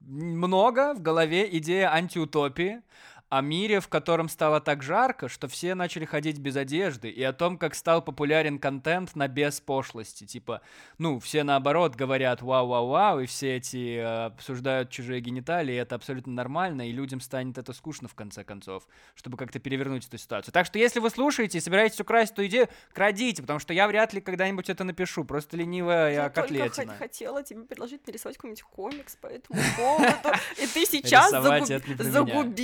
много 0.00 0.94
в 0.94 1.02
голове 1.02 1.48
идея 1.58 1.92
антиутопии, 1.92 2.82
о 3.30 3.40
мире, 3.42 3.78
в 3.80 3.86
котором 3.88 4.28
стало 4.28 4.60
так 4.60 4.82
жарко, 4.82 5.28
что 5.28 5.46
все 5.46 5.76
начали 5.76 6.04
ходить 6.04 6.38
без 6.38 6.56
одежды, 6.56 7.08
и 7.08 7.22
о 7.22 7.32
том, 7.32 7.58
как 7.58 7.76
стал 7.76 8.02
популярен 8.02 8.58
контент 8.58 9.14
на 9.14 9.28
без 9.28 9.60
пошлости. 9.60 10.24
Типа, 10.26 10.62
ну, 10.98 11.20
все 11.20 11.44
наоборот 11.44 11.94
говорят 11.94 12.42
«вау-вау-вау», 12.42 13.20
и 13.20 13.26
все 13.26 13.56
эти 13.56 13.98
э, 13.98 14.26
обсуждают 14.26 14.90
чужие 14.90 15.20
гениталии, 15.20 15.72
и 15.74 15.78
это 15.78 15.94
абсолютно 15.94 16.32
нормально, 16.32 16.88
и 16.88 16.92
людям 16.92 17.20
станет 17.20 17.56
это 17.56 17.72
скучно 17.72 18.08
в 18.08 18.14
конце 18.16 18.42
концов, 18.42 18.82
чтобы 19.14 19.36
как-то 19.36 19.60
перевернуть 19.60 20.06
эту 20.08 20.18
ситуацию. 20.18 20.52
Так 20.52 20.66
что 20.66 20.80
если 20.80 20.98
вы 20.98 21.08
слушаете 21.08 21.58
и 21.58 21.60
собираетесь 21.60 22.00
украсть 22.00 22.32
эту 22.32 22.44
идею, 22.46 22.68
крадите, 22.92 23.42
потому 23.42 23.60
что 23.60 23.72
я 23.72 23.86
вряд 23.86 24.12
ли 24.12 24.20
когда-нибудь 24.20 24.68
это 24.68 24.82
напишу, 24.82 25.24
просто 25.24 25.56
ленивая 25.56 26.10
я, 26.10 26.22
Я 26.24 26.30
только 26.30 26.48
котлетина. 26.48 26.92
хот- 26.94 26.98
хотела 26.98 27.42
тебе 27.44 27.62
предложить 27.62 28.04
нарисовать 28.08 28.36
какой-нибудь 28.38 28.62
комикс 28.64 29.14
по 29.14 29.28
этому 29.28 29.60
поводу. 29.76 30.36
И 30.60 30.66
ты 30.66 30.84
сейчас 30.84 31.28
Рисовать 31.32 31.68
загуб- 31.68 32.54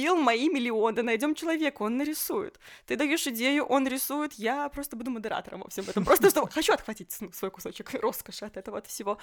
мои 0.57 0.61
миллионы. 0.61 1.03
Найдем 1.03 1.35
человека, 1.35 1.83
он 1.83 1.97
нарисует. 1.97 2.59
Ты 2.87 2.97
даешь 2.97 3.27
идею, 3.27 3.65
он 3.65 3.87
рисует, 3.89 4.35
я 4.35 4.69
просто 4.69 4.97
буду 4.97 5.11
модератором 5.11 5.61
во 5.61 5.69
всем 5.69 5.85
этом. 5.89 6.05
Просто 6.05 6.31
что 6.31 6.47
хочу 6.47 6.73
отхватить 6.73 7.13
свой 7.33 7.51
кусочек 7.51 7.95
роскоши 7.95 8.45
от 8.47 8.57
этого 8.57 8.79
от 8.79 8.87
всего. 8.87 9.19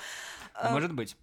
А, 0.53 0.71
Может 0.71 0.93
быть. 0.93 1.17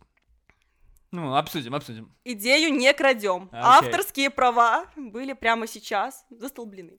Ну, 1.13 1.35
обсудим, 1.35 1.75
обсудим. 1.75 2.13
Идею 2.25 2.73
не 2.73 2.93
крадем. 2.95 3.49
Окей. 3.53 3.61
Авторские 3.63 4.31
права 4.31 4.87
были 4.97 5.33
прямо 5.33 5.67
сейчас 5.67 6.25
застолблены. 6.31 6.99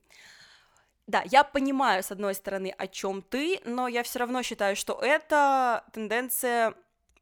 Да, 1.06 1.22
я 1.24 1.44
понимаю, 1.44 2.02
с 2.02 2.12
одной 2.12 2.34
стороны, 2.34 2.74
о 2.78 2.86
чем 2.86 3.22
ты, 3.22 3.60
но 3.64 3.88
я 3.88 4.02
все 4.02 4.18
равно 4.18 4.42
считаю, 4.42 4.76
что 4.76 4.98
это 5.02 5.84
тенденция 5.92 6.74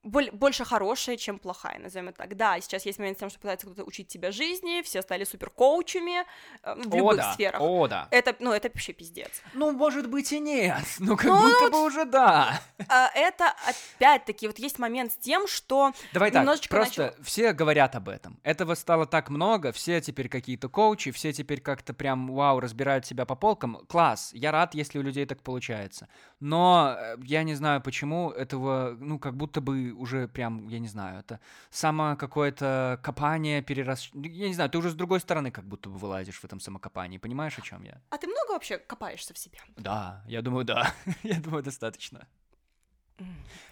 больше 0.02 0.64
хорошая, 0.64 1.16
чем 1.16 1.38
плохая, 1.38 1.78
назовем 1.78 2.08
это 2.08 2.18
так. 2.18 2.36
Да, 2.36 2.58
сейчас 2.60 2.86
есть 2.86 2.98
момент 2.98 3.18
с 3.18 3.20
тем, 3.20 3.28
что 3.30 3.38
пытается 3.38 3.66
кто-то 3.66 3.84
учить 3.84 4.08
тебя 4.08 4.32
жизни, 4.32 4.82
все 4.82 5.02
стали 5.02 5.24
супер 5.24 5.50
коучами 5.50 6.24
э, 6.62 6.74
в 6.74 6.94
любых 6.94 7.14
О, 7.14 7.16
да. 7.16 7.32
сферах. 7.34 7.60
О, 7.60 7.86
да. 7.86 8.08
Это, 8.10 8.34
ну, 8.40 8.52
это 8.52 8.68
вообще 8.68 8.92
пиздец. 8.92 9.42
Ну, 9.52 9.72
может 9.72 10.08
быть 10.08 10.32
и 10.32 10.40
нет. 10.40 10.82
Ну, 10.98 11.16
как 11.16 11.26
Ну, 11.26 11.40
будто 11.40 11.70
бы 11.70 11.84
уже 11.84 12.04
да. 12.04 12.60
А, 12.88 13.10
это, 13.14 13.54
опять-таки, 13.66 14.46
вот 14.46 14.58
есть 14.58 14.78
момент 14.78 15.12
с 15.12 15.16
тем, 15.16 15.46
что 15.46 15.92
Давай 16.12 16.30
так, 16.30 16.44
просто 16.68 17.02
начал- 17.02 17.24
все 17.24 17.52
говорят 17.52 17.94
об 17.96 18.08
этом. 18.08 18.38
Этого 18.42 18.74
стало 18.74 19.06
так 19.06 19.28
много, 19.30 19.72
все 19.72 20.00
теперь 20.00 20.28
какие-то 20.28 20.68
коучи, 20.68 21.10
все 21.10 21.32
теперь 21.32 21.60
как-то 21.60 21.92
прям, 21.94 22.28
вау, 22.32 22.60
разбирают 22.60 23.06
себя 23.06 23.24
по 23.26 23.34
полкам. 23.34 23.84
Класс, 23.88 24.30
я 24.32 24.52
рад, 24.52 24.74
если 24.74 24.98
у 24.98 25.02
людей 25.02 25.26
так 25.26 25.42
получается. 25.42 26.08
Но 26.38 26.96
э, 26.98 27.16
я 27.24 27.42
не 27.42 27.54
знаю, 27.54 27.80
почему 27.82 28.30
этого, 28.30 28.96
ну, 28.98 29.18
как 29.18 29.36
будто 29.36 29.60
бы 29.60 29.89
уже 29.90 30.28
прям, 30.28 30.68
я 30.68 30.78
не 30.78 30.88
знаю, 30.88 31.20
это 31.20 31.40
само 31.70 32.16
какое-то 32.16 32.98
копание 33.02 33.62
перерас... 33.62 34.10
Я 34.14 34.48
не 34.48 34.54
знаю, 34.54 34.70
ты 34.70 34.78
уже 34.78 34.90
с 34.90 34.94
другой 34.94 35.20
стороны 35.20 35.50
как 35.50 35.64
будто 35.64 35.88
бы 35.88 35.98
вылазишь 35.98 36.40
в 36.40 36.44
этом 36.44 36.60
самокопании, 36.60 37.18
понимаешь, 37.18 37.58
о 37.58 37.62
чем 37.62 37.84
я? 37.84 38.00
А 38.10 38.18
ты 38.18 38.26
много 38.26 38.52
вообще 38.52 38.78
копаешься 38.78 39.34
в 39.34 39.38
себе? 39.38 39.58
Да, 39.76 40.22
я 40.26 40.42
думаю, 40.42 40.64
да. 40.64 40.92
я 41.22 41.40
думаю, 41.40 41.62
достаточно. 41.62 42.26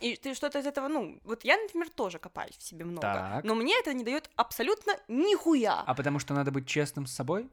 И 0.00 0.16
ты 0.16 0.34
что-то 0.34 0.58
из 0.58 0.66
этого, 0.66 0.88
ну, 0.88 1.20
вот 1.24 1.44
я, 1.44 1.56
например, 1.56 1.88
тоже 1.90 2.18
копаюсь 2.18 2.56
в 2.56 2.62
себе 2.62 2.84
много, 2.84 3.00
Так. 3.00 3.44
но 3.44 3.54
мне 3.54 3.78
это 3.78 3.92
не 3.94 4.04
дает 4.04 4.30
абсолютно 4.36 4.92
нихуя. 5.08 5.80
А 5.86 5.94
потому 5.94 6.18
что 6.18 6.34
надо 6.34 6.50
быть 6.50 6.66
честным 6.66 7.06
с 7.06 7.12
собой? 7.12 7.48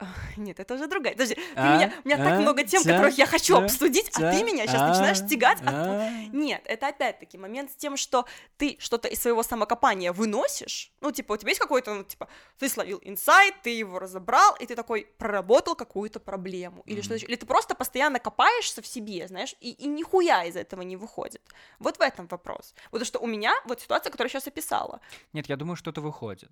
Нет, 0.36 0.58
это 0.60 0.74
уже 0.74 0.86
другая. 0.86 1.12
Подожди, 1.12 1.34
ты 1.34 1.42
А? 1.56 1.76
меня, 1.76 1.92
у 2.04 2.08
меня 2.08 2.16
так 2.16 2.32
А? 2.38 2.40
много 2.40 2.64
тем, 2.64 2.82
Ца? 2.82 2.92
которых 2.92 3.18
я 3.18 3.26
хочу 3.26 3.56
Ца? 3.56 3.64
обсудить, 3.64 4.08
а 4.14 4.20
Ца? 4.20 4.32
ты 4.32 4.42
меня 4.42 4.66
сейчас 4.66 4.80
А? 4.82 4.88
начинаешь 4.88 5.18
тягать. 5.28 5.60
от- 5.60 5.68
А? 5.68 6.10
Нет, 6.32 6.62
это 6.64 6.88
опять-таки 6.88 7.36
момент 7.38 7.70
с 7.70 7.74
тем, 7.76 7.96
что 7.96 8.24
ты 8.56 8.76
что-то 8.80 9.08
из 9.08 9.20
своего 9.20 9.42
самокопания 9.42 10.12
выносишь. 10.12 10.92
Ну, 11.00 11.12
типа, 11.12 11.34
у 11.34 11.36
тебя 11.36 11.50
есть 11.50 11.60
какой-то, 11.60 11.94
ну, 11.94 12.04
типа, 12.04 12.28
ты 12.58 12.68
словил 12.68 13.00
инсайт, 13.04 13.54
ты 13.62 13.70
его 13.70 13.98
разобрал, 13.98 14.56
и 14.60 14.66
ты 14.66 14.74
такой 14.74 15.06
проработал 15.18 15.74
какую-то 15.74 16.20
проблему. 16.20 16.82
Или 16.86 17.00
что 17.02 17.10
Мгм. 17.10 17.16
еще. 17.16 17.26
Или 17.26 17.36
ты 17.36 17.46
просто 17.46 17.74
постоянно 17.74 18.18
копаешься 18.18 18.80
в 18.82 18.86
себе, 18.86 19.28
знаешь, 19.28 19.54
и, 19.60 19.70
и 19.72 19.86
нихуя 19.86 20.44
из 20.44 20.56
этого 20.56 20.82
не 20.82 20.96
выходит. 20.96 21.42
Вот 21.78 21.98
в 21.98 22.00
этом 22.00 22.26
вопрос. 22.28 22.74
Потому 22.90 23.04
что 23.04 23.18
у 23.18 23.26
меня 23.26 23.52
вот 23.66 23.80
ситуация, 23.80 24.10
которую 24.10 24.28
я 24.32 24.40
сейчас 24.40 24.46
описала. 24.48 25.00
Нет, 25.32 25.48
я 25.48 25.56
думаю, 25.56 25.76
что-то 25.76 26.00
выходит. 26.00 26.50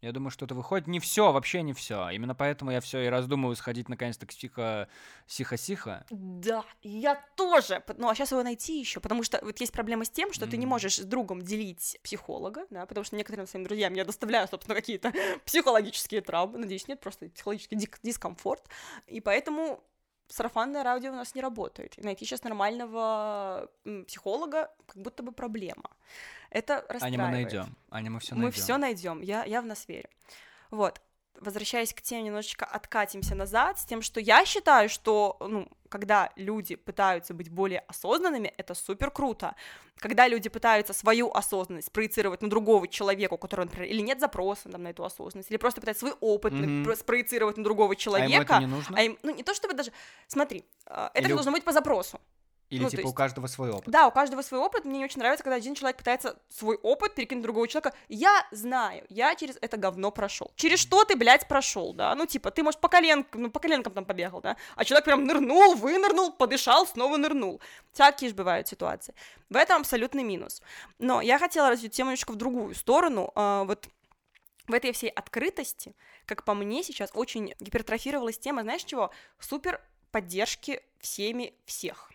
Я 0.00 0.12
думаю, 0.12 0.30
что-то 0.30 0.54
выходит. 0.54 0.86
Не 0.86 0.98
все, 0.98 1.30
вообще 1.30 1.62
не 1.62 1.74
все. 1.74 2.08
Именно 2.08 2.34
поэтому 2.34 2.70
я 2.70 2.80
все 2.80 3.00
и 3.02 3.08
раздумываю 3.08 3.54
сходить 3.54 3.88
наконец-то 3.88 4.26
к 4.26 4.30
психо... 4.30 4.88
Сихо-сихо. 5.26 6.06
Да, 6.10 6.64
я 6.82 7.22
тоже. 7.36 7.84
Ну, 7.98 8.08
а 8.08 8.14
сейчас 8.14 8.32
его 8.32 8.42
найти 8.42 8.80
еще, 8.80 9.00
потому 9.00 9.22
что 9.22 9.38
вот 9.42 9.60
есть 9.60 9.72
проблема 9.72 10.04
с 10.04 10.10
тем, 10.10 10.32
что 10.32 10.46
ты 10.46 10.56
не 10.56 10.66
можешь 10.66 10.96
с 10.96 11.04
другом 11.04 11.42
делить 11.42 11.98
психолога, 12.02 12.66
да, 12.70 12.86
потому 12.86 13.04
что 13.04 13.14
некоторым 13.16 13.46
своим 13.46 13.64
друзьям 13.64 13.94
я 13.94 14.04
доставляю, 14.04 14.48
собственно, 14.48 14.74
какие-то 14.74 15.12
психологические 15.44 16.22
травмы. 16.22 16.58
Надеюсь, 16.58 16.88
нет, 16.88 17.00
просто 17.00 17.28
психологический 17.28 17.76
дискомфорт. 18.02 18.64
И 19.06 19.20
поэтому 19.20 19.84
сарафанное 20.30 20.82
радио 20.84 21.12
у 21.12 21.16
нас 21.16 21.34
не 21.34 21.42
работает. 21.42 21.98
И 21.98 22.02
найти 22.02 22.24
сейчас 22.24 22.42
нормального 22.44 23.68
психолога 24.06 24.70
как 24.86 25.02
будто 25.02 25.22
бы 25.22 25.32
проблема. 25.32 25.90
Это 26.50 26.74
Аня, 26.74 26.84
мы 26.88 26.92
расстраивает. 26.94 27.32
найдем. 27.32 27.76
Аня, 27.90 28.10
мы 28.10 28.20
все 28.20 28.34
Мы 28.34 28.42
найдем. 28.42 28.62
все 28.62 28.76
найдем, 28.78 29.20
я, 29.22 29.44
я 29.44 29.60
в 29.60 29.66
нас 29.66 29.88
верю. 29.88 30.08
Вот. 30.70 31.00
Возвращаясь 31.40 31.94
к 31.94 32.02
теме, 32.02 32.22
немножечко 32.24 32.64
откатимся 32.64 33.34
назад 33.34 33.78
с 33.78 33.84
тем, 33.84 34.02
что 34.02 34.20
я 34.20 34.44
считаю, 34.44 34.88
что, 34.88 35.36
ну, 35.40 35.68
когда 35.90 36.30
люди 36.36 36.76
пытаются 36.76 37.34
быть 37.34 37.50
более 37.50 37.80
осознанными, 37.80 38.54
это 38.56 38.74
супер 38.74 39.10
круто. 39.10 39.54
Когда 39.98 40.28
люди 40.28 40.48
пытаются 40.48 40.94
свою 40.94 41.30
осознанность 41.30 41.92
проецировать 41.92 42.40
на 42.42 42.48
другого 42.48 42.88
человека, 42.88 43.34
у 43.34 43.38
которого, 43.38 43.66
например, 43.66 43.88
или 43.90 44.00
нет 44.00 44.20
запроса 44.20 44.70
там, 44.70 44.82
на 44.84 44.88
эту 44.88 45.04
осознанность, 45.04 45.50
или 45.50 45.58
просто 45.58 45.80
пытаются 45.80 46.06
свой 46.06 46.16
опыт 46.20 46.54
про- 46.84 46.96
спроецировать 46.96 47.58
на 47.58 47.64
другого 47.64 47.92
А 47.92 47.96
человека, 47.96 48.32
ему 48.32 48.42
это 48.42 48.58
не 48.60 48.66
нужно? 48.66 48.96
а 48.96 49.02
им- 49.02 49.18
ну, 49.22 49.34
не 49.34 49.42
то 49.42 49.52
чтобы 49.52 49.74
даже... 49.74 49.92
Смотри, 50.28 50.64
э, 50.86 51.08
это 51.12 51.26
Или 51.26 51.34
должно 51.34 51.52
быть 51.52 51.64
по 51.64 51.72
запросу. 51.72 52.20
Или 52.70 52.84
ну, 52.84 52.88
типа 52.88 53.00
у 53.00 53.04
есть- 53.04 53.16
каждого 53.16 53.46
свой 53.48 53.70
опыт? 53.70 53.90
Да, 53.90 54.06
у 54.06 54.12
каждого 54.12 54.42
свой 54.42 54.60
опыт. 54.60 54.84
Мне 54.84 54.98
не 54.98 55.04
очень 55.04 55.18
нравится, 55.18 55.42
когда 55.42 55.56
один 55.56 55.74
человек 55.74 55.96
пытается 55.96 56.38
свой 56.48 56.76
опыт 56.76 57.14
перекинуть 57.14 57.42
другого 57.42 57.66
человека. 57.66 57.92
Я 58.08 58.46
знаю, 58.52 59.04
я 59.08 59.34
через 59.34 59.58
это 59.60 59.76
говно 59.76 60.12
прошел. 60.12 60.52
Через 60.54 60.78
что 60.78 61.04
ты, 61.04 61.16
блядь, 61.16 61.48
прошел, 61.48 61.92
да? 61.92 62.14
Ну, 62.14 62.26
типа, 62.26 62.52
ты, 62.52 62.62
может, 62.62 62.80
по 62.80 62.88
коленкам, 62.88 63.42
ну, 63.42 63.50
по 63.50 63.58
коленкам 63.58 63.92
там 63.92 64.04
побегал, 64.04 64.40
да? 64.40 64.56
А 64.76 64.84
человек 64.84 65.04
прям 65.04 65.24
нырнул, 65.24 65.74
вынырнул, 65.74 66.32
подышал, 66.32 66.86
снова 66.86 67.16
нырнул. 67.16 67.60
Всякие 67.92 68.30
же 68.30 68.36
бывают 68.36 68.68
ситуации. 68.68 69.14
В 69.48 69.56
этом 69.56 69.80
абсолютный 69.80 70.22
минус. 70.22 70.62
Но 71.00 71.20
я 71.20 71.40
хотела 71.40 71.70
развить 71.70 71.92
тему 71.92 72.10
немножко 72.10 72.30
в 72.32 72.36
другую 72.36 72.76
сторону. 72.76 73.32
А, 73.34 73.64
вот 73.64 73.88
в 74.68 74.72
этой 74.72 74.92
всей 74.92 75.10
открытости, 75.10 75.96
как 76.24 76.44
по 76.44 76.54
мне, 76.54 76.84
сейчас 76.84 77.10
очень 77.14 77.54
гипертрофировалась 77.58 78.38
тема, 78.38 78.62
знаешь 78.62 78.84
чего? 78.84 79.10
Супер 79.40 79.80
поддержки 80.12 80.82
всеми 81.00 81.54
всех. 81.64 82.10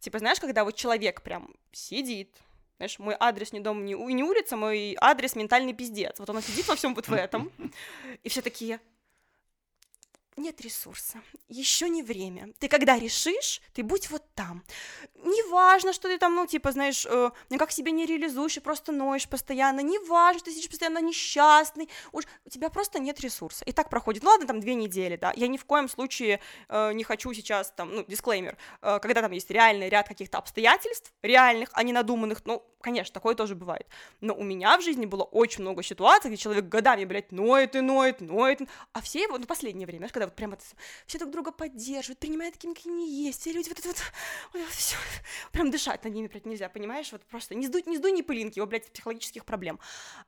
Типа, 0.00 0.18
знаешь, 0.18 0.40
когда 0.40 0.64
вот 0.64 0.74
человек 0.76 1.22
прям 1.22 1.54
сидит, 1.72 2.36
знаешь, 2.76 2.98
мой 2.98 3.16
адрес 3.18 3.52
не 3.52 3.60
дом, 3.60 3.84
не, 3.84 3.94
не 3.94 4.22
улица, 4.22 4.56
мой 4.56 4.96
адрес 5.00 5.34
ментальный 5.34 5.72
пиздец. 5.72 6.18
Вот 6.18 6.30
он 6.30 6.40
сидит 6.42 6.68
во 6.68 6.76
всем 6.76 6.94
вот 6.94 7.08
в 7.08 7.12
этом, 7.12 7.50
и 8.22 8.28
все 8.28 8.40
такие, 8.40 8.80
нет 10.38 10.60
ресурса, 10.60 11.20
еще 11.48 11.88
не 11.88 12.02
время. 12.02 12.52
Ты 12.58 12.68
когда 12.68 12.98
решишь, 12.98 13.60
ты 13.74 13.82
будь 13.82 14.10
вот 14.10 14.22
там. 14.34 14.64
Неважно, 15.14 15.92
что 15.92 16.08
ты 16.08 16.18
там, 16.18 16.34
ну, 16.34 16.46
типа, 16.46 16.72
знаешь, 16.72 17.06
э, 17.06 17.30
никак 17.50 17.72
себя 17.72 17.90
не 17.90 18.06
реализуешь 18.06 18.56
и 18.56 18.60
просто 18.60 18.92
ноешь 18.92 19.28
постоянно. 19.28 19.80
Неважно, 19.80 20.38
что 20.38 20.46
ты 20.46 20.52
сидишь 20.52 20.70
постоянно 20.70 21.00
несчастный. 21.00 21.88
Уж 22.12 22.24
у 22.44 22.50
тебя 22.50 22.70
просто 22.70 22.98
нет 22.98 23.20
ресурса. 23.20 23.64
И 23.64 23.72
так 23.72 23.90
проходит, 23.90 24.22
ну, 24.22 24.30
ладно, 24.30 24.46
там 24.46 24.60
две 24.60 24.74
недели, 24.74 25.16
да. 25.16 25.32
Я 25.36 25.48
ни 25.48 25.56
в 25.56 25.64
коем 25.64 25.88
случае 25.88 26.40
э, 26.68 26.92
не 26.92 27.04
хочу 27.04 27.32
сейчас, 27.34 27.72
там, 27.76 27.94
ну, 27.94 28.04
дисклеймер, 28.06 28.56
э, 28.82 28.98
когда 29.00 29.22
там 29.22 29.32
есть 29.32 29.50
реальный 29.50 29.88
ряд 29.88 30.08
каких-то 30.08 30.38
обстоятельств, 30.38 31.12
реальных, 31.22 31.70
а 31.72 31.82
не 31.82 31.92
надуманных, 31.92 32.42
ну, 32.44 32.64
конечно, 32.80 33.12
такое 33.12 33.34
тоже 33.34 33.54
бывает. 33.54 33.86
Но 34.20 34.34
у 34.34 34.42
меня 34.42 34.78
в 34.78 34.82
жизни 34.82 35.06
было 35.06 35.24
очень 35.24 35.62
много 35.62 35.82
ситуаций, 35.82 36.30
где 36.30 36.36
человек 36.36 36.66
годами, 36.66 37.04
блядь, 37.04 37.32
ноет 37.32 37.74
и 37.74 37.80
ноет, 37.80 38.20
ноет, 38.20 38.60
а 38.92 39.00
все 39.00 39.22
его, 39.22 39.38
ну, 39.38 39.46
последнее 39.46 39.86
время, 39.86 40.00
знаешь, 40.00 40.12
когда 40.12 40.27
вот 40.28 40.36
прям 40.36 40.52
это 40.52 40.62
все 41.06 41.18
друг 41.18 41.30
друга 41.30 41.52
поддерживают, 41.52 42.18
принимают 42.18 42.54
такими, 42.54 42.74
какие 42.74 42.92
они 42.92 43.24
есть, 43.26 43.40
все 43.40 43.52
люди 43.52 43.68
вот 43.68 43.78
это 43.78 43.88
вот, 43.88 44.02
ой, 44.54 44.64
всё, 44.70 44.96
прям 45.52 45.70
дышать 45.70 46.04
над 46.04 46.14
ними, 46.14 46.26
блядь, 46.28 46.46
нельзя, 46.46 46.68
понимаешь, 46.68 47.12
вот 47.12 47.22
просто 47.22 47.54
не 47.54 47.66
сдуй, 47.66 47.82
не 47.86 47.96
сдуй 47.96 48.12
ни 48.12 48.22
пылинки, 48.22 48.58
его, 48.58 48.66
блядь, 48.66 48.90
психологических 48.92 49.44
проблем. 49.44 49.78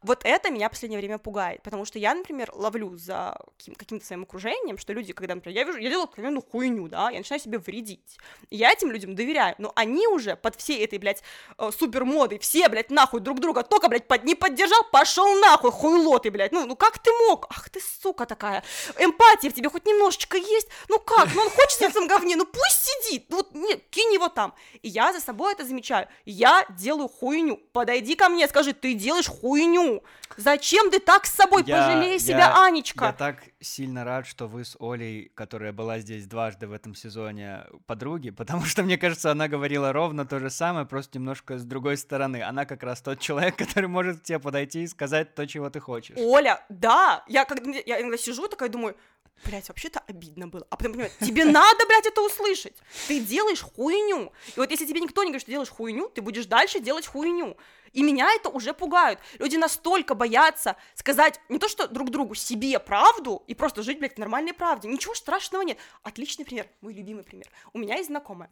Вот 0.03 0.23
это 0.25 0.51
меня 0.51 0.69
в 0.69 0.73
последнее 0.73 0.99
время 0.99 1.19
пугает, 1.19 1.63
потому 1.63 1.85
что 1.85 1.99
я, 1.99 2.15
например, 2.15 2.51
ловлю 2.55 2.97
за 2.97 3.39
каким- 3.59 3.75
каким-то 3.75 4.07
своим 4.07 4.23
окружением, 4.23 4.79
что 4.79 4.93
люди, 4.93 5.13
когда, 5.13 5.35
например, 5.35 5.57
я 5.59 5.65
вижу, 5.65 5.79
я 5.79 5.91
делаю 5.91 6.05
откровенную 6.05 6.43
хуйню, 6.43 6.89
да, 6.89 7.11
я 7.11 7.19
начинаю 7.19 7.41
себе 7.41 7.59
вредить, 7.59 8.19
и 8.51 8.57
я 8.57 8.73
этим 8.73 8.91
людям 8.91 9.15
доверяю, 9.15 9.55
но 9.59 9.73
они 9.77 10.07
уже 10.09 10.37
под 10.37 10.57
всей 10.57 10.85
этой, 10.85 10.99
блядь, 10.99 11.23
э, 11.59 11.71
супермодой, 11.77 12.39
все, 12.39 12.69
блядь, 12.69 12.91
нахуй 12.91 13.21
друг 13.21 13.41
друга, 13.41 13.63
только, 13.63 13.89
блядь, 13.89 14.09
под, 14.09 14.25
не 14.25 14.35
поддержал, 14.35 14.85
пошел 14.91 15.39
нахуй, 15.41 15.71
хуйло 15.71 16.19
ты, 16.19 16.31
блядь, 16.31 16.53
ну, 16.53 16.67
ну 16.67 16.77
как 16.77 16.99
ты 16.99 17.11
мог? 17.29 17.47
Ах 17.51 17.69
ты, 17.71 17.81
сука 17.81 18.27
такая, 18.27 18.63
эмпатия 18.99 19.51
в 19.51 19.55
тебе 19.55 19.69
хоть 19.69 19.80
немножечко 19.87 20.37
есть, 20.37 20.69
ну 20.89 20.99
как, 20.99 21.29
ну 21.35 21.43
он 21.43 21.51
хочет 21.51 21.79
в 21.79 21.83
этом 21.83 22.07
говне, 22.07 22.37
ну 22.37 22.47
пусть 22.47 22.85
сидит, 22.85 23.27
ну 23.29 23.39
вот, 23.39 23.55
нет, 23.55 23.83
кинь 23.91 24.13
его 24.13 24.29
там, 24.29 24.55
и 24.83 24.89
я 24.89 25.13
за 25.13 25.21
собой 25.21 25.53
это 25.53 25.65
замечаю, 25.65 26.09
я 26.25 26.67
делаю 26.79 27.09
хуйню, 27.09 27.57
подойди 27.73 28.15
ко 28.15 28.29
мне, 28.29 28.47
скажи, 28.49 28.73
ты 28.73 28.95
делаешь 28.95 29.27
хуйню, 29.29 30.03
зачем 30.37 30.91
ты 30.91 30.99
так 31.01 31.27
с 31.27 31.35
собой, 31.35 31.63
Я- 31.67 31.77
пожалей 31.77 32.13
я- 32.13 32.19
себя, 32.19 32.65
Анечка. 32.65 33.07
Я 33.07 33.13
так 33.13 33.43
сильно 33.61 34.05
рад, 34.05 34.27
что 34.27 34.47
вы 34.47 34.65
с 34.65 34.77
Олей, 34.81 35.31
которая 35.35 35.73
была 35.73 35.99
здесь 35.99 36.27
дважды 36.27 36.67
в 36.67 36.73
этом 36.73 36.95
сезоне, 36.95 37.65
подруги, 37.87 38.31
потому 38.31 38.65
что, 38.65 38.83
мне 38.83 38.97
кажется, 38.99 39.31
она 39.31 39.49
говорила 39.49 39.93
ровно 39.93 40.25
то 40.27 40.39
же 40.39 40.51
самое, 40.51 40.87
просто 40.87 41.19
немножко 41.19 41.59
с 41.59 41.65
другой 41.65 41.97
стороны. 41.97 42.43
Она 42.43 42.65
как 42.65 42.83
раз 42.83 43.01
тот 43.01 43.21
человек, 43.21 43.57
который 43.57 43.87
может 43.89 44.21
к 44.21 44.23
тебе 44.23 44.39
подойти 44.39 44.83
и 44.83 44.87
сказать 44.87 45.35
то, 45.35 45.47
чего 45.47 45.71
ты 45.71 45.81
хочешь. 45.81 46.17
Оля, 46.19 46.65
да, 46.69 47.25
я, 47.29 47.45
когда, 47.45 47.71
я 47.87 48.01
иногда 48.01 48.17
сижу 48.17 48.49
такая 48.49 48.69
думаю, 48.69 48.97
блядь, 49.45 49.70
вообще-то 49.71 50.01
обидно 50.07 50.49
было. 50.49 50.67
А 50.71 50.77
потом 50.77 50.93
понимаю, 50.93 51.13
тебе 51.21 51.45
надо, 51.45 51.87
блядь, 51.87 52.07
это 52.07 52.21
услышать. 52.23 52.77
Ты 53.09 53.21
делаешь 53.21 53.63
хуйню. 53.63 54.33
И 54.55 54.61
вот 54.61 54.71
если 54.71 54.87
тебе 54.87 55.01
никто 55.01 55.23
не 55.23 55.31
говорит, 55.31 55.43
что 55.43 55.51
делаешь 55.51 55.71
хуйню, 55.71 56.09
ты 56.09 56.23
будешь 56.23 56.47
дальше 56.47 56.81
делать 56.81 57.07
хуйню. 57.07 57.57
И 57.93 58.03
меня 58.03 58.33
это 58.35 58.49
уже 58.49 58.73
пугает. 58.73 59.19
Люди 59.39 59.57
настолько 59.57 60.15
боятся 60.15 60.77
сказать 60.95 61.41
не 61.49 61.59
то, 61.59 61.69
что 61.69 61.89
друг 61.89 62.11
другу, 62.11 62.35
себе 62.35 62.79
правду 62.79 63.43
и 63.47 63.55
просто 63.55 63.83
жить, 63.83 63.99
блядь, 63.99 64.15
в 64.15 64.19
нормальной 64.19 64.53
правде. 64.53 64.89
Ничего 64.89 65.15
страшного 65.15 65.63
нет. 65.63 65.79
Отличный 66.03 66.45
пример, 66.45 66.69
мой 66.81 66.93
любимый 66.93 67.25
пример. 67.25 67.49
У 67.73 67.79
меня 67.79 67.97
есть 67.97 68.09
знакомая. 68.09 68.51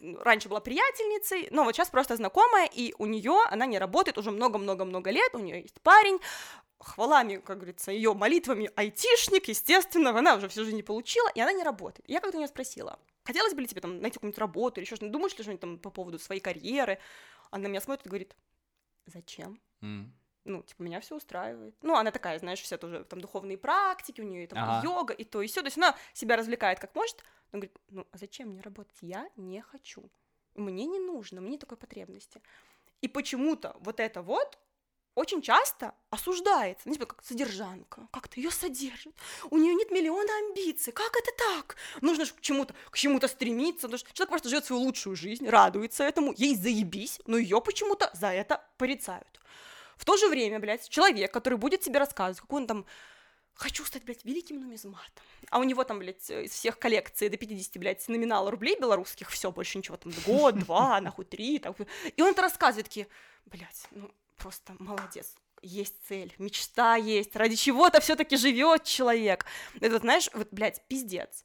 Раньше 0.00 0.48
была 0.48 0.60
приятельницей, 0.60 1.48
но 1.50 1.64
вот 1.64 1.74
сейчас 1.74 1.90
просто 1.90 2.16
знакомая, 2.16 2.68
и 2.72 2.94
у 2.98 3.06
нее 3.06 3.44
она 3.50 3.66
не 3.66 3.78
работает 3.78 4.18
уже 4.18 4.30
много-много-много 4.30 5.10
лет, 5.10 5.34
у 5.34 5.38
нее 5.38 5.62
есть 5.62 5.80
парень, 5.82 6.18
хвалами, 6.78 7.36
как 7.36 7.58
говорится, 7.58 7.90
ее 7.90 8.14
молитвами 8.14 8.70
айтишник, 8.76 9.48
естественно, 9.48 10.16
она 10.16 10.36
уже 10.36 10.48
всю 10.48 10.64
жизнь 10.64 10.76
не 10.76 10.82
получила, 10.82 11.28
и 11.34 11.40
она 11.40 11.52
не 11.52 11.64
работает. 11.64 12.08
Я 12.08 12.20
как-то 12.20 12.36
у 12.36 12.40
нее 12.40 12.48
спросила, 12.48 12.98
хотелось 13.24 13.54
бы 13.54 13.60
ли 13.60 13.66
тебе 13.66 13.80
там 13.80 14.00
найти 14.00 14.14
какую-нибудь 14.14 14.38
работу 14.38 14.80
или 14.80 14.86
еще 14.86 14.96
что-нибудь, 14.96 15.12
думаешь 15.12 15.36
ли 15.36 15.42
что-нибудь 15.42 15.60
там 15.60 15.78
по 15.78 15.90
поводу 15.90 16.18
своей 16.18 16.40
карьеры? 16.40 16.98
Она 17.50 17.64
на 17.64 17.66
меня 17.68 17.80
смотрит 17.80 18.06
и 18.06 18.08
говорит, 18.08 18.36
зачем? 19.06 19.60
М. 19.82 20.14
ну, 20.48 20.62
типа, 20.62 20.82
меня 20.82 21.00
все 21.00 21.14
устраивает. 21.16 21.74
Ну, 21.82 21.94
она 21.94 22.10
такая, 22.10 22.38
знаешь, 22.38 22.60
все 22.60 22.76
тоже 22.78 23.04
там 23.04 23.20
духовные 23.20 23.58
практики, 23.58 24.20
у 24.20 24.24
нее 24.24 24.46
там 24.46 24.58
Ага. 24.58 24.84
йога 24.84 25.14
и 25.14 25.24
то, 25.24 25.42
и 25.42 25.46
все. 25.46 25.60
То 25.60 25.66
есть 25.66 25.76
она 25.78 25.94
себя 26.14 26.36
развлекает 26.36 26.78
как 26.80 26.94
может. 26.94 27.22
Она 27.52 27.60
говорит, 27.60 27.76
ну, 27.90 28.06
а 28.12 28.18
зачем 28.18 28.48
мне 28.48 28.60
работать? 28.60 28.96
Я 29.00 29.28
не 29.36 29.60
хочу. 29.60 30.10
Мне 30.54 30.86
не 30.86 30.98
нужно, 30.98 31.40
мне 31.40 31.58
такой 31.58 31.76
потребности. 31.76 32.42
И 33.00 33.08
почему-то 33.08 33.76
вот 33.80 34.00
это 34.00 34.22
вот 34.22 34.58
очень 35.14 35.42
часто 35.42 35.94
осуждается. 36.10 36.88
Ну, 36.88 36.94
типа, 36.94 37.06
как 37.06 37.24
содержанка, 37.24 38.06
как-то 38.12 38.40
ее 38.40 38.50
содержит. 38.50 39.14
У 39.50 39.58
нее 39.58 39.74
нет 39.74 39.90
миллиона 39.90 40.30
амбиций. 40.38 40.92
Как 40.92 41.12
это 41.16 41.30
так? 41.36 41.76
Нужно 42.00 42.24
же 42.24 42.32
к 42.32 42.40
чему-то, 42.40 42.74
к 42.90 42.96
чему-то 42.96 43.26
стремиться. 43.28 43.88
Что 43.96 44.12
человек 44.12 44.30
просто 44.30 44.48
живет 44.48 44.64
свою 44.64 44.82
лучшую 44.82 45.16
жизнь, 45.16 45.48
радуется 45.48 46.04
этому, 46.04 46.32
ей 46.36 46.54
заебись, 46.54 47.20
но 47.26 47.36
ее 47.36 47.60
почему-то 47.60 48.10
за 48.14 48.28
это 48.28 48.64
порицают. 48.76 49.40
В 49.98 50.04
то 50.04 50.16
же 50.16 50.28
время, 50.28 50.60
блядь, 50.60 50.88
человек, 50.88 51.32
который 51.32 51.58
будет 51.58 51.80
тебе 51.80 51.98
рассказывать, 51.98 52.40
какой 52.40 52.62
он 52.62 52.66
там 52.66 52.86
хочу 53.54 53.84
стать, 53.84 54.04
блядь, 54.04 54.24
великим 54.24 54.60
нумизматом. 54.60 55.24
А 55.50 55.58
у 55.58 55.64
него 55.64 55.82
там, 55.82 55.98
блядь, 55.98 56.30
из 56.30 56.52
всех 56.52 56.78
коллекций 56.78 57.28
до 57.28 57.36
50, 57.36 57.76
блядь, 57.78 58.08
номинала 58.08 58.50
рублей 58.50 58.78
белорусских, 58.78 59.28
все, 59.30 59.50
больше 59.50 59.78
ничего, 59.78 59.96
там, 59.96 60.12
год, 60.24 60.58
два, 60.64 61.00
нахуй, 61.00 61.24
три, 61.24 61.58
так. 61.58 61.76
И 62.16 62.22
он 62.22 62.30
это 62.30 62.42
рассказывает, 62.42 62.86
такие, 62.86 63.08
блядь, 63.46 63.86
ну, 63.90 64.10
просто 64.36 64.76
молодец. 64.78 65.34
Есть 65.60 65.96
цель, 66.06 66.32
мечта 66.38 66.94
есть, 66.94 67.34
ради 67.34 67.56
чего-то 67.56 68.00
все 68.00 68.14
таки 68.14 68.36
живет 68.36 68.84
человек. 68.84 69.44
Это, 69.80 69.98
знаешь, 69.98 70.30
вот, 70.32 70.48
блядь, 70.52 70.86
пиздец. 70.86 71.44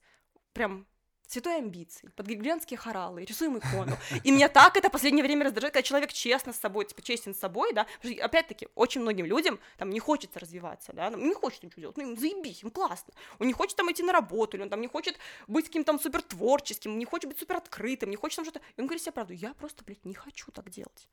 Прям 0.54 0.86
святой 1.34 1.58
амбиции, 1.58 2.10
под 2.16 2.28
григорианские 2.28 2.78
хоралы, 2.78 3.26
рисуем 3.26 3.58
икону. 3.58 3.98
И 4.24 4.32
меня 4.32 4.50
так 4.50 4.78
это 4.78 4.90
последнее 4.90 5.24
время 5.24 5.46
раздражает, 5.46 5.74
когда 5.74 5.84
человек 5.84 6.14
честно 6.14 6.54
с 6.54 6.60
собой, 6.60 6.86
типа, 6.86 7.02
честен 7.02 7.34
с 7.34 7.40
собой, 7.40 7.74
да, 7.74 7.88
опять-таки, 8.22 8.68
очень 8.76 9.02
многим 9.02 9.26
людям 9.26 9.60
там 9.78 9.90
не 9.90 10.00
хочется 10.00 10.40
развиваться, 10.40 10.94
да, 10.94 11.10
ну, 11.10 11.18
не 11.18 11.34
хочет 11.34 11.64
ничего 11.64 11.82
делать, 11.82 11.98
ну, 11.98 12.04
им 12.04 12.18
заебись, 12.18 12.64
им 12.64 12.70
классно, 12.70 13.14
он 13.40 13.48
не 13.48 13.54
хочет 13.54 13.76
там 13.76 13.92
идти 13.92 14.04
на 14.04 14.14
работу, 14.14 14.58
или 14.58 14.64
он 14.64 14.70
там 14.70 14.82
не 14.82 14.88
хочет 14.88 15.18
быть 15.48 15.66
каким-то 15.66 15.98
супер 15.98 16.22
творческим, 16.22 16.98
не 16.98 17.06
хочет 17.06 17.30
быть 17.30 17.40
супер 17.40 17.58
открытым, 17.58 18.10
не 18.10 18.16
хочет 18.16 18.38
там 18.38 18.46
что-то, 18.46 18.62
и 18.78 18.82
он 18.82 18.88
говорит 18.88 19.04
себе 19.04 19.12
правду, 19.12 19.34
я 19.34 19.54
просто, 19.54 19.84
блядь, 19.84 20.06
не 20.06 20.14
хочу 20.14 20.52
так 20.52 20.70
делать. 20.70 21.08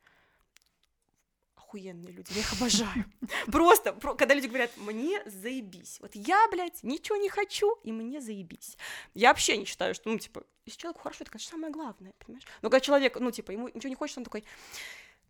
Охуенные 1.71 2.11
люди, 2.11 2.33
я 2.33 2.41
их 2.41 2.51
обожаю. 2.51 3.05
Просто, 3.47 3.93
про- 3.93 4.13
когда 4.15 4.33
люди 4.35 4.47
говорят, 4.47 4.75
мне 4.75 5.23
заебись. 5.25 5.99
Вот 6.01 6.11
я, 6.15 6.45
блядь, 6.51 6.83
ничего 6.83 7.15
не 7.15 7.29
хочу, 7.29 7.75
и 7.83 7.93
мне 7.93 8.19
заебись. 8.19 8.77
Я 9.13 9.29
вообще 9.29 9.55
не 9.55 9.63
считаю, 9.63 9.95
что, 9.95 10.09
ну, 10.09 10.19
типа, 10.19 10.43
если 10.65 10.79
человеку 10.81 10.99
хорошо, 11.03 11.19
это, 11.23 11.31
конечно, 11.31 11.51
самое 11.51 11.71
главное, 11.71 12.11
понимаешь? 12.19 12.45
Но 12.61 12.69
когда 12.69 12.81
человек, 12.81 13.17
ну, 13.21 13.31
типа, 13.31 13.51
ему 13.51 13.69
ничего 13.69 13.87
не 13.87 13.95
хочется, 13.95 14.19
он 14.19 14.25
такой, 14.25 14.43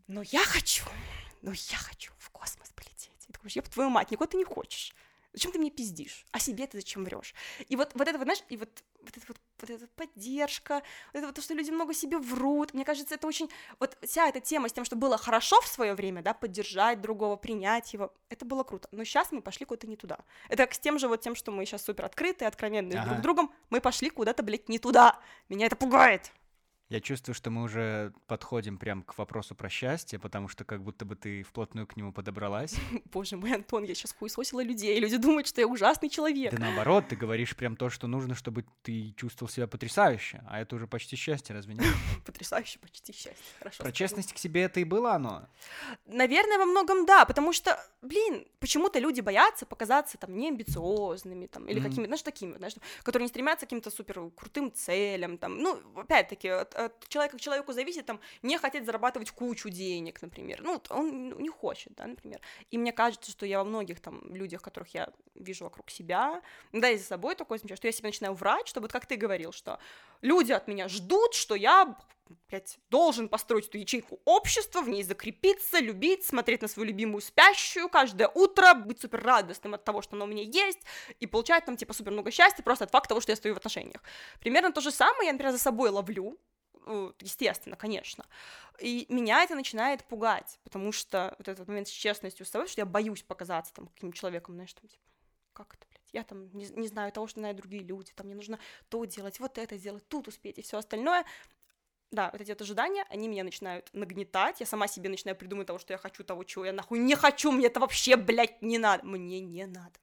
но 0.08 0.24
я 0.24 0.44
хочу, 0.44 0.84
но 1.44 1.52
я 1.52 1.78
хочу 1.78 2.12
в 2.18 2.32
космос 2.32 2.72
полететь. 2.76 3.12
И 3.28 3.34
такой, 3.34 3.52
еб 3.54 3.70
твою 3.70 3.92
мать, 3.92 4.10
никуда 4.10 4.32
ты 4.32 4.38
не 4.38 4.44
хочешь. 4.44 4.96
Зачем 5.34 5.52
ты 5.52 5.60
мне 5.60 5.70
пиздишь? 5.70 6.26
А 6.32 6.40
себе 6.40 6.66
ты 6.66 6.80
зачем 6.80 7.06
врешь? 7.06 7.36
И 7.70 7.76
вот, 7.76 7.92
вот 7.94 8.08
это 8.08 8.18
вот, 8.18 8.26
знаешь, 8.26 8.44
и 8.50 8.58
вот, 8.58 8.84
вот 9.00 9.16
это 9.16 9.26
вот, 9.28 9.38
вот 9.62 9.70
эта 9.70 9.88
поддержка, 9.96 10.76
вот 11.14 11.20
это 11.20 11.28
вот 11.28 11.36
то, 11.36 11.42
что 11.42 11.54
люди 11.54 11.72
много 11.72 11.94
себе 11.94 12.18
врут, 12.18 12.74
мне 12.74 12.86
кажется, 12.86 13.16
это 13.16 13.28
очень, 13.28 13.50
вот 13.80 13.98
вся 14.04 14.28
эта 14.28 14.40
тема 14.40 14.70
с 14.70 14.74
тем, 14.74 14.86
что 14.86 14.96
было 14.96 15.18
хорошо 15.18 15.60
в 15.62 15.68
свое 15.68 15.94
время, 15.94 16.22
да, 16.22 16.34
поддержать 16.34 17.02
другого, 17.02 17.36
принять 17.36 17.94
его, 17.94 18.14
это 18.30 18.46
было 18.46 18.64
круто. 18.64 18.88
Но 18.92 19.04
сейчас 19.04 19.32
мы 19.32 19.42
пошли 19.42 19.66
куда-то 19.66 19.88
не 19.88 19.96
туда. 19.96 20.20
Это 20.50 20.66
как 20.66 20.74
с 20.74 20.80
тем 20.80 21.00
же 21.00 21.08
вот 21.08 21.22
тем, 21.22 21.36
что 21.36 21.52
мы 21.52 21.66
сейчас 21.66 21.84
супер 21.84 22.06
открытые, 22.06 22.48
откровенные 22.48 22.94
друг 23.00 23.12
Ага. 23.14 23.20
с 23.20 23.22
другом, 23.22 23.54
мы 23.70 23.82
пошли 23.82 24.10
куда-то, 24.10 24.44
блядь, 24.44 24.70
не 24.70 24.80
туда. 24.80 25.20
Меня 25.50 25.66
это 25.68 25.76
пугает. 25.76 26.32
Я 26.92 27.00
чувствую, 27.00 27.34
что 27.34 27.50
мы 27.52 27.64
уже 27.64 28.12
подходим 28.28 28.78
прям 28.78 29.02
к 29.04 29.18
вопросу 29.18 29.56
про 29.56 29.70
счастье, 29.70 30.20
потому 30.20 30.50
что 30.50 30.66
как 30.66 30.84
будто 30.84 31.06
бы 31.06 31.16
ты 31.16 31.42
вплотную 31.42 31.88
к 31.88 31.96
нему 31.96 32.12
подобралась. 32.12 32.76
Боже 33.14 33.38
мой, 33.38 33.56
Антон, 33.56 33.86
я 33.86 33.96
сейчас 33.96 34.12
хуесосила 34.12 34.62
людей, 34.62 35.00
люди 35.00 35.16
думают, 35.16 35.48
что 35.48 35.62
я 35.62 35.68
ужасный 35.68 36.10
человек. 36.10 36.52
Да 36.52 36.60
наоборот, 36.60 37.06
ты 37.08 37.16
говоришь 37.16 37.56
прям 37.56 37.78
то, 37.78 37.90
что 37.90 38.08
нужно, 38.08 38.36
чтобы 38.36 38.66
ты 38.82 39.14
чувствовал 39.16 39.50
себя 39.50 39.68
потрясающе, 39.68 40.44
а 40.50 40.60
это 40.60 40.76
уже 40.76 40.86
почти 40.86 41.16
счастье, 41.16 41.56
разве 41.56 41.76
нет? 41.76 41.86
Потрясающе, 42.26 42.78
почти 42.80 43.14
счастье. 43.14 43.36
Хорошо. 43.60 43.84
Про 43.84 43.94
честность 43.94 44.34
к 44.34 44.38
себе 44.38 44.64
это 44.64 44.82
и 44.82 44.84
было 44.84 45.14
оно. 45.14 45.48
Наверное, 46.08 46.58
во 46.58 46.66
многом 46.66 47.06
да, 47.06 47.24
потому 47.24 47.54
что, 47.54 47.82
блин, 48.02 48.46
почему-то 48.60 49.00
люди 49.00 49.22
боятся 49.22 49.66
показаться 49.66 50.18
там 50.18 50.38
неамбициозными, 50.38 51.46
там, 51.46 51.70
или 51.70 51.80
какими-то, 51.80 52.08
знаешь, 52.08 52.22
такими, 52.22 52.58
знаешь, 52.58 52.74
которые 53.04 53.28
не 53.28 53.30
стремятся 53.30 53.66
к 53.66 53.70
каким-то 53.70 53.92
супер 53.92 54.30
крутым 54.36 54.74
целям, 54.74 55.38
там, 55.38 55.58
ну, 55.58 55.80
опять-таки, 55.96 56.50
от, 56.86 57.08
человека 57.08 57.38
к 57.38 57.42
человеку 57.42 57.74
зависит, 57.74 58.06
там, 58.06 58.20
не 58.42 58.58
хотеть 58.58 58.86
зарабатывать 58.86 59.32
кучу 59.32 59.70
денег, 59.70 60.22
например, 60.22 60.62
ну, 60.62 60.82
он 60.90 61.38
не 61.38 61.50
хочет, 61.50 61.94
да, 61.96 62.08
например, 62.08 62.40
и 62.70 62.78
мне 62.78 62.92
кажется, 62.92 63.32
что 63.32 63.46
я 63.46 63.60
во 63.60 63.64
многих 63.64 64.00
там 64.00 64.34
людях, 64.34 64.62
которых 64.62 64.94
я 64.94 65.12
вижу 65.36 65.66
вокруг 65.66 65.90
себя, 65.90 66.42
да, 66.72 66.90
и 66.90 66.98
за 66.98 67.06
собой 67.06 67.36
такое 67.36 67.58
замечаю, 67.58 67.78
что 67.78 67.88
я 67.88 67.92
себе 67.92 68.10
начинаю 68.10 68.34
врать, 68.34 68.68
что 68.68 68.82
вот 68.82 68.92
как 68.92 69.06
ты 69.06 69.16
говорил, 69.16 69.52
что 69.52 69.80
люди 70.22 70.52
от 70.52 70.68
меня 70.68 70.88
ждут, 70.88 71.34
что 71.34 71.56
я 71.56 71.98
блядь, 72.50 72.80
должен 72.90 73.30
построить 73.30 73.68
эту 73.68 73.78
ячейку 73.78 74.20
общества, 74.26 74.82
в 74.82 74.90
ней 74.90 75.04
закрепиться, 75.04 75.80
любить, 75.80 76.26
смотреть 76.26 76.62
на 76.62 76.68
свою 76.68 76.88
любимую 76.88 77.22
спящую 77.22 77.90
каждое 77.90 78.28
утро, 78.28 78.74
быть 78.74 79.02
супер 79.02 79.24
радостным 79.24 79.74
от 79.74 79.84
того, 79.84 80.02
что 80.02 80.16
она 80.16 80.26
у 80.26 80.28
меня 80.28 80.44
есть, 80.44 80.80
и 81.20 81.28
получать 81.28 81.66
там, 81.66 81.78
типа, 81.78 81.94
супер 81.94 82.12
много 82.12 82.32
счастья 82.32 82.64
просто 82.64 82.86
от 82.86 82.92
факта 82.92 83.10
того, 83.10 83.22
что 83.22 83.32
я 83.32 83.36
стою 83.36 83.56
в 83.56 83.58
отношениях. 83.58 84.02
Примерно 84.40 84.72
то 84.72 84.82
же 84.82 84.92
самое 84.92 85.28
я, 85.28 85.34
например, 85.34 85.54
за 85.54 85.60
собой 85.60 85.90
ловлю, 85.90 86.38
естественно, 87.20 87.76
конечно. 87.76 88.26
И 88.80 89.06
меня 89.10 89.44
это 89.44 89.56
начинает 89.56 90.04
пугать, 90.06 90.60
потому 90.64 90.92
что 90.92 91.36
вот 91.38 91.48
этот 91.48 91.68
момент 91.68 91.88
с 91.88 91.92
честностью 91.92 92.46
с 92.46 92.50
собой, 92.50 92.68
что 92.68 92.82
я 92.82 92.86
боюсь 92.86 93.24
показаться 93.24 93.74
там 93.74 93.88
каким-то 93.88 94.18
человеком, 94.18 94.56
знаешь, 94.56 94.74
там, 94.74 94.88
типа, 94.88 95.04
как 95.54 95.74
это, 95.76 95.86
блядь, 95.90 96.10
я 96.14 96.24
там 96.24 96.50
не, 96.54 96.66
не 96.66 96.88
знаю 96.88 97.12
того, 97.12 97.28
что 97.28 97.40
знают 97.40 97.58
другие 97.58 97.84
люди, 97.84 98.12
там 98.14 98.28
мне 98.28 98.36
нужно 98.36 98.60
то 98.90 99.04
делать, 99.06 99.40
вот 99.40 99.58
это 99.58 99.78
сделать, 99.78 100.08
тут 100.08 100.28
успеть 100.28 100.58
и 100.58 100.62
все 100.62 100.78
остальное. 100.78 101.26
Да, 102.12 102.30
вот 102.32 102.42
эти 102.42 102.50
вот 102.50 102.62
ожидания, 102.62 103.06
они 103.10 103.30
меня 103.30 103.44
начинают 103.46 103.90
нагнетать, 103.94 104.60
я 104.60 104.66
сама 104.66 104.88
себе 104.88 105.10
начинаю 105.10 105.38
придумать 105.38 105.68
того, 105.68 105.80
что 105.80 105.94
я 105.94 105.98
хочу, 105.98 106.24
того, 106.24 106.44
чего 106.44 106.66
я 106.66 106.74
нахуй 106.74 107.00
не 107.00 107.16
хочу, 107.16 107.52
мне 107.52 107.68
это 107.68 107.80
вообще, 107.80 108.18
блядь, 108.18 108.62
не 108.62 108.78
надо, 108.78 109.06
мне 109.06 109.40
не 109.40 109.66
надо. 109.66 109.98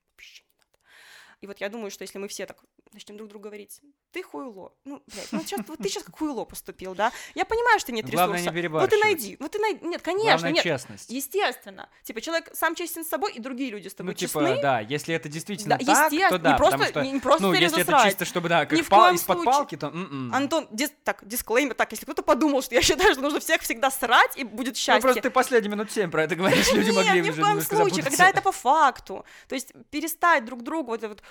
И 1.40 1.46
вот 1.46 1.60
я 1.60 1.68
думаю, 1.68 1.90
что 1.92 2.02
если 2.02 2.18
мы 2.18 2.26
все 2.26 2.46
так 2.46 2.56
начнем 2.92 3.16
друг 3.16 3.28
другу 3.28 3.44
говорить, 3.44 3.80
ты 4.10 4.24
хуйло, 4.24 4.72
ну, 4.84 5.00
блядь, 5.06 5.28
ну 5.30 5.40
сейчас, 5.42 5.60
вот 5.68 5.78
ты 5.78 5.88
сейчас 5.88 6.02
как 6.02 6.16
хуйло 6.18 6.44
поступил, 6.44 6.96
да, 6.96 7.12
я 7.36 7.44
понимаю, 7.44 7.78
что 7.78 7.92
нет 7.92 8.10
Главное 8.10 8.40
не 8.40 8.44
ресурса, 8.46 8.50
ну 8.50 8.54
ты 8.56 8.60
перебарщивать. 8.60 9.04
найди, 9.04 9.36
ну 9.38 9.48
ты 9.48 9.58
найди, 9.60 9.86
нет, 9.86 10.02
конечно, 10.02 10.30
Главное 10.32 10.52
нет, 10.52 10.64
честность. 10.64 11.10
естественно, 11.10 11.88
типа 12.02 12.20
человек 12.20 12.50
сам 12.54 12.74
честен 12.74 13.04
с 13.04 13.08
собой, 13.08 13.32
и 13.34 13.40
другие 13.40 13.70
люди 13.70 13.86
с 13.86 13.94
тобой 13.94 14.14
Ну, 14.14 14.16
типа, 14.16 14.40
честны, 14.40 14.60
да, 14.62 14.80
если 14.80 15.14
это 15.14 15.28
действительно 15.28 15.78
да, 15.78 16.08
так, 16.10 16.10
то 16.30 16.38
да, 16.38 16.52
не 16.52 16.56
просто, 16.58 16.78
потому 16.78 16.90
что, 16.90 17.02
не, 17.02 17.12
не 17.12 17.20
просто 17.20 17.42
ну, 17.46 17.52
если 17.52 17.82
это 17.82 18.00
чисто, 18.04 18.24
чтобы, 18.24 18.48
да, 18.48 18.66
как 18.66 18.86
пал 18.86 19.14
из-под 19.14 19.44
палки, 19.44 19.76
то 19.76 19.88
м-м. 19.88 20.34
Антон, 20.34 20.66
дис- 20.72 20.92
так, 21.04 21.24
дисклеймер, 21.24 21.74
так, 21.74 21.92
если 21.92 22.04
кто-то 22.04 22.22
подумал, 22.22 22.62
что 22.62 22.74
я 22.74 22.82
считаю, 22.82 23.12
что 23.12 23.22
нужно 23.22 23.38
всех 23.38 23.60
всегда 23.62 23.92
срать, 23.92 24.36
и 24.36 24.42
будет 24.42 24.70
Ну, 24.70 24.74
счастье. 24.74 25.00
просто 25.02 25.22
ты 25.22 25.30
последние 25.30 25.70
минут 25.70 25.92
семь 25.92 26.10
про 26.10 26.24
это 26.24 26.34
говоришь, 26.34 26.72
люди 26.72 26.90
Нет, 26.90 26.96
могли 26.96 27.20
ни 27.20 27.30
в 27.30 27.32
уже 27.34 27.42
коем 27.42 27.60
случае, 27.60 28.02
когда 28.02 28.28
это 28.28 28.42
по 28.42 28.50
факту. 28.50 29.24
То 29.46 29.54
есть 29.54 29.72
перестать 29.90 30.44
друг 30.44 30.62
другу 30.64 30.90
вот 30.90 30.98
это 31.00 31.08
вот 31.10 31.22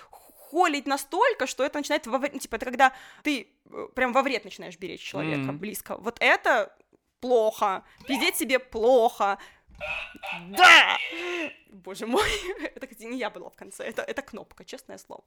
холить 0.51 0.87
настолько, 0.87 1.47
что 1.47 1.63
это 1.63 1.77
начинает 1.77 2.07
во 2.07 2.17
вред, 2.17 2.33
ну, 2.33 2.39
типа, 2.39 2.55
это 2.55 2.65
когда 2.65 2.93
ты 3.23 3.47
э, 3.71 3.87
прям 3.95 4.13
во 4.13 4.21
вред 4.21 4.45
начинаешь 4.45 4.77
беречь 4.77 5.01
человека 5.01 5.51
Мгм. 5.51 5.57
близко. 5.57 5.97
Вот 5.97 6.17
это 6.21 6.75
плохо. 7.19 7.83
Пиздеть 8.07 8.35
себе 8.37 8.59
плохо. 8.59 9.37
Да! 10.49 10.97
Боже 11.69 12.07
мой, 12.07 12.27
это 12.75 12.87
кстати, 12.87 13.03
не 13.03 13.17
я 13.17 13.29
была 13.29 13.49
в 13.49 13.55
конце, 13.55 13.83
это, 13.83 14.01
это 14.01 14.21
кнопка, 14.21 14.65
честное 14.65 14.97
слово. 14.97 15.23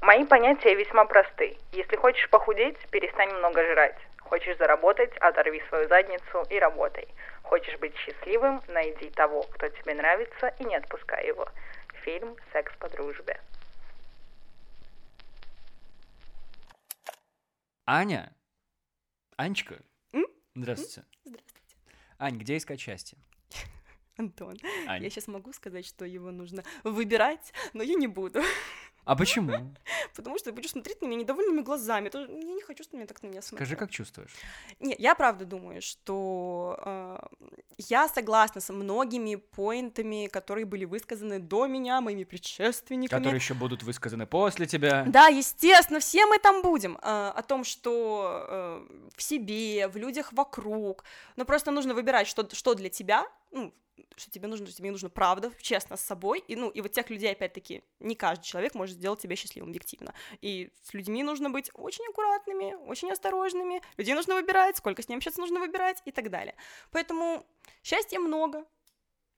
Мои 0.00 0.24
понятия 0.24 0.74
весьма 0.74 1.04
просты. 1.04 1.58
Если 1.72 1.96
хочешь 1.96 2.30
похудеть, 2.30 2.76
перестань 2.90 3.32
много 3.34 3.62
жрать. 3.72 3.98
Хочешь 4.28 4.58
заработать, 4.58 5.16
оторви 5.20 5.62
свою 5.68 5.88
задницу 5.88 6.42
и 6.50 6.58
работай. 6.58 7.08
Хочешь 7.42 7.78
быть 7.78 7.96
счастливым, 7.96 8.62
найди 8.68 9.08
того, 9.10 9.42
кто 9.44 9.68
тебе 9.68 9.94
нравится, 9.94 10.48
и 10.58 10.64
не 10.64 10.76
отпускай 10.76 11.26
его. 11.26 11.48
Фильм 12.04 12.36
«Секс 12.52 12.70
по 12.78 12.90
дружбе». 12.90 13.40
Аня? 17.86 18.30
Анечка? 19.38 19.80
М? 20.12 20.26
Здравствуйте. 20.54 21.08
Здравствуйте. 21.24 21.64
Ань, 22.18 22.36
где 22.36 22.58
искать 22.58 22.80
счастье? 22.80 23.16
Антон, 24.18 24.58
Ань. 24.86 25.02
я 25.02 25.08
сейчас 25.08 25.28
могу 25.28 25.54
сказать, 25.54 25.86
что 25.86 26.04
его 26.04 26.30
нужно 26.30 26.64
выбирать, 26.84 27.54
но 27.72 27.82
я 27.82 27.94
не 27.94 28.08
буду. 28.08 28.42
А 29.08 29.16
почему? 29.16 29.74
Потому 30.16 30.36
что 30.38 30.50
ты 30.50 30.52
будешь 30.52 30.70
смотреть 30.70 31.00
на 31.00 31.06
меня 31.06 31.20
недовольными 31.20 31.62
глазами. 31.62 32.08
Это- 32.08 32.18
Я 32.20 32.52
не 32.54 32.60
хочу, 32.62 32.82
чтобы 32.84 32.98
меня 32.98 33.06
так 33.06 33.22
на 33.22 33.28
меня 33.28 33.40
смотрели. 33.42 33.66
Скажи, 33.66 33.76
как 33.76 33.90
чувствуешь? 33.90 34.32
Нет, 34.80 35.00
я 35.00 35.14
правда 35.14 35.46
думаю, 35.46 35.80
что 35.82 36.78
э, 36.84 37.18
я 37.78 38.08
согласна 38.08 38.60
со 38.60 38.72
многими 38.74 39.36
поинтами, 39.36 40.26
которые 40.26 40.66
были 40.66 40.84
высказаны 40.84 41.38
до 41.38 41.66
меня, 41.66 42.00
моими 42.02 42.24
предшественниками. 42.24 43.18
Которые 43.18 43.38
еще 43.38 43.54
будут 43.54 43.82
высказаны 43.82 44.26
после 44.26 44.66
тебя. 44.66 45.04
Да, 45.06 45.28
естественно, 45.28 46.00
все 46.00 46.26
мы 46.26 46.38
там 46.38 46.60
будем. 46.62 46.96
э, 46.96 47.00
о 47.02 47.42
том, 47.42 47.64
что 47.64 48.46
э, 48.48 49.08
в 49.16 49.22
себе, 49.22 49.88
в 49.88 49.96
людях 49.96 50.32
вокруг. 50.34 51.04
Но 51.36 51.44
просто 51.46 51.70
нужно 51.70 51.94
выбирать, 51.94 52.26
что, 52.28 52.46
что 52.54 52.74
для 52.74 52.90
тебя, 52.90 53.26
ну, 53.52 53.72
что 54.16 54.30
тебе 54.30 54.48
нужно, 54.48 54.66
тебе 54.66 54.90
нужно 54.90 55.08
правда, 55.10 55.50
честно 55.60 55.96
с 55.96 56.00
собой. 56.00 56.42
И, 56.48 56.56
ну, 56.56 56.70
и 56.70 56.80
вот 56.80 56.92
тех 56.92 57.08
людей, 57.10 57.32
опять-таки, 57.32 57.82
не 58.00 58.14
каждый 58.14 58.44
человек 58.44 58.74
может 58.74 58.97
сделать 58.98 59.20
тебя 59.20 59.36
счастливым 59.36 59.70
объективно. 59.70 60.12
И 60.40 60.70
с 60.82 60.92
людьми 60.92 61.22
нужно 61.22 61.50
быть 61.50 61.70
очень 61.74 62.04
аккуратными, 62.10 62.74
очень 62.86 63.10
осторожными. 63.10 63.80
Людей 63.96 64.14
нужно 64.14 64.34
выбирать, 64.34 64.76
сколько 64.76 65.02
с 65.02 65.08
ним 65.08 65.18
общаться 65.18 65.40
нужно 65.40 65.60
выбирать 65.60 66.02
и 66.04 66.12
так 66.12 66.30
далее. 66.30 66.54
Поэтому 66.90 67.46
счастья 67.82 68.18
много, 68.18 68.64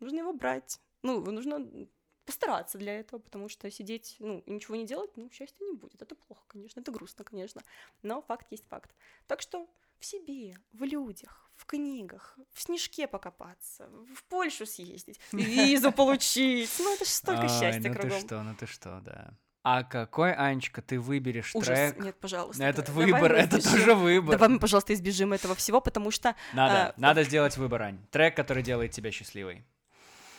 нужно 0.00 0.18
его 0.18 0.32
брать. 0.32 0.80
Ну, 1.02 1.20
нужно 1.20 1.88
постараться 2.24 2.78
для 2.78 2.98
этого, 3.00 3.20
потому 3.20 3.48
что 3.48 3.70
сидеть, 3.70 4.16
ну, 4.18 4.42
и 4.46 4.52
ничего 4.52 4.76
не 4.76 4.86
делать, 4.86 5.11
ну, 5.16 5.30
счастья 5.30 5.64
не 5.64 5.72
будет. 5.72 6.00
Это 6.00 6.14
плохо, 6.14 6.42
конечно, 6.46 6.80
это 6.80 6.92
грустно, 6.92 7.24
конечно, 7.24 7.62
но 8.02 8.22
факт 8.22 8.46
есть 8.50 8.66
факт. 8.68 8.94
Так 9.26 9.40
что 9.40 9.68
в 9.98 10.04
себе, 10.04 10.56
в 10.72 10.84
людях, 10.84 11.50
в 11.56 11.66
книгах, 11.66 12.38
в 12.52 12.62
снежке 12.62 13.06
покопаться, 13.06 13.88
в 14.14 14.24
Польшу 14.24 14.64
съездить, 14.64 15.20
визу 15.32 15.92
получить. 15.92 16.70
Ну, 16.78 16.94
это 16.94 17.04
же 17.04 17.11
столько 17.11 17.48
счастья 17.48 17.88
ну 17.88 17.94
кругом. 17.94 18.11
ты 18.11 18.26
что, 18.26 18.42
ну 18.42 18.54
ты 18.54 18.66
что, 18.66 19.00
да. 19.04 19.36
А 19.62 19.82
какой, 19.84 20.32
Анечка, 20.32 20.80
ты 20.80 20.98
выберешь 20.98 21.54
Ужас. 21.54 21.66
трек? 21.66 21.98
Нет, 21.98 22.16
пожалуйста. 22.18 22.64
Этот 22.64 22.86
давай 22.86 23.06
выбор, 23.12 23.32
это 23.32 23.58
избежим. 23.58 23.78
тоже 23.78 23.94
выбор. 23.94 24.30
Давай 24.38 24.48
мы, 24.48 24.58
пожалуйста, 24.58 24.94
избежим 24.94 25.32
этого 25.34 25.54
всего, 25.54 25.80
потому 25.82 26.11
что 26.11 26.34
Надо, 26.54 26.88
а, 26.88 26.94
надо 26.96 27.24
сделать 27.24 27.56
выбор, 27.58 27.82
Ань. 27.82 27.98
Трек, 28.11 28.34
который 28.34 28.62
делает 28.62 28.92
тебя 28.92 29.11
счастливой. 29.11 29.64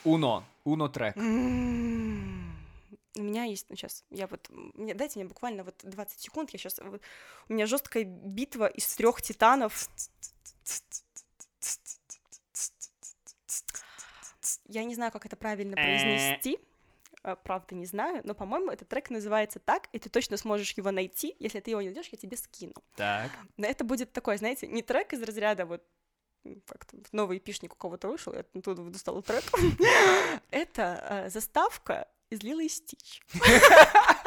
Уно. 0.03 0.43
Уно 0.63 0.87
трек. 0.87 1.15
М, 1.17 2.51
У 3.15 3.21
меня 3.21 3.43
есть, 3.43 3.67
ну 3.69 3.75
сейчас, 3.75 4.03
я 4.09 4.25
вот, 4.25 4.47
мне, 4.49 4.95
дайте 4.95 5.19
мне 5.19 5.27
буквально 5.27 5.63
вот 5.63 5.75
20 5.83 6.19
секунд, 6.19 6.49
я 6.51 6.57
сейчас, 6.59 6.79
у 6.79 7.53
меня 7.53 7.67
жесткая 7.67 8.05
битва 8.05 8.65
из 8.67 8.95
трех 8.95 9.21
титанов. 9.21 9.87
Я 14.67 14.83
не 14.83 14.95
знаю, 14.95 15.11
как 15.11 15.25
это 15.25 15.35
правильно 15.35 15.75
произнести, 15.75 16.55
э, 16.55 16.57
правда 17.43 17.75
не 17.75 17.85
знаю, 17.85 18.21
но, 18.23 18.33
по-моему, 18.33 18.71
этот 18.71 18.87
трек 18.87 19.09
называется 19.09 19.59
так, 19.59 19.87
и 19.91 19.99
ты 19.99 20.09
точно 20.09 20.37
сможешь 20.37 20.73
его 20.73 20.91
найти, 20.91 21.35
если 21.39 21.59
ты 21.59 21.71
его 21.71 21.81
не 21.81 21.89
найдешь, 21.89 22.09
я 22.11 22.17
тебе 22.17 22.37
скину. 22.37 22.73
Так. 22.95 23.31
Но 23.57 23.67
это 23.67 23.83
будет 23.83 24.11
такой, 24.11 24.37
знаете, 24.37 24.67
не 24.67 24.81
трек 24.81 25.13
из 25.13 25.21
разряда 25.21 25.65
вот 25.65 25.83
как-то 26.65 26.97
новый 27.11 27.37
эпишник 27.37 27.73
у 27.73 27.75
кого-то 27.75 28.07
вышел, 28.07 28.33
я 28.33 28.39
оттуда 28.39 28.83
достала 28.83 29.21
трек. 29.21 29.43
Это 30.51 31.25
э, 31.25 31.29
заставка 31.29 32.07
из 32.29 32.41
Лилы 32.41 32.65
и 32.65 32.69
Стич. 32.69 33.21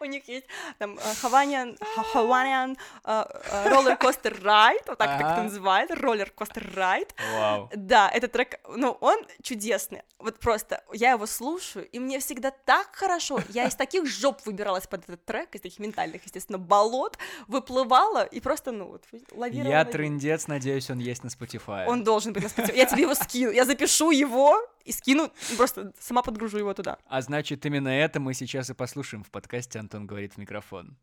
У 0.00 0.04
них 0.04 0.28
есть 0.28 0.46
там 0.78 0.94
Hawaiian, 1.22 1.78
Hawaiian 2.14 2.76
э, 3.04 3.24
Roller 3.66 3.98
Coaster 3.98 4.40
Ride, 4.42 4.84
вот 4.86 4.98
так 4.98 5.20
это 5.20 5.42
называют, 5.42 5.90
Coaster 5.90 6.74
Ride. 6.74 7.10
Вау. 7.34 7.70
Да, 7.74 8.10
этот 8.10 8.32
трек, 8.32 8.60
ну, 8.68 8.96
он 9.00 9.18
чудесный. 9.42 10.02
Вот 10.18 10.38
просто 10.38 10.82
я 10.92 11.12
его 11.12 11.26
слушаю, 11.26 11.86
и 11.88 11.98
мне 11.98 12.18
всегда 12.18 12.50
так 12.50 12.94
хорошо. 12.94 13.40
Я 13.50 13.66
из 13.66 13.74
таких 13.74 14.06
жоп 14.06 14.44
выбиралась 14.46 14.86
под 14.86 15.04
этот 15.04 15.24
трек, 15.24 15.54
из 15.54 15.60
таких 15.60 15.78
ментальных, 15.78 16.24
естественно, 16.24 16.58
болот, 16.58 17.18
выплывала 17.46 18.24
и 18.24 18.40
просто, 18.40 18.72
ну, 18.72 18.88
вот, 18.88 19.04
лавировала. 19.32 19.70
Я 19.70 19.84
трындец, 19.84 20.46
надеюсь, 20.46 20.90
он 20.90 20.98
есть 20.98 21.24
на 21.24 21.28
Spotify. 21.28 21.86
Он 21.86 22.04
должен 22.04 22.32
быть 22.32 22.42
на 22.42 22.48
Spotify. 22.48 22.76
Я 22.76 22.86
тебе 22.86 23.02
его 23.02 23.14
скину. 23.14 23.52
Я 23.52 23.64
запишу 23.64 24.10
его 24.10 24.60
и 24.84 24.92
скину, 24.92 25.30
просто 25.56 25.92
сама 26.00 26.22
подгружу 26.22 26.58
его 26.58 26.72
туда. 26.72 26.96
А 27.06 27.20
значит, 27.20 27.64
именно 27.66 27.88
это 27.88 28.20
мы 28.20 28.32
сейчас 28.32 28.70
и 28.70 28.74
послушаем 28.74 29.22
в 29.22 29.30
подкасте 29.30 29.78
«Антон 29.88 30.06
говорит 30.06 30.34
в 30.34 30.36
микрофон». 30.36 30.98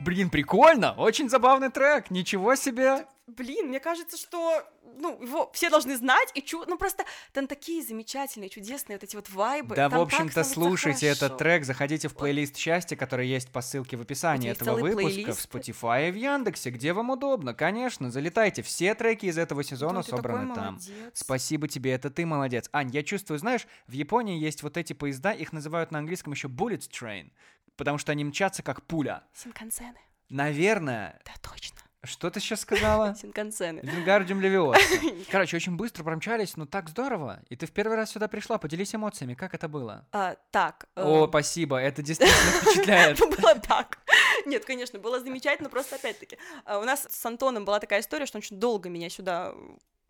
Блин, 0.00 0.30
прикольно! 0.30 0.94
Очень 0.94 1.28
забавный 1.28 1.70
трек! 1.70 2.10
Ничего 2.10 2.54
себе! 2.54 3.06
Блин, 3.28 3.68
мне 3.68 3.78
кажется, 3.78 4.16
что 4.16 4.64
ну, 4.98 5.22
его 5.22 5.48
все 5.52 5.70
должны 5.70 5.96
знать, 5.96 6.28
и 6.34 6.42
чу... 6.42 6.64
ну 6.66 6.76
просто 6.76 7.04
там 7.32 7.46
такие 7.46 7.80
замечательные, 7.80 8.48
чудесные 8.48 8.96
вот 8.96 9.04
эти 9.04 9.14
вот 9.14 9.30
вайбы. 9.30 9.76
Да, 9.76 9.88
там 9.88 10.00
в 10.00 10.02
общем-то, 10.02 10.42
слушайте 10.42 11.06
хорошо. 11.06 11.26
этот 11.26 11.38
трек, 11.38 11.64
заходите 11.64 12.08
в 12.08 12.16
плейлист 12.16 12.56
счастья, 12.56 12.96
который 12.96 13.28
есть 13.28 13.50
по 13.50 13.60
ссылке 13.60 13.96
в 13.96 14.02
описании 14.02 14.48
есть 14.48 14.60
этого 14.60 14.76
выпуска, 14.76 15.06
плейлист. 15.06 15.38
в 15.40 15.54
Spotify 15.54 16.08
и 16.08 16.10
в 16.10 16.16
Яндексе, 16.16 16.70
где 16.70 16.92
вам 16.92 17.10
удобно, 17.10 17.54
конечно, 17.54 18.10
залетайте. 18.10 18.62
Все 18.62 18.92
треки 18.96 19.26
из 19.26 19.38
этого 19.38 19.62
сезона 19.62 20.02
такой 20.02 20.16
собраны 20.16 20.54
там. 20.54 20.74
молодец. 20.74 20.90
Спасибо 21.14 21.68
тебе, 21.68 21.92
это 21.92 22.10
ты 22.10 22.26
молодец. 22.26 22.68
Ань, 22.72 22.90
я 22.90 23.04
чувствую, 23.04 23.38
знаешь, 23.38 23.68
в 23.86 23.92
Японии 23.92 24.36
есть 24.36 24.64
вот 24.64 24.76
эти 24.76 24.94
поезда, 24.94 25.30
их 25.30 25.52
называют 25.52 25.92
на 25.92 26.00
английском 26.00 26.32
еще 26.32 26.48
bullet 26.48 26.90
train, 26.90 27.30
потому 27.76 27.98
что 27.98 28.10
они 28.10 28.24
мчатся 28.24 28.64
как 28.64 28.82
пуля. 28.82 29.22
Синкансены. 29.32 30.00
Наверное, 30.28 31.20
Да, 31.24 31.32
точно. 31.40 31.81
Что 32.04 32.30
ты 32.30 32.40
сейчас 32.40 32.60
сказала? 32.60 33.14
Синкансены. 33.20 33.80
Вингардиум 33.82 34.40
Левиоса. 34.40 34.80
Короче, 35.30 35.56
очень 35.56 35.76
быстро 35.76 36.04
промчались, 36.04 36.56
но 36.56 36.66
так 36.66 36.88
здорово. 36.88 37.40
И 37.48 37.56
ты 37.56 37.66
в 37.66 37.72
первый 37.72 37.96
раз 37.96 38.10
сюда 38.10 38.28
пришла, 38.28 38.58
поделись 38.58 38.94
эмоциями, 38.94 39.34
как 39.34 39.54
это 39.54 39.68
было? 39.68 40.06
А, 40.12 40.36
так. 40.50 40.86
О, 40.96 41.24
эм, 41.24 41.28
спасибо, 41.28 41.78
это 41.78 42.02
действительно 42.02 42.50
впечатляет. 42.62 43.18
Было 43.18 43.54
так. 43.56 43.98
Нет, 44.46 44.64
конечно, 44.64 44.98
было 44.98 45.20
замечательно, 45.20 45.68
просто 45.68 45.96
опять-таки. 45.96 46.38
а, 46.64 46.78
У 46.80 46.84
нас 46.84 47.06
с 47.08 47.26
Антоном 47.26 47.64
была 47.64 47.78
такая 47.80 48.00
история, 48.00 48.26
что 48.26 48.38
он 48.38 48.40
очень 48.40 48.58
долго 48.58 48.88
меня 48.88 49.08
сюда 49.08 49.54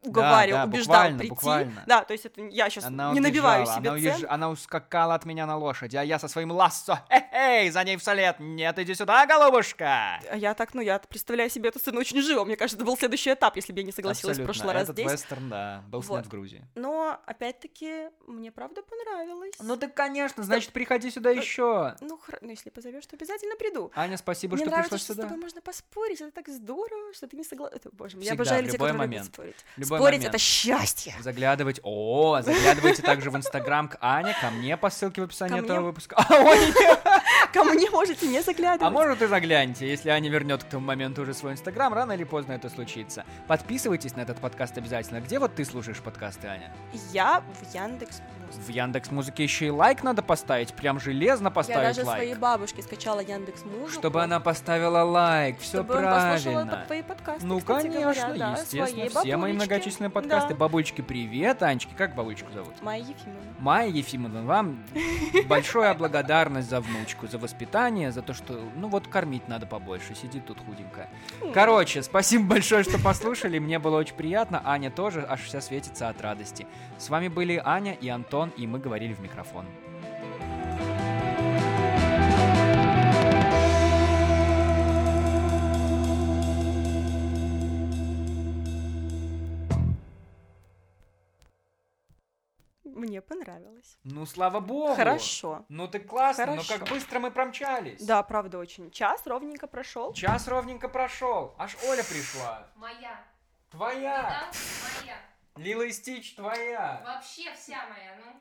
уговаривал, 0.02 0.58
да, 0.58 0.64
убеждал 0.64 0.94
буквально, 0.94 1.18
прийти. 1.18 1.30
буквально. 1.30 1.84
Да, 1.86 2.04
то 2.04 2.12
есть 2.12 2.26
это 2.26 2.40
я 2.42 2.68
сейчас 2.70 2.84
Она 2.86 3.12
не 3.12 3.20
набиваю 3.20 3.62
убежала, 3.62 3.78
себе 3.80 3.90
она, 3.90 3.98
цен. 4.00 4.06
уезж- 4.08 4.26
она 4.28 4.50
ускакала 4.50 5.14
от 5.14 5.24
меня 5.24 5.46
на 5.46 5.56
лошади, 5.56 5.96
а 5.96 6.02
я 6.02 6.18
со 6.18 6.28
своим 6.28 6.50
лассо, 6.52 6.98
эй, 7.32 7.70
за 7.70 7.84
ней 7.84 7.96
вслед, 7.96 8.36
нет, 8.38 8.78
иди 8.78 8.94
сюда, 8.94 9.26
голубушка! 9.26 10.20
А 10.30 10.36
я 10.36 10.54
так, 10.54 10.74
ну, 10.74 10.80
я 10.80 10.98
представляю 10.98 11.50
себе 11.50 11.68
эту 11.68 11.78
сцену 11.78 12.00
очень 12.00 12.20
живо. 12.22 12.44
Мне 12.44 12.56
кажется, 12.56 12.76
это 12.76 12.84
был 12.84 12.96
следующий 12.96 13.32
этап, 13.32 13.56
если 13.56 13.72
бы 13.72 13.80
я 13.80 13.84
не 13.86 13.92
согласилась 13.92 14.38
Абсолютно. 14.38 14.44
в 14.44 14.56
прошлый 14.56 14.74
раз 14.74 14.82
Этот 14.84 14.96
здесь. 14.96 15.12
вестерн, 15.12 15.48
да, 15.48 15.82
был 15.88 16.02
снят 16.02 16.16
Вот. 16.18 16.26
в 16.26 16.28
Грузии. 16.28 16.66
Но, 16.74 17.20
опять-таки, 17.26 18.08
мне 18.26 18.50
правда 18.50 18.82
понравилось. 18.82 19.54
Ну 19.60 19.76
да, 19.76 19.88
конечно, 19.88 20.42
значит, 20.42 20.72
приходи 20.72 21.10
сюда 21.10 21.30
еще. 21.30 21.94
Ну, 22.00 22.16
хра- 22.26 22.38
ну, 22.40 22.50
если 22.50 22.70
позовешь, 22.70 23.06
то 23.06 23.16
обязательно 23.16 23.56
приду. 23.56 23.90
Аня, 23.94 24.16
спасибо, 24.16 24.54
Мне 24.56 24.64
что 24.64 24.70
нравится, 24.70 24.90
пришла 24.96 25.04
что 25.04 25.12
с 25.12 25.16
сюда. 25.16 25.28
тобой 25.28 25.40
можно 25.42 25.60
поспорить, 25.60 26.20
это 26.20 26.30
так 26.32 26.48
здорово, 26.48 27.12
что 27.14 27.26
ты 27.28 27.36
не 27.36 27.44
согласен. 27.44 27.78
Боже 27.92 28.16
мой, 28.16 28.24
я 28.24 28.30
Всегда, 28.32 28.42
обожаю 28.42 28.62
в 28.62 28.66
любой 28.66 28.72
которые 28.78 28.98
момент. 28.98 29.22
любят 29.24 29.34
спорить. 29.34 29.56
Любой 29.76 29.91
Спорить 29.98 30.18
момент. 30.20 30.34
это 30.34 30.38
счастье. 30.38 31.14
Заглядывать, 31.20 31.80
о, 31.82 32.40
заглядывайте 32.42 33.02
также 33.02 33.30
в 33.30 33.36
Инстаграм 33.36 33.88
к 33.88 33.96
Ане, 34.00 34.34
ко 34.40 34.50
мне 34.50 34.76
по 34.76 34.90
ссылке 34.90 35.20
в 35.20 35.24
описании 35.24 35.58
Ко 35.58 35.64
этого 35.64 35.78
мне? 35.78 35.86
выпуска. 35.86 36.16
А, 36.16 36.34
ой, 36.42 36.58
Ко 37.52 37.64
мне 37.64 37.90
можете 37.90 38.26
не 38.28 38.42
заглядывать. 38.42 38.82
А 38.82 38.90
может 38.90 39.20
и 39.22 39.26
загляньте, 39.26 39.88
если 39.88 40.10
Аня 40.10 40.30
вернет 40.30 40.64
к 40.64 40.68
тому 40.68 40.86
моменту 40.86 41.22
уже 41.22 41.34
свой 41.34 41.52
Инстаграм, 41.52 41.92
рано 41.92 42.12
или 42.12 42.24
поздно 42.24 42.52
это 42.52 42.68
случится. 42.70 43.24
Подписывайтесь 43.46 44.16
на 44.16 44.20
этот 44.22 44.38
подкаст 44.38 44.78
обязательно. 44.78 45.20
Где 45.20 45.38
вот 45.38 45.54
ты 45.54 45.64
слушаешь 45.64 45.98
подкасты, 45.98 46.46
Аня? 46.48 46.72
Я 47.12 47.42
в 47.60 47.74
Яндекс 47.74 48.22
В 48.54 48.68
Яндекс 48.68 49.10
Музыке 49.10 49.42
еще 49.42 49.66
и 49.66 49.70
лайк 49.70 50.02
надо 50.02 50.22
поставить, 50.22 50.74
прям 50.74 51.00
железно 51.00 51.46
Я 51.46 51.50
поставить 51.50 51.96
даже 51.96 52.04
лайк. 52.06 52.18
своей 52.18 52.34
бабушке 52.34 52.82
скачала 52.82 53.20
Яндекс 53.20 53.64
Музыку. 53.64 53.90
Чтобы 54.00 54.22
она 54.22 54.40
поставила 54.40 55.02
лайк, 55.02 55.58
все 55.60 55.78
чтобы 55.78 55.94
он 55.94 56.00
правильно. 56.00 56.66
под 56.66 56.86
твои 56.86 57.02
подкасты. 57.02 57.46
Ну, 57.46 57.60
конечно, 57.60 58.00
говоря, 58.00 58.34
да, 58.34 58.52
естественно, 58.60 59.20
все 59.20 59.36
мои 59.36 59.52
многочисленные 59.52 60.10
подкасты. 60.10 60.50
Да. 60.50 60.56
Бабулечки, 60.56 61.00
привет, 61.00 61.62
Анечки, 61.62 61.94
как 61.96 62.14
бабулечку 62.14 62.52
зовут? 62.52 62.74
Майя 62.82 63.02
Ефимовна. 63.02 63.54
Майя 63.58 63.90
Ефимовна, 63.90 64.42
вам 64.42 64.84
большая 65.46 65.94
благодарность 65.94 66.68
за 66.68 66.80
внучку, 66.80 67.26
за 67.28 67.38
воспитание, 67.38 68.12
за 68.12 68.22
то, 68.22 68.34
что, 68.34 68.60
ну 68.76 68.88
вот, 68.88 69.06
кормить 69.08 69.48
надо 69.48 69.66
побольше, 69.66 70.14
сидит 70.14 70.46
тут 70.46 70.58
худенькая. 70.64 71.08
Короче, 71.54 72.02
спасибо 72.02 72.44
большое, 72.44 72.82
что 72.82 72.98
послушали, 72.98 73.58
мне 73.58 73.78
было 73.78 73.98
очень 73.98 74.14
приятно, 74.14 74.60
Аня 74.64 74.90
тоже 74.90 75.24
аж 75.28 75.40
вся 75.42 75.60
светится 75.60 76.08
от 76.08 76.20
радости. 76.20 76.66
С 76.98 77.08
вами 77.08 77.28
были 77.28 77.60
Аня 77.64 77.92
и 77.94 78.08
Антон, 78.08 78.41
и 78.50 78.66
мы 78.66 78.78
говорили 78.78 79.14
в 79.14 79.20
микрофон. 79.20 79.66
Мне 92.84 93.20
понравилось. 93.20 93.98
Ну, 94.04 94.26
слава 94.26 94.60
богу. 94.60 94.94
Хорошо. 94.94 95.64
Ну, 95.68 95.88
ты 95.88 95.98
классно, 95.98 96.46
но 96.46 96.52
Хорошо. 96.52 96.78
как 96.78 96.88
быстро 96.88 97.18
мы 97.18 97.30
промчались. 97.30 98.00
Да, 98.04 98.22
правда, 98.22 98.58
очень. 98.58 98.90
Час 98.90 99.22
ровненько 99.26 99.66
прошел. 99.66 100.12
Час 100.12 100.46
ровненько 100.46 100.88
прошел. 100.88 101.54
Аж 101.58 101.76
Оля 101.88 102.04
пришла. 102.04 102.68
Моя. 102.76 103.24
Твоя. 103.70 104.22
Да? 104.22 104.50
Моя. 105.00 105.16
Лила 105.56 105.84
и 105.84 105.92
Стич 105.92 106.34
твоя. 106.34 107.02
Вообще 107.04 107.52
вся 107.54 107.86
моя, 107.88 108.16
ну. 108.24 108.40